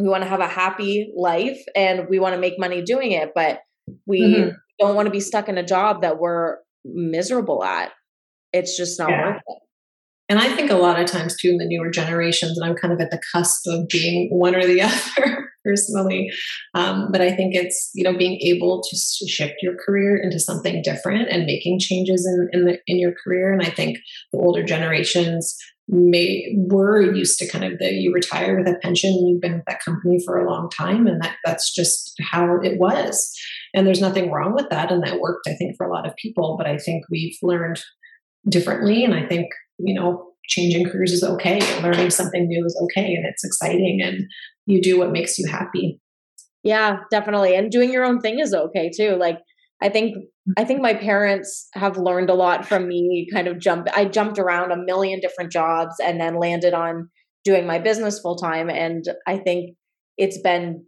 we 0.00 0.08
want 0.08 0.22
to 0.22 0.28
have 0.28 0.40
a 0.40 0.48
happy 0.48 1.12
life 1.16 1.60
and 1.76 2.08
we 2.08 2.18
want 2.18 2.34
to 2.34 2.40
make 2.40 2.58
money 2.58 2.82
doing 2.82 3.12
it 3.12 3.30
but 3.34 3.60
we 4.06 4.20
mm-hmm. 4.20 4.50
don't 4.78 4.96
want 4.96 5.06
to 5.06 5.10
be 5.10 5.20
stuck 5.20 5.48
in 5.48 5.58
a 5.58 5.62
job 5.64 6.02
that 6.02 6.18
we're 6.18 6.56
miserable 6.84 7.62
at 7.64 7.92
it's 8.52 8.76
just 8.76 8.98
not 8.98 9.10
yeah. 9.10 9.26
worth 9.26 9.42
it 9.46 9.62
and 10.32 10.40
I 10.40 10.48
think 10.54 10.70
a 10.70 10.76
lot 10.76 10.98
of 10.98 11.04
times 11.04 11.36
too 11.36 11.50
in 11.50 11.58
the 11.58 11.66
newer 11.66 11.90
generations, 11.90 12.56
and 12.56 12.66
I'm 12.66 12.74
kind 12.74 12.94
of 12.94 13.00
at 13.00 13.10
the 13.10 13.20
cusp 13.34 13.66
of 13.66 13.86
being 13.88 14.30
one 14.30 14.54
or 14.54 14.64
the 14.64 14.80
other 15.20 15.50
personally. 15.62 16.30
Um, 16.72 17.08
but 17.12 17.20
I 17.20 17.36
think 17.36 17.54
it's 17.54 17.90
you 17.94 18.02
know 18.02 18.16
being 18.16 18.40
able 18.40 18.82
to 18.82 18.96
shift 18.96 19.56
your 19.60 19.74
career 19.76 20.16
into 20.16 20.40
something 20.40 20.80
different 20.82 21.28
and 21.28 21.44
making 21.44 21.80
changes 21.80 22.26
in 22.26 22.48
in, 22.58 22.66
the, 22.66 22.78
in 22.86 22.98
your 22.98 23.12
career. 23.22 23.52
And 23.52 23.60
I 23.60 23.68
think 23.68 23.98
the 24.32 24.38
older 24.38 24.62
generations 24.62 25.54
may 25.86 26.54
were 26.56 27.02
used 27.02 27.38
to 27.40 27.48
kind 27.50 27.64
of 27.64 27.78
the 27.78 27.92
you 27.92 28.10
retire 28.14 28.56
with 28.56 28.68
a 28.68 28.78
pension, 28.78 29.26
you've 29.26 29.42
been 29.42 29.56
with 29.56 29.64
that 29.66 29.84
company 29.84 30.18
for 30.24 30.38
a 30.38 30.50
long 30.50 30.70
time, 30.70 31.06
and 31.06 31.20
that 31.20 31.36
that's 31.44 31.74
just 31.74 32.14
how 32.30 32.58
it 32.62 32.78
was. 32.78 33.38
And 33.74 33.86
there's 33.86 34.00
nothing 34.00 34.30
wrong 34.30 34.54
with 34.54 34.68
that, 34.70 34.92
and 34.92 35.02
that 35.02 35.20
worked, 35.20 35.46
I 35.48 35.54
think, 35.54 35.76
for 35.76 35.86
a 35.86 35.92
lot 35.92 36.06
of 36.06 36.14
people. 36.16 36.56
But 36.58 36.66
I 36.66 36.76
think 36.76 37.04
we've 37.10 37.36
learned 37.42 37.80
differently, 38.48 39.04
and 39.04 39.14
I 39.14 39.26
think 39.26 39.48
you 39.82 39.94
know, 39.94 40.32
changing 40.48 40.88
careers 40.88 41.12
is 41.12 41.22
okay. 41.22 41.60
Learning 41.82 42.10
something 42.10 42.46
new 42.46 42.64
is 42.64 42.78
okay 42.84 43.14
and 43.14 43.26
it's 43.26 43.44
exciting 43.44 44.00
and 44.02 44.26
you 44.66 44.80
do 44.80 44.98
what 44.98 45.12
makes 45.12 45.38
you 45.38 45.48
happy. 45.50 46.00
Yeah, 46.62 46.98
definitely. 47.10 47.56
And 47.56 47.70
doing 47.70 47.92
your 47.92 48.04
own 48.04 48.20
thing 48.20 48.38
is 48.38 48.54
okay 48.54 48.90
too. 48.94 49.16
Like 49.16 49.38
I 49.80 49.88
think 49.88 50.16
I 50.56 50.64
think 50.64 50.80
my 50.80 50.94
parents 50.94 51.68
have 51.74 51.96
learned 51.96 52.30
a 52.30 52.34
lot 52.34 52.66
from 52.66 52.88
me 52.88 53.28
kind 53.32 53.48
of 53.48 53.58
jump 53.58 53.88
I 53.94 54.04
jumped 54.04 54.38
around 54.38 54.72
a 54.72 54.76
million 54.76 55.20
different 55.20 55.52
jobs 55.52 55.96
and 56.02 56.20
then 56.20 56.38
landed 56.38 56.74
on 56.74 57.08
doing 57.44 57.66
my 57.66 57.78
business 57.78 58.20
full 58.20 58.36
time 58.36 58.70
and 58.70 59.04
I 59.26 59.38
think 59.38 59.76
it's 60.16 60.40
been 60.40 60.84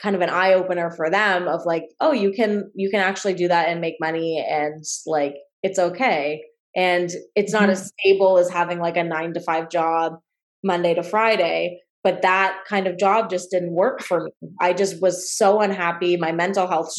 kind 0.00 0.16
of 0.16 0.22
an 0.22 0.30
eye 0.30 0.54
opener 0.54 0.90
for 0.90 1.10
them 1.10 1.48
of 1.48 1.62
like 1.64 1.84
oh 2.00 2.12
you 2.12 2.32
can 2.32 2.70
you 2.74 2.90
can 2.90 3.00
actually 3.00 3.34
do 3.34 3.48
that 3.48 3.68
and 3.68 3.80
make 3.80 3.94
money 4.00 4.44
and 4.48 4.84
like 5.06 5.36
it's 5.62 5.78
okay. 5.78 6.44
And 6.74 7.10
it's 7.34 7.52
not 7.52 7.62
mm-hmm. 7.62 7.70
as 7.70 7.92
stable 7.98 8.38
as 8.38 8.50
having 8.50 8.78
like 8.78 8.98
a 8.98 9.02
nine 9.02 9.32
to 9.34 9.40
five 9.40 9.70
job 9.70 10.18
monday 10.62 10.94
to 10.94 11.02
friday 11.02 11.80
but 12.06 12.22
that 12.22 12.60
kind 12.68 12.86
of 12.86 12.98
job 12.98 13.28
just 13.28 13.50
didn't 13.50 13.72
work 13.72 14.00
for 14.00 14.26
me. 14.26 14.30
I 14.60 14.74
just 14.74 15.02
was 15.02 15.36
so 15.36 15.60
unhappy. 15.60 16.16
My 16.16 16.30
mental 16.30 16.68
health 16.68 16.94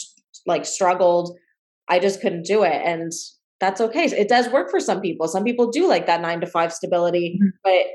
like 0.45 0.65
struggled. 0.65 1.33
I 1.87 1.99
just 1.99 2.19
couldn't 2.19 2.43
do 2.45 2.63
it 2.63 2.81
and 2.83 3.13
that's 3.61 3.79
okay. 3.79 4.03
It 4.03 4.27
does 4.27 4.49
work 4.49 4.69
for 4.69 4.81
some 4.81 4.99
people. 4.99 5.29
Some 5.29 5.45
people 5.45 5.71
do 5.71 5.87
like 5.87 6.07
that 6.07 6.19
nine 6.19 6.41
to 6.41 6.45
five 6.45 6.73
stability 6.73 7.39
mm-hmm. 7.41 7.51
but 7.63 7.85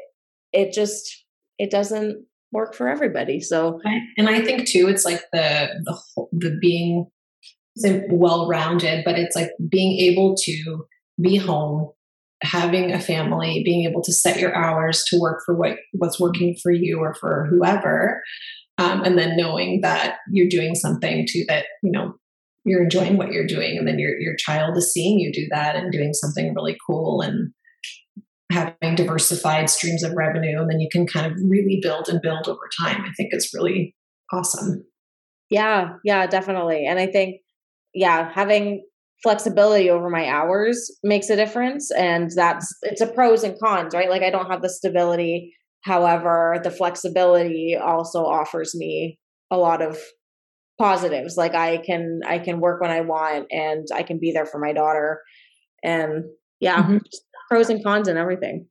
it 0.59 0.73
just 0.73 1.27
it 1.59 1.71
doesn't 1.71 2.25
work 2.53 2.75
for 2.75 2.89
everybody. 2.89 3.41
So 3.41 3.81
and 4.17 4.29
i 4.29 4.41
think 4.41 4.69
too 4.69 4.89
it's 4.89 5.05
like 5.05 5.23
the 5.33 5.69
the, 5.85 6.27
the 6.33 6.59
being 6.61 7.07
well 8.11 8.47
rounded 8.49 9.03
but 9.05 9.19
it's 9.19 9.35
like 9.35 9.51
being 9.71 9.99
able 9.99 10.35
to 10.37 10.85
be 11.21 11.37
home, 11.37 11.91
having 12.43 12.93
a 12.93 13.01
family, 13.01 13.63
being 13.65 13.89
able 13.89 14.03
to 14.03 14.13
set 14.13 14.39
your 14.39 14.55
hours 14.55 15.05
to 15.09 15.19
work 15.19 15.41
for 15.45 15.57
what 15.57 15.77
what's 15.93 16.21
working 16.21 16.57
for 16.63 16.73
you 16.73 16.99
or 16.99 17.15
for 17.15 17.47
whoever, 17.51 18.23
um, 18.79 19.03
and 19.05 19.19
then 19.19 19.37
knowing 19.37 19.81
that 19.83 20.17
you're 20.31 20.49
doing 20.49 20.75
something 20.75 21.25
to 21.27 21.45
that 21.49 21.67
you 21.83 21.91
know 21.91 22.15
you're 22.65 22.83
enjoying 22.83 23.17
what 23.17 23.33
you're 23.33 23.47
doing, 23.47 23.77
and 23.79 23.87
then 23.87 23.99
your 23.99 24.19
your 24.19 24.37
child 24.37 24.77
is 24.77 24.93
seeing 24.93 25.19
you 25.19 25.33
do 25.33 25.47
that 25.51 25.77
and 25.77 25.93
doing 25.93 26.13
something 26.13 26.55
really 26.55 26.77
cool 26.87 27.21
and 27.21 27.53
having 28.53 28.95
diversified 28.95 29.69
streams 29.69 30.03
of 30.03 30.13
revenue, 30.13 30.61
and 30.61 30.71
then 30.71 30.81
you 30.81 30.89
can 30.91 31.07
kind 31.07 31.27
of 31.27 31.39
really 31.45 31.81
build 31.83 32.09
and 32.09 32.21
build 32.23 32.49
over 32.49 32.69
time. 32.81 33.03
I 33.03 33.13
think 33.17 33.31
it's 33.33 33.53
really 33.55 33.95
awesome. 34.33 34.85
Yeah, 35.51 35.95
yeah, 36.05 36.27
definitely. 36.27 36.87
And 36.87 36.99
I 36.99 37.07
think, 37.07 37.41
yeah, 37.93 38.33
having 38.33 38.85
flexibility 39.23 39.89
over 39.89 40.11
my 40.11 40.29
hours 40.29 40.91
makes 41.05 41.31
a 41.31 41.37
difference 41.37 41.91
and 41.93 42.31
that's 42.35 42.75
it's 42.83 43.01
a 43.01 43.07
pros 43.07 43.45
and 43.45 43.59
cons 43.61 43.95
right 43.95 44.11
like 44.11 44.23
i 44.23 44.31
don't 44.31 44.51
have 44.51 44.63
the 44.63 44.69
stability 44.69 45.55
however 45.83 46.61
the 46.65 46.71
flexibility 46.71 47.77
also 47.81 48.25
offers 48.25 48.75
me 48.75 49.19
a 49.51 49.57
lot 49.57 49.81
of 49.81 49.97
positives 50.79 51.37
like 51.37 51.55
i 51.55 51.77
can 51.79 52.21
i 52.27 52.39
can 52.39 52.59
work 52.59 52.81
when 52.81 52.91
i 52.91 53.01
want 53.01 53.47
and 53.53 53.87
i 53.95 54.03
can 54.03 54.19
be 54.19 54.33
there 54.33 54.47
for 54.47 54.59
my 54.59 54.73
daughter 54.73 55.21
and 55.85 56.25
yeah 56.59 56.83
mm-hmm. 56.83 56.99
Pros 57.53 57.71
and 57.71 57.85
cons 57.85 58.09
and 58.09 58.19
everything 58.19 58.67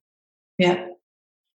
yeah 0.57 0.85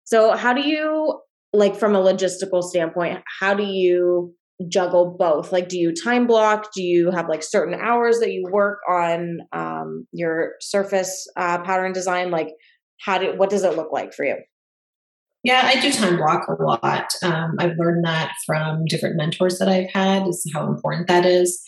so 0.03 0.35
how 0.35 0.53
do 0.53 0.61
you 0.61 1.19
like 1.53 1.75
from 1.75 1.95
a 1.95 1.99
logistical 1.99 2.63
standpoint 2.63 3.21
how 3.39 3.53
do 3.53 3.63
you 3.63 4.33
juggle 4.67 5.15
both? 5.17 5.51
Like, 5.51 5.69
do 5.69 5.77
you 5.77 5.93
time 5.93 6.27
block? 6.27 6.73
Do 6.73 6.81
you 6.81 7.11
have 7.11 7.29
like 7.29 7.43
certain 7.43 7.75
hours 7.75 8.19
that 8.19 8.31
you 8.31 8.47
work 8.49 8.79
on 8.89 9.39
um, 9.51 10.07
your 10.11 10.53
surface 10.59 11.27
uh, 11.35 11.61
pattern 11.61 11.93
design? 11.93 12.31
Like, 12.31 12.49
how 12.99 13.17
do 13.17 13.37
what 13.37 13.49
does 13.49 13.63
it 13.63 13.75
look 13.75 13.91
like 13.91 14.13
for 14.13 14.25
you? 14.25 14.37
Yeah, 15.43 15.61
I 15.63 15.79
do 15.79 15.91
time 15.91 16.17
block 16.17 16.47
a 16.47 16.61
lot. 16.61 17.13
Um, 17.21 17.55
I've 17.59 17.77
learned 17.77 18.03
that 18.05 18.33
from 18.45 18.85
different 18.85 19.15
mentors 19.15 19.59
that 19.59 19.69
I've 19.69 19.89
had, 19.91 20.27
is 20.27 20.49
how 20.53 20.67
important 20.67 21.07
that 21.07 21.25
is. 21.25 21.61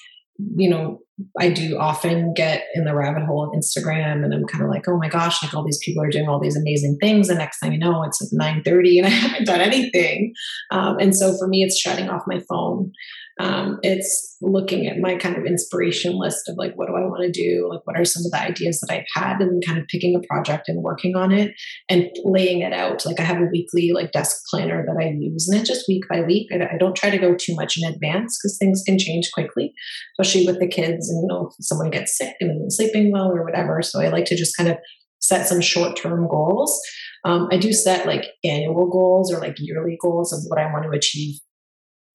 You 0.55 0.69
know, 0.69 0.99
I 1.37 1.49
do 1.49 1.77
often 1.77 2.33
get 2.33 2.63
in 2.73 2.85
the 2.85 2.95
rabbit 2.95 3.25
hole 3.25 3.43
of 3.43 3.51
Instagram 3.51 4.23
and 4.23 4.33
I'm 4.33 4.45
kind 4.45 4.63
of 4.63 4.69
like, 4.69 4.87
oh 4.87 4.97
my 4.97 5.09
gosh, 5.09 5.43
like 5.43 5.53
all 5.53 5.65
these 5.65 5.79
people 5.83 6.03
are 6.03 6.09
doing 6.09 6.29
all 6.29 6.39
these 6.39 6.55
amazing 6.55 6.97
things. 7.01 7.27
The 7.27 7.35
next 7.35 7.59
thing 7.59 7.73
you 7.73 7.79
know, 7.79 8.03
it's 8.03 8.21
like 8.21 8.55
9.30 8.63 8.97
and 8.97 9.05
I 9.07 9.09
haven't 9.09 9.45
done 9.45 9.61
anything. 9.61 10.33
Um, 10.71 10.97
and 10.99 11.15
so 11.15 11.37
for 11.37 11.47
me, 11.47 11.63
it's 11.63 11.77
shutting 11.77 12.09
off 12.09 12.23
my 12.27 12.41
phone. 12.47 12.91
Um, 13.39 13.79
it's 13.83 14.35
looking 14.41 14.87
at 14.87 14.99
my 14.99 15.15
kind 15.15 15.37
of 15.37 15.45
inspiration 15.45 16.19
list 16.19 16.49
of 16.49 16.57
like, 16.57 16.73
what 16.75 16.87
do 16.87 16.95
I 16.95 17.05
want 17.05 17.23
to 17.23 17.31
do? 17.31 17.69
Like, 17.71 17.79
what 17.85 17.97
are 17.97 18.03
some 18.03 18.25
of 18.25 18.31
the 18.31 18.41
ideas 18.41 18.81
that 18.81 18.93
I've 18.93 19.05
had? 19.15 19.39
And 19.39 19.63
kind 19.65 19.79
of 19.79 19.87
picking 19.87 20.13
a 20.13 20.27
project 20.27 20.67
and 20.67 20.83
working 20.83 21.15
on 21.15 21.31
it 21.31 21.53
and 21.87 22.09
laying 22.25 22.59
it 22.59 22.73
out. 22.73 23.05
Like, 23.05 23.19
I 23.19 23.23
have 23.23 23.41
a 23.41 23.47
weekly 23.51 23.91
like 23.93 24.11
desk 24.11 24.41
planner 24.49 24.85
that 24.85 25.01
I 25.01 25.15
use, 25.17 25.47
and 25.47 25.59
it's 25.59 25.69
just 25.69 25.87
week 25.87 26.03
by 26.09 26.21
week. 26.21 26.49
I, 26.51 26.75
I 26.75 26.77
don't 26.77 26.95
try 26.95 27.09
to 27.09 27.17
go 27.17 27.33
too 27.33 27.55
much 27.55 27.77
in 27.77 27.89
advance 27.89 28.37
because 28.37 28.57
things 28.57 28.83
can 28.85 28.99
change 28.99 29.31
quickly, 29.33 29.73
especially 30.19 30.45
with 30.45 30.59
the 30.59 30.67
kids 30.67 31.09
and 31.09 31.21
you 31.21 31.27
know 31.27 31.47
if 31.47 31.65
someone 31.65 31.91
gets 31.91 32.17
sick 32.17 32.35
and 32.41 32.51
isn't 32.51 32.71
sleeping 32.71 33.11
well 33.11 33.31
or 33.31 33.45
whatever. 33.45 33.81
So 33.81 34.01
I 34.01 34.09
like 34.09 34.25
to 34.25 34.35
just 34.35 34.57
kind 34.57 34.69
of 34.69 34.77
set 35.21 35.47
some 35.47 35.61
short 35.61 35.95
term 35.95 36.27
goals. 36.27 36.77
Um, 37.23 37.47
I 37.51 37.57
do 37.57 37.71
set 37.71 38.05
like 38.05 38.25
annual 38.43 38.89
goals 38.89 39.31
or 39.31 39.39
like 39.39 39.55
yearly 39.59 39.97
goals 40.01 40.33
of 40.33 40.39
what 40.47 40.59
I 40.59 40.71
want 40.71 40.85
to 40.85 40.97
achieve 40.97 41.39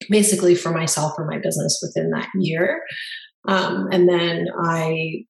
basically 0.09 0.55
for 0.55 0.71
myself 0.71 1.13
or 1.19 1.27
my 1.27 1.39
business 1.39 1.81
within 1.83 2.11
that 2.11 2.29
year. 2.35 2.83
Um, 3.47 3.89
and 3.93 4.09
then 4.09 4.47
I 4.59 5.25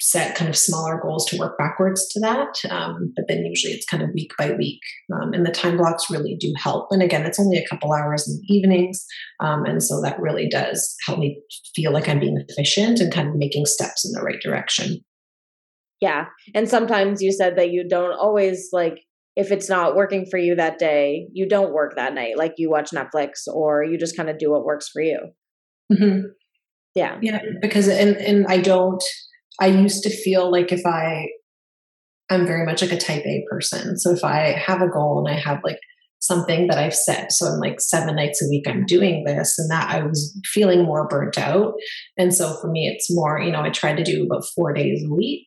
set 0.00 0.34
kind 0.34 0.48
of 0.48 0.56
smaller 0.56 0.98
goals 1.00 1.24
to 1.26 1.38
work 1.38 1.56
backwards 1.56 2.08
to 2.08 2.18
that. 2.18 2.56
Um, 2.68 3.12
but 3.14 3.26
then 3.28 3.44
usually 3.44 3.72
it's 3.72 3.86
kind 3.86 4.02
of 4.02 4.10
week 4.12 4.32
by 4.36 4.50
week. 4.50 4.80
Um, 5.14 5.32
and 5.32 5.46
the 5.46 5.52
time 5.52 5.76
blocks 5.76 6.10
really 6.10 6.36
do 6.40 6.52
help. 6.56 6.88
And 6.90 7.02
again, 7.02 7.24
it's 7.24 7.38
only 7.38 7.56
a 7.56 7.66
couple 7.68 7.92
hours 7.92 8.26
in 8.26 8.34
the 8.34 8.52
evenings. 8.52 9.04
Um, 9.38 9.64
and 9.64 9.80
so 9.80 10.00
that 10.00 10.20
really 10.20 10.48
does 10.48 10.96
help 11.06 11.20
me 11.20 11.40
feel 11.76 11.92
like 11.92 12.08
I'm 12.08 12.18
being 12.18 12.44
efficient 12.48 12.98
and 12.98 13.12
kind 13.12 13.28
of 13.28 13.36
making 13.36 13.66
steps 13.66 14.04
in 14.04 14.10
the 14.10 14.22
right 14.22 14.40
direction. 14.42 15.04
Yeah. 16.00 16.26
And 16.52 16.68
sometimes 16.68 17.22
you 17.22 17.30
said 17.30 17.56
that 17.56 17.70
you 17.70 17.88
don't 17.88 18.18
always 18.18 18.70
like, 18.72 18.98
if 19.36 19.50
it's 19.50 19.68
not 19.68 19.96
working 19.96 20.26
for 20.30 20.38
you 20.38 20.54
that 20.56 20.78
day, 20.78 21.28
you 21.32 21.48
don't 21.48 21.72
work 21.72 21.94
that 21.96 22.14
night. 22.14 22.36
Like 22.36 22.54
you 22.58 22.70
watch 22.70 22.90
Netflix 22.90 23.46
or 23.46 23.82
you 23.82 23.98
just 23.98 24.16
kind 24.16 24.28
of 24.28 24.38
do 24.38 24.50
what 24.50 24.64
works 24.64 24.88
for 24.88 25.00
you. 25.00 25.18
Mm-hmm. 25.92 26.20
Yeah. 26.94 27.18
Yeah. 27.22 27.40
Because, 27.60 27.88
and, 27.88 28.16
and 28.16 28.46
I 28.46 28.58
don't, 28.58 29.02
I 29.60 29.68
used 29.68 30.02
to 30.02 30.10
feel 30.10 30.50
like 30.50 30.72
if 30.72 30.84
I, 30.84 31.28
I'm 32.30 32.46
very 32.46 32.66
much 32.66 32.82
like 32.82 32.92
a 32.92 32.98
type 32.98 33.24
A 33.24 33.44
person. 33.50 33.98
So 33.98 34.10
if 34.10 34.24
I 34.24 34.52
have 34.52 34.82
a 34.82 34.88
goal 34.88 35.24
and 35.24 35.34
I 35.34 35.38
have 35.38 35.60
like 35.64 35.78
something 36.20 36.68
that 36.68 36.78
I've 36.78 36.94
set. 36.94 37.32
So 37.32 37.46
I'm 37.46 37.58
like 37.58 37.80
seven 37.80 38.14
nights 38.14 38.40
a 38.42 38.48
week 38.48 38.64
I'm 38.68 38.84
doing 38.86 39.24
this 39.24 39.58
and 39.58 39.70
that 39.70 39.90
I 39.90 40.02
was 40.02 40.38
feeling 40.44 40.84
more 40.84 41.08
burnt 41.08 41.36
out. 41.36 41.74
And 42.16 42.32
so 42.32 42.56
for 42.60 42.70
me, 42.70 42.86
it's 42.86 43.08
more, 43.10 43.40
you 43.40 43.50
know, 43.50 43.62
I 43.62 43.70
try 43.70 43.92
to 43.92 44.04
do 44.04 44.24
about 44.24 44.44
four 44.54 44.72
days 44.72 45.02
a 45.04 45.12
week. 45.12 45.46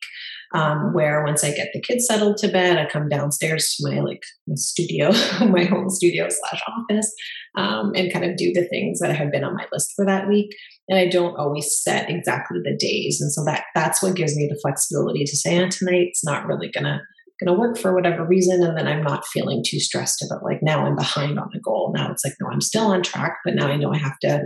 Um, 0.54 0.94
where 0.94 1.24
once 1.24 1.42
I 1.42 1.50
get 1.52 1.68
the 1.72 1.80
kids 1.80 2.06
settled 2.06 2.36
to 2.38 2.48
bed, 2.48 2.78
I 2.78 2.88
come 2.88 3.08
downstairs 3.08 3.74
to 3.74 3.90
my 3.90 4.00
like 4.00 4.22
my 4.46 4.54
studio, 4.56 5.10
my 5.40 5.64
home 5.64 5.90
studio 5.90 6.28
slash 6.28 6.62
office, 6.68 7.12
um, 7.56 7.92
and 7.94 8.12
kind 8.12 8.24
of 8.24 8.36
do 8.36 8.52
the 8.52 8.66
things 8.68 9.00
that 9.00 9.14
have 9.14 9.32
been 9.32 9.44
on 9.44 9.56
my 9.56 9.66
list 9.72 9.92
for 9.96 10.06
that 10.06 10.28
week. 10.28 10.54
And 10.88 10.98
I 10.98 11.08
don't 11.08 11.36
always 11.36 11.76
set 11.82 12.08
exactly 12.08 12.58
the 12.62 12.76
days, 12.78 13.20
and 13.20 13.32
so 13.32 13.44
that 13.44 13.64
that's 13.74 14.02
what 14.02 14.16
gives 14.16 14.36
me 14.36 14.46
the 14.46 14.58
flexibility 14.62 15.24
to 15.24 15.36
say, 15.36 15.62
oh, 15.62 15.68
tonight's 15.68 16.24
not 16.24 16.46
really 16.46 16.70
gonna 16.70 17.00
to 17.44 17.52
work 17.52 17.76
for 17.76 17.94
whatever 17.94 18.26
reason. 18.26 18.62
And 18.62 18.76
then 18.76 18.86
i'm 18.86 19.02
not 19.02 19.26
feeling 19.26 19.62
too 19.66 19.78
stressed 19.78 20.24
about 20.24 20.42
like 20.42 20.60
now 20.62 20.86
i'm 20.86 20.96
behind 20.96 21.38
on 21.38 21.50
a 21.54 21.60
goal. 21.60 21.92
Now 21.94 22.10
it's 22.10 22.24
like 22.24 22.34
no 22.40 22.48
i'm 22.50 22.60
still 22.60 22.86
on 22.86 23.02
track 23.02 23.38
but 23.44 23.54
now 23.54 23.66
i 23.66 23.76
know 23.76 23.92
i 23.92 23.98
have 23.98 24.18
to 24.20 24.44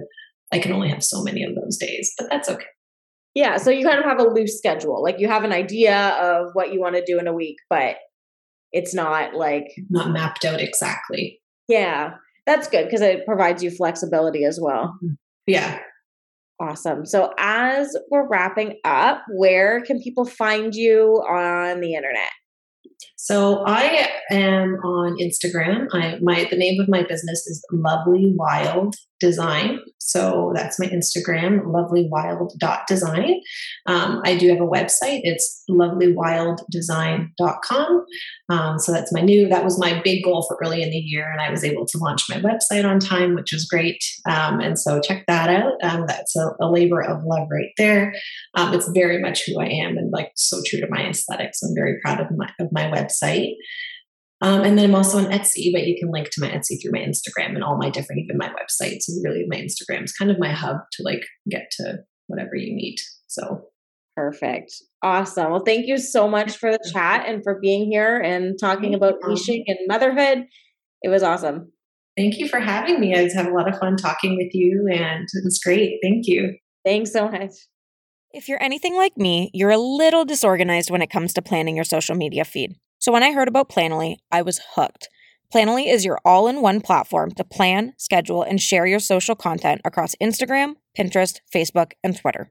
i 0.52 0.58
can 0.58 0.72
only 0.72 0.88
have 0.88 1.04
so 1.04 1.22
many 1.22 1.44
of 1.44 1.54
those 1.54 1.76
days 1.76 2.12
but 2.18 2.28
that's 2.28 2.48
okay 2.48 2.66
yeah 3.34 3.56
so 3.56 3.70
you 3.70 3.84
kind 3.84 3.98
of 3.98 4.04
have 4.04 4.20
a 4.20 4.28
loose 4.28 4.56
schedule 4.58 5.02
like 5.02 5.18
you 5.18 5.28
have 5.28 5.44
an 5.44 5.52
idea 5.52 6.10
of 6.20 6.50
what 6.52 6.72
you 6.72 6.80
want 6.80 6.94
to 6.94 7.04
do 7.04 7.18
in 7.18 7.26
a 7.26 7.32
week 7.32 7.56
but 7.68 7.96
it's 8.72 8.94
not 8.94 9.34
like 9.34 9.66
not 9.88 10.10
mapped 10.10 10.44
out 10.44 10.60
exactly 10.60 11.40
yeah 11.68 12.14
that's 12.46 12.68
good 12.68 12.84
because 12.84 13.00
it 13.00 13.24
provides 13.26 13.62
you 13.62 13.70
flexibility 13.70 14.44
as 14.44 14.58
well 14.60 14.96
mm-hmm. 15.02 15.14
yeah 15.46 15.78
Awesome. 16.62 17.06
So, 17.06 17.32
as 17.38 17.96
we're 18.10 18.28
wrapping 18.28 18.80
up, 18.84 19.22
where 19.30 19.80
can 19.80 19.98
people 19.98 20.26
find 20.26 20.74
you 20.74 21.14
on 21.26 21.80
the 21.80 21.94
internet? 21.94 22.28
So 23.16 23.64
I 23.66 24.08
am 24.30 24.74
on 24.84 25.16
Instagram. 25.18 25.86
I 25.92 26.18
my 26.22 26.46
the 26.50 26.56
name 26.56 26.80
of 26.80 26.88
my 26.88 27.02
business 27.02 27.46
is 27.46 27.64
Lovely 27.72 28.32
Wild 28.34 28.94
Design. 29.20 29.78
So 29.98 30.50
that's 30.54 30.80
my 30.80 30.86
Instagram, 30.86 31.66
lovelywild.design. 31.66 33.40
Um, 33.86 34.20
I 34.24 34.36
do 34.36 34.48
have 34.48 34.60
a 34.60 34.66
website. 34.66 35.20
It's 35.22 35.62
lovelywilddesign.com. 35.70 38.04
Um, 38.48 38.78
so 38.78 38.92
that's 38.92 39.12
my 39.12 39.20
new, 39.20 39.46
that 39.48 39.62
was 39.62 39.78
my 39.78 40.00
big 40.02 40.24
goal 40.24 40.44
for 40.48 40.58
early 40.64 40.82
in 40.82 40.90
the 40.90 40.96
year. 40.96 41.30
And 41.30 41.40
I 41.40 41.50
was 41.50 41.62
able 41.62 41.86
to 41.86 41.98
launch 41.98 42.24
my 42.28 42.40
website 42.40 42.84
on 42.84 42.98
time, 42.98 43.36
which 43.36 43.52
was 43.52 43.66
great. 43.66 44.02
Um, 44.28 44.58
and 44.58 44.76
so 44.78 45.00
check 45.00 45.26
that 45.28 45.50
out. 45.50 45.74
Um, 45.82 46.06
that's 46.08 46.34
a, 46.34 46.50
a, 46.60 46.68
labor 46.70 47.02
of 47.02 47.22
love 47.24 47.48
right 47.50 47.72
there. 47.76 48.14
Um, 48.54 48.72
it's 48.74 48.88
very 48.88 49.20
much 49.20 49.44
who 49.46 49.60
I 49.60 49.66
am 49.66 49.98
and 49.98 50.10
like 50.12 50.32
so 50.34 50.60
true 50.66 50.80
to 50.80 50.88
my 50.88 51.06
aesthetics. 51.06 51.62
I'm 51.62 51.74
very 51.74 52.00
proud 52.02 52.20
of 52.20 52.28
my, 52.36 52.50
of 52.58 52.72
my 52.72 52.84
website. 52.84 53.52
Um, 54.42 54.62
and 54.62 54.78
then 54.78 54.86
I'm 54.86 54.94
also 54.94 55.18
on 55.18 55.26
Etsy, 55.26 55.70
but 55.72 55.86
you 55.86 55.96
can 55.98 56.10
link 56.10 56.28
to 56.32 56.40
my 56.40 56.48
Etsy 56.48 56.80
through 56.80 56.92
my 56.92 57.00
Instagram 57.00 57.54
and 57.54 57.62
all 57.62 57.76
my 57.76 57.90
different, 57.90 58.22
even 58.22 58.38
my 58.38 58.48
websites. 58.48 59.04
And 59.08 59.22
really, 59.22 59.44
my 59.48 59.56
Instagram 59.56 60.04
is 60.04 60.12
kind 60.12 60.30
of 60.30 60.38
my 60.38 60.50
hub 60.50 60.76
to 60.92 61.02
like 61.02 61.22
get 61.50 61.70
to 61.72 61.98
whatever 62.26 62.54
you 62.54 62.74
need. 62.74 62.96
So 63.26 63.66
perfect. 64.16 64.72
Awesome. 65.02 65.50
Well, 65.50 65.62
thank 65.64 65.86
you 65.86 65.98
so 65.98 66.28
much 66.28 66.56
for 66.56 66.72
the 66.72 66.90
chat 66.92 67.26
and 67.26 67.42
for 67.42 67.58
being 67.60 67.90
here 67.90 68.18
and 68.18 68.58
talking 68.58 68.94
about 68.94 69.20
niching 69.22 69.64
and 69.66 69.78
motherhood. 69.86 70.46
It 71.02 71.08
was 71.08 71.22
awesome. 71.22 71.72
Thank 72.16 72.38
you 72.38 72.48
for 72.48 72.60
having 72.60 73.00
me. 73.00 73.14
I 73.14 73.24
just 73.24 73.36
had 73.36 73.46
a 73.46 73.54
lot 73.54 73.72
of 73.72 73.78
fun 73.78 73.96
talking 73.96 74.36
with 74.36 74.52
you 74.52 74.88
and 74.92 75.22
it 75.22 75.44
was 75.44 75.60
great. 75.64 75.98
Thank 76.02 76.26
you. 76.26 76.56
Thanks 76.84 77.12
so 77.12 77.28
much. 77.28 77.52
If 78.32 78.48
you're 78.48 78.62
anything 78.62 78.94
like 78.94 79.16
me, 79.16 79.50
you're 79.54 79.70
a 79.70 79.78
little 79.78 80.24
disorganized 80.24 80.90
when 80.90 81.02
it 81.02 81.10
comes 81.10 81.32
to 81.34 81.42
planning 81.42 81.76
your 81.76 81.84
social 81.84 82.14
media 82.14 82.44
feed. 82.44 82.76
So 83.00 83.12
when 83.12 83.22
I 83.22 83.32
heard 83.32 83.48
about 83.48 83.70
Planoly, 83.70 84.18
I 84.30 84.42
was 84.42 84.60
hooked. 84.74 85.08
Planoly 85.52 85.90
is 85.90 86.04
your 86.04 86.20
all 86.22 86.48
in 86.48 86.60
one 86.60 86.82
platform 86.82 87.30
to 87.32 87.44
plan, 87.44 87.94
schedule, 87.96 88.42
and 88.42 88.60
share 88.60 88.84
your 88.84 88.98
social 88.98 89.34
content 89.34 89.80
across 89.86 90.14
Instagram, 90.22 90.74
Pinterest, 90.96 91.38
Facebook, 91.52 91.92
and 92.04 92.14
Twitter. 92.14 92.50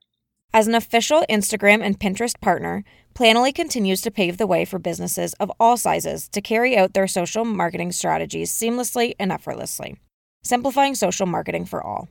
As 0.51 0.67
an 0.67 0.73
official 0.73 1.23
Instagram 1.29 1.83
and 1.83 1.99
Pinterest 1.99 2.33
partner, 2.41 2.83
Planoly 3.13 3.53
continues 3.53 4.01
to 4.01 4.09
pave 4.09 4.39
the 4.39 4.47
way 4.47 4.65
for 4.65 4.79
businesses 4.79 5.33
of 5.33 5.51
all 5.59 5.77
sizes 5.77 6.27
to 6.29 6.41
carry 6.41 6.75
out 6.75 6.95
their 6.95 7.07
social 7.07 7.45
marketing 7.45 7.91
strategies 7.91 8.51
seamlessly 8.51 9.13
and 9.19 9.31
effortlessly, 9.31 9.97
simplifying 10.43 10.95
social 10.95 11.27
marketing 11.27 11.67
for 11.67 11.83
all. 11.83 12.07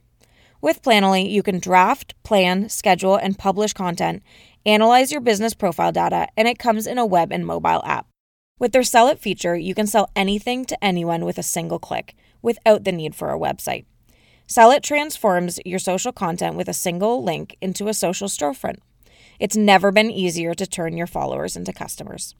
With 0.60 0.82
Planoly, 0.82 1.28
you 1.28 1.42
can 1.42 1.58
draft, 1.58 2.14
plan, 2.22 2.68
schedule, 2.68 3.16
and 3.16 3.36
publish 3.36 3.72
content, 3.72 4.22
analyze 4.64 5.10
your 5.10 5.20
business 5.20 5.54
profile 5.54 5.90
data, 5.90 6.28
and 6.36 6.46
it 6.46 6.60
comes 6.60 6.86
in 6.86 6.98
a 6.98 7.06
web 7.06 7.32
and 7.32 7.44
mobile 7.44 7.82
app. 7.84 8.07
With 8.58 8.72
their 8.72 8.82
Sell 8.82 9.06
It 9.06 9.20
feature, 9.20 9.56
you 9.56 9.72
can 9.74 9.86
sell 9.86 10.10
anything 10.16 10.64
to 10.64 10.84
anyone 10.84 11.24
with 11.24 11.38
a 11.38 11.44
single 11.44 11.78
click 11.78 12.16
without 12.42 12.82
the 12.82 12.90
need 12.90 13.14
for 13.14 13.32
a 13.32 13.38
website. 13.38 13.84
Sell 14.48 14.72
It 14.72 14.82
transforms 14.82 15.60
your 15.64 15.78
social 15.78 16.10
content 16.10 16.56
with 16.56 16.68
a 16.68 16.74
single 16.74 17.22
link 17.22 17.56
into 17.60 17.86
a 17.86 17.94
social 17.94 18.26
storefront. 18.26 18.78
It's 19.38 19.56
never 19.56 19.92
been 19.92 20.10
easier 20.10 20.54
to 20.54 20.66
turn 20.66 20.96
your 20.96 21.06
followers 21.06 21.54
into 21.56 21.72
customers. 21.72 22.34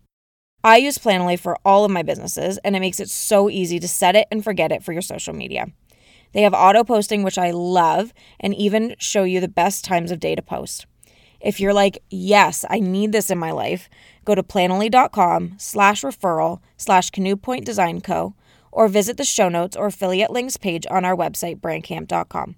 I 0.65 0.79
use 0.79 0.99
Planoly 0.99 1.39
for 1.39 1.57
all 1.65 1.85
of 1.85 1.93
my 1.93 2.03
businesses, 2.03 2.59
and 2.65 2.75
it 2.75 2.81
makes 2.81 2.99
it 2.99 3.11
so 3.11 3.49
easy 3.49 3.79
to 3.79 3.87
set 3.87 4.17
it 4.17 4.27
and 4.33 4.43
forget 4.43 4.73
it 4.73 4.83
for 4.83 4.93
your 4.93 5.03
social 5.03 5.33
media. 5.33 5.67
They 6.33 6.43
have 6.43 6.53
auto 6.53 6.83
posting, 6.83 7.23
which 7.23 7.39
I 7.39 7.53
love, 7.53 8.13
and 8.41 8.55
even 8.57 8.97
show 8.99 9.23
you 9.23 9.41
the 9.41 9.47
best 9.47 9.85
times 9.85 10.11
of 10.11 10.19
day 10.19 10.35
to 10.35 10.43
post. 10.43 10.87
If 11.41 11.61
you're 11.61 11.75
like, 11.75 12.03
yes, 12.11 12.65
I 12.69 12.81
need 12.81 13.13
this 13.13 13.31
in 13.31 13.39
my 13.39 13.53
life, 13.53 13.89
go 14.25 14.35
to 14.35 14.43
planoly.com 14.43 15.55
slash 15.59 16.03
referral 16.03 16.61
slash 16.77 17.11
Canoe 17.11 17.37
Point 17.37 17.65
Design 17.65 18.01
Co. 18.01 18.35
or 18.73 18.89
visit 18.89 19.17
the 19.17 19.25
show 19.25 19.49
notes 19.49 19.77
or 19.77 19.87
affiliate 19.87 20.31
links 20.31 20.57
page 20.57 20.87
on 20.91 21.05
our 21.05 21.17
website, 21.17 21.61
brandcamp.com. 21.61 22.57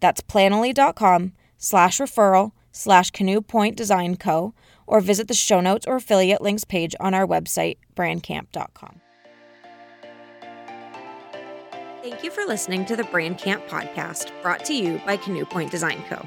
That's 0.00 0.20
planoly.com 0.20 1.32
slash 1.56 1.98
referral 1.98 2.52
slash 2.72 3.10
Canoe 3.10 3.40
Point 3.40 3.76
Design 3.76 4.16
Co. 4.16 4.54
or 4.86 5.00
visit 5.00 5.28
the 5.28 5.34
show 5.34 5.60
notes 5.60 5.86
or 5.86 5.96
affiliate 5.96 6.42
links 6.42 6.64
page 6.64 6.94
on 7.00 7.14
our 7.14 7.26
website, 7.26 7.78
brandcamp.com. 7.94 9.00
Thank 12.02 12.22
you 12.22 12.30
for 12.30 12.44
listening 12.44 12.84
to 12.86 12.94
the 12.94 13.02
Brand 13.04 13.38
Camp 13.38 13.66
podcast 13.66 14.30
brought 14.40 14.64
to 14.66 14.74
you 14.74 15.00
by 15.04 15.16
Canoe 15.16 15.44
Point 15.44 15.72
Design 15.72 16.04
Co. 16.08 16.24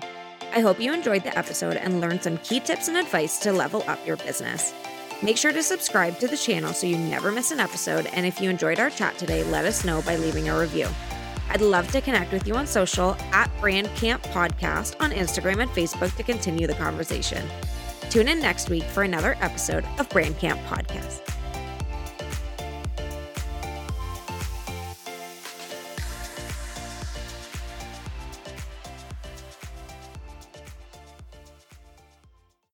I 0.52 0.62
hope 0.62 0.80
you 0.80 0.94
enjoyed 0.94 1.24
the 1.24 1.38
episode 1.38 1.78
and 1.78 2.02
learned 2.02 2.24
some 2.24 2.38
key 2.40 2.60
tips 2.60 2.88
and 2.88 2.98
advice 2.98 3.38
to 3.40 3.54
level 3.54 3.84
up 3.88 4.06
your 4.06 4.18
business. 4.18 4.74
Make 5.22 5.38
sure 5.38 5.52
to 5.52 5.62
subscribe 5.62 6.18
to 6.20 6.28
the 6.28 6.38
channel 6.38 6.74
so 6.74 6.88
you 6.88 6.98
never 6.98 7.32
miss 7.32 7.52
an 7.52 7.60
episode. 7.60 8.08
And 8.08 8.26
if 8.26 8.42
you 8.42 8.50
enjoyed 8.50 8.80
our 8.80 8.90
chat 8.90 9.18
today, 9.18 9.44
let 9.44 9.66
us 9.66 9.86
know 9.86 10.02
by 10.02 10.16
leaving 10.16 10.50
a 10.50 10.60
review. 10.60 10.88
I'd 11.50 11.62
love 11.62 11.92
to 11.92 12.02
connect 12.02 12.32
with 12.32 12.48
you 12.48 12.56
on 12.56 12.68
social 12.68 13.16
at 13.32 13.52
Brand 13.60 13.88
Camp 13.96 14.24
Podcast 14.24 14.96
on 15.00 15.12
Instagram 15.12 15.62
and 15.62 15.72
Facebook 15.72 16.16
to 16.16 16.24
continue 16.24 16.68
the 16.68 16.74
conversation. 16.74 17.48
Tune 18.10 18.28
in 18.28 18.40
next 18.40 18.70
week 18.70 18.84
for 18.84 19.04
another 19.04 19.36
episode 19.42 19.86
of 20.00 20.10
Brand 20.10 20.38
Camp 20.40 20.60
Podcast. 20.62 21.39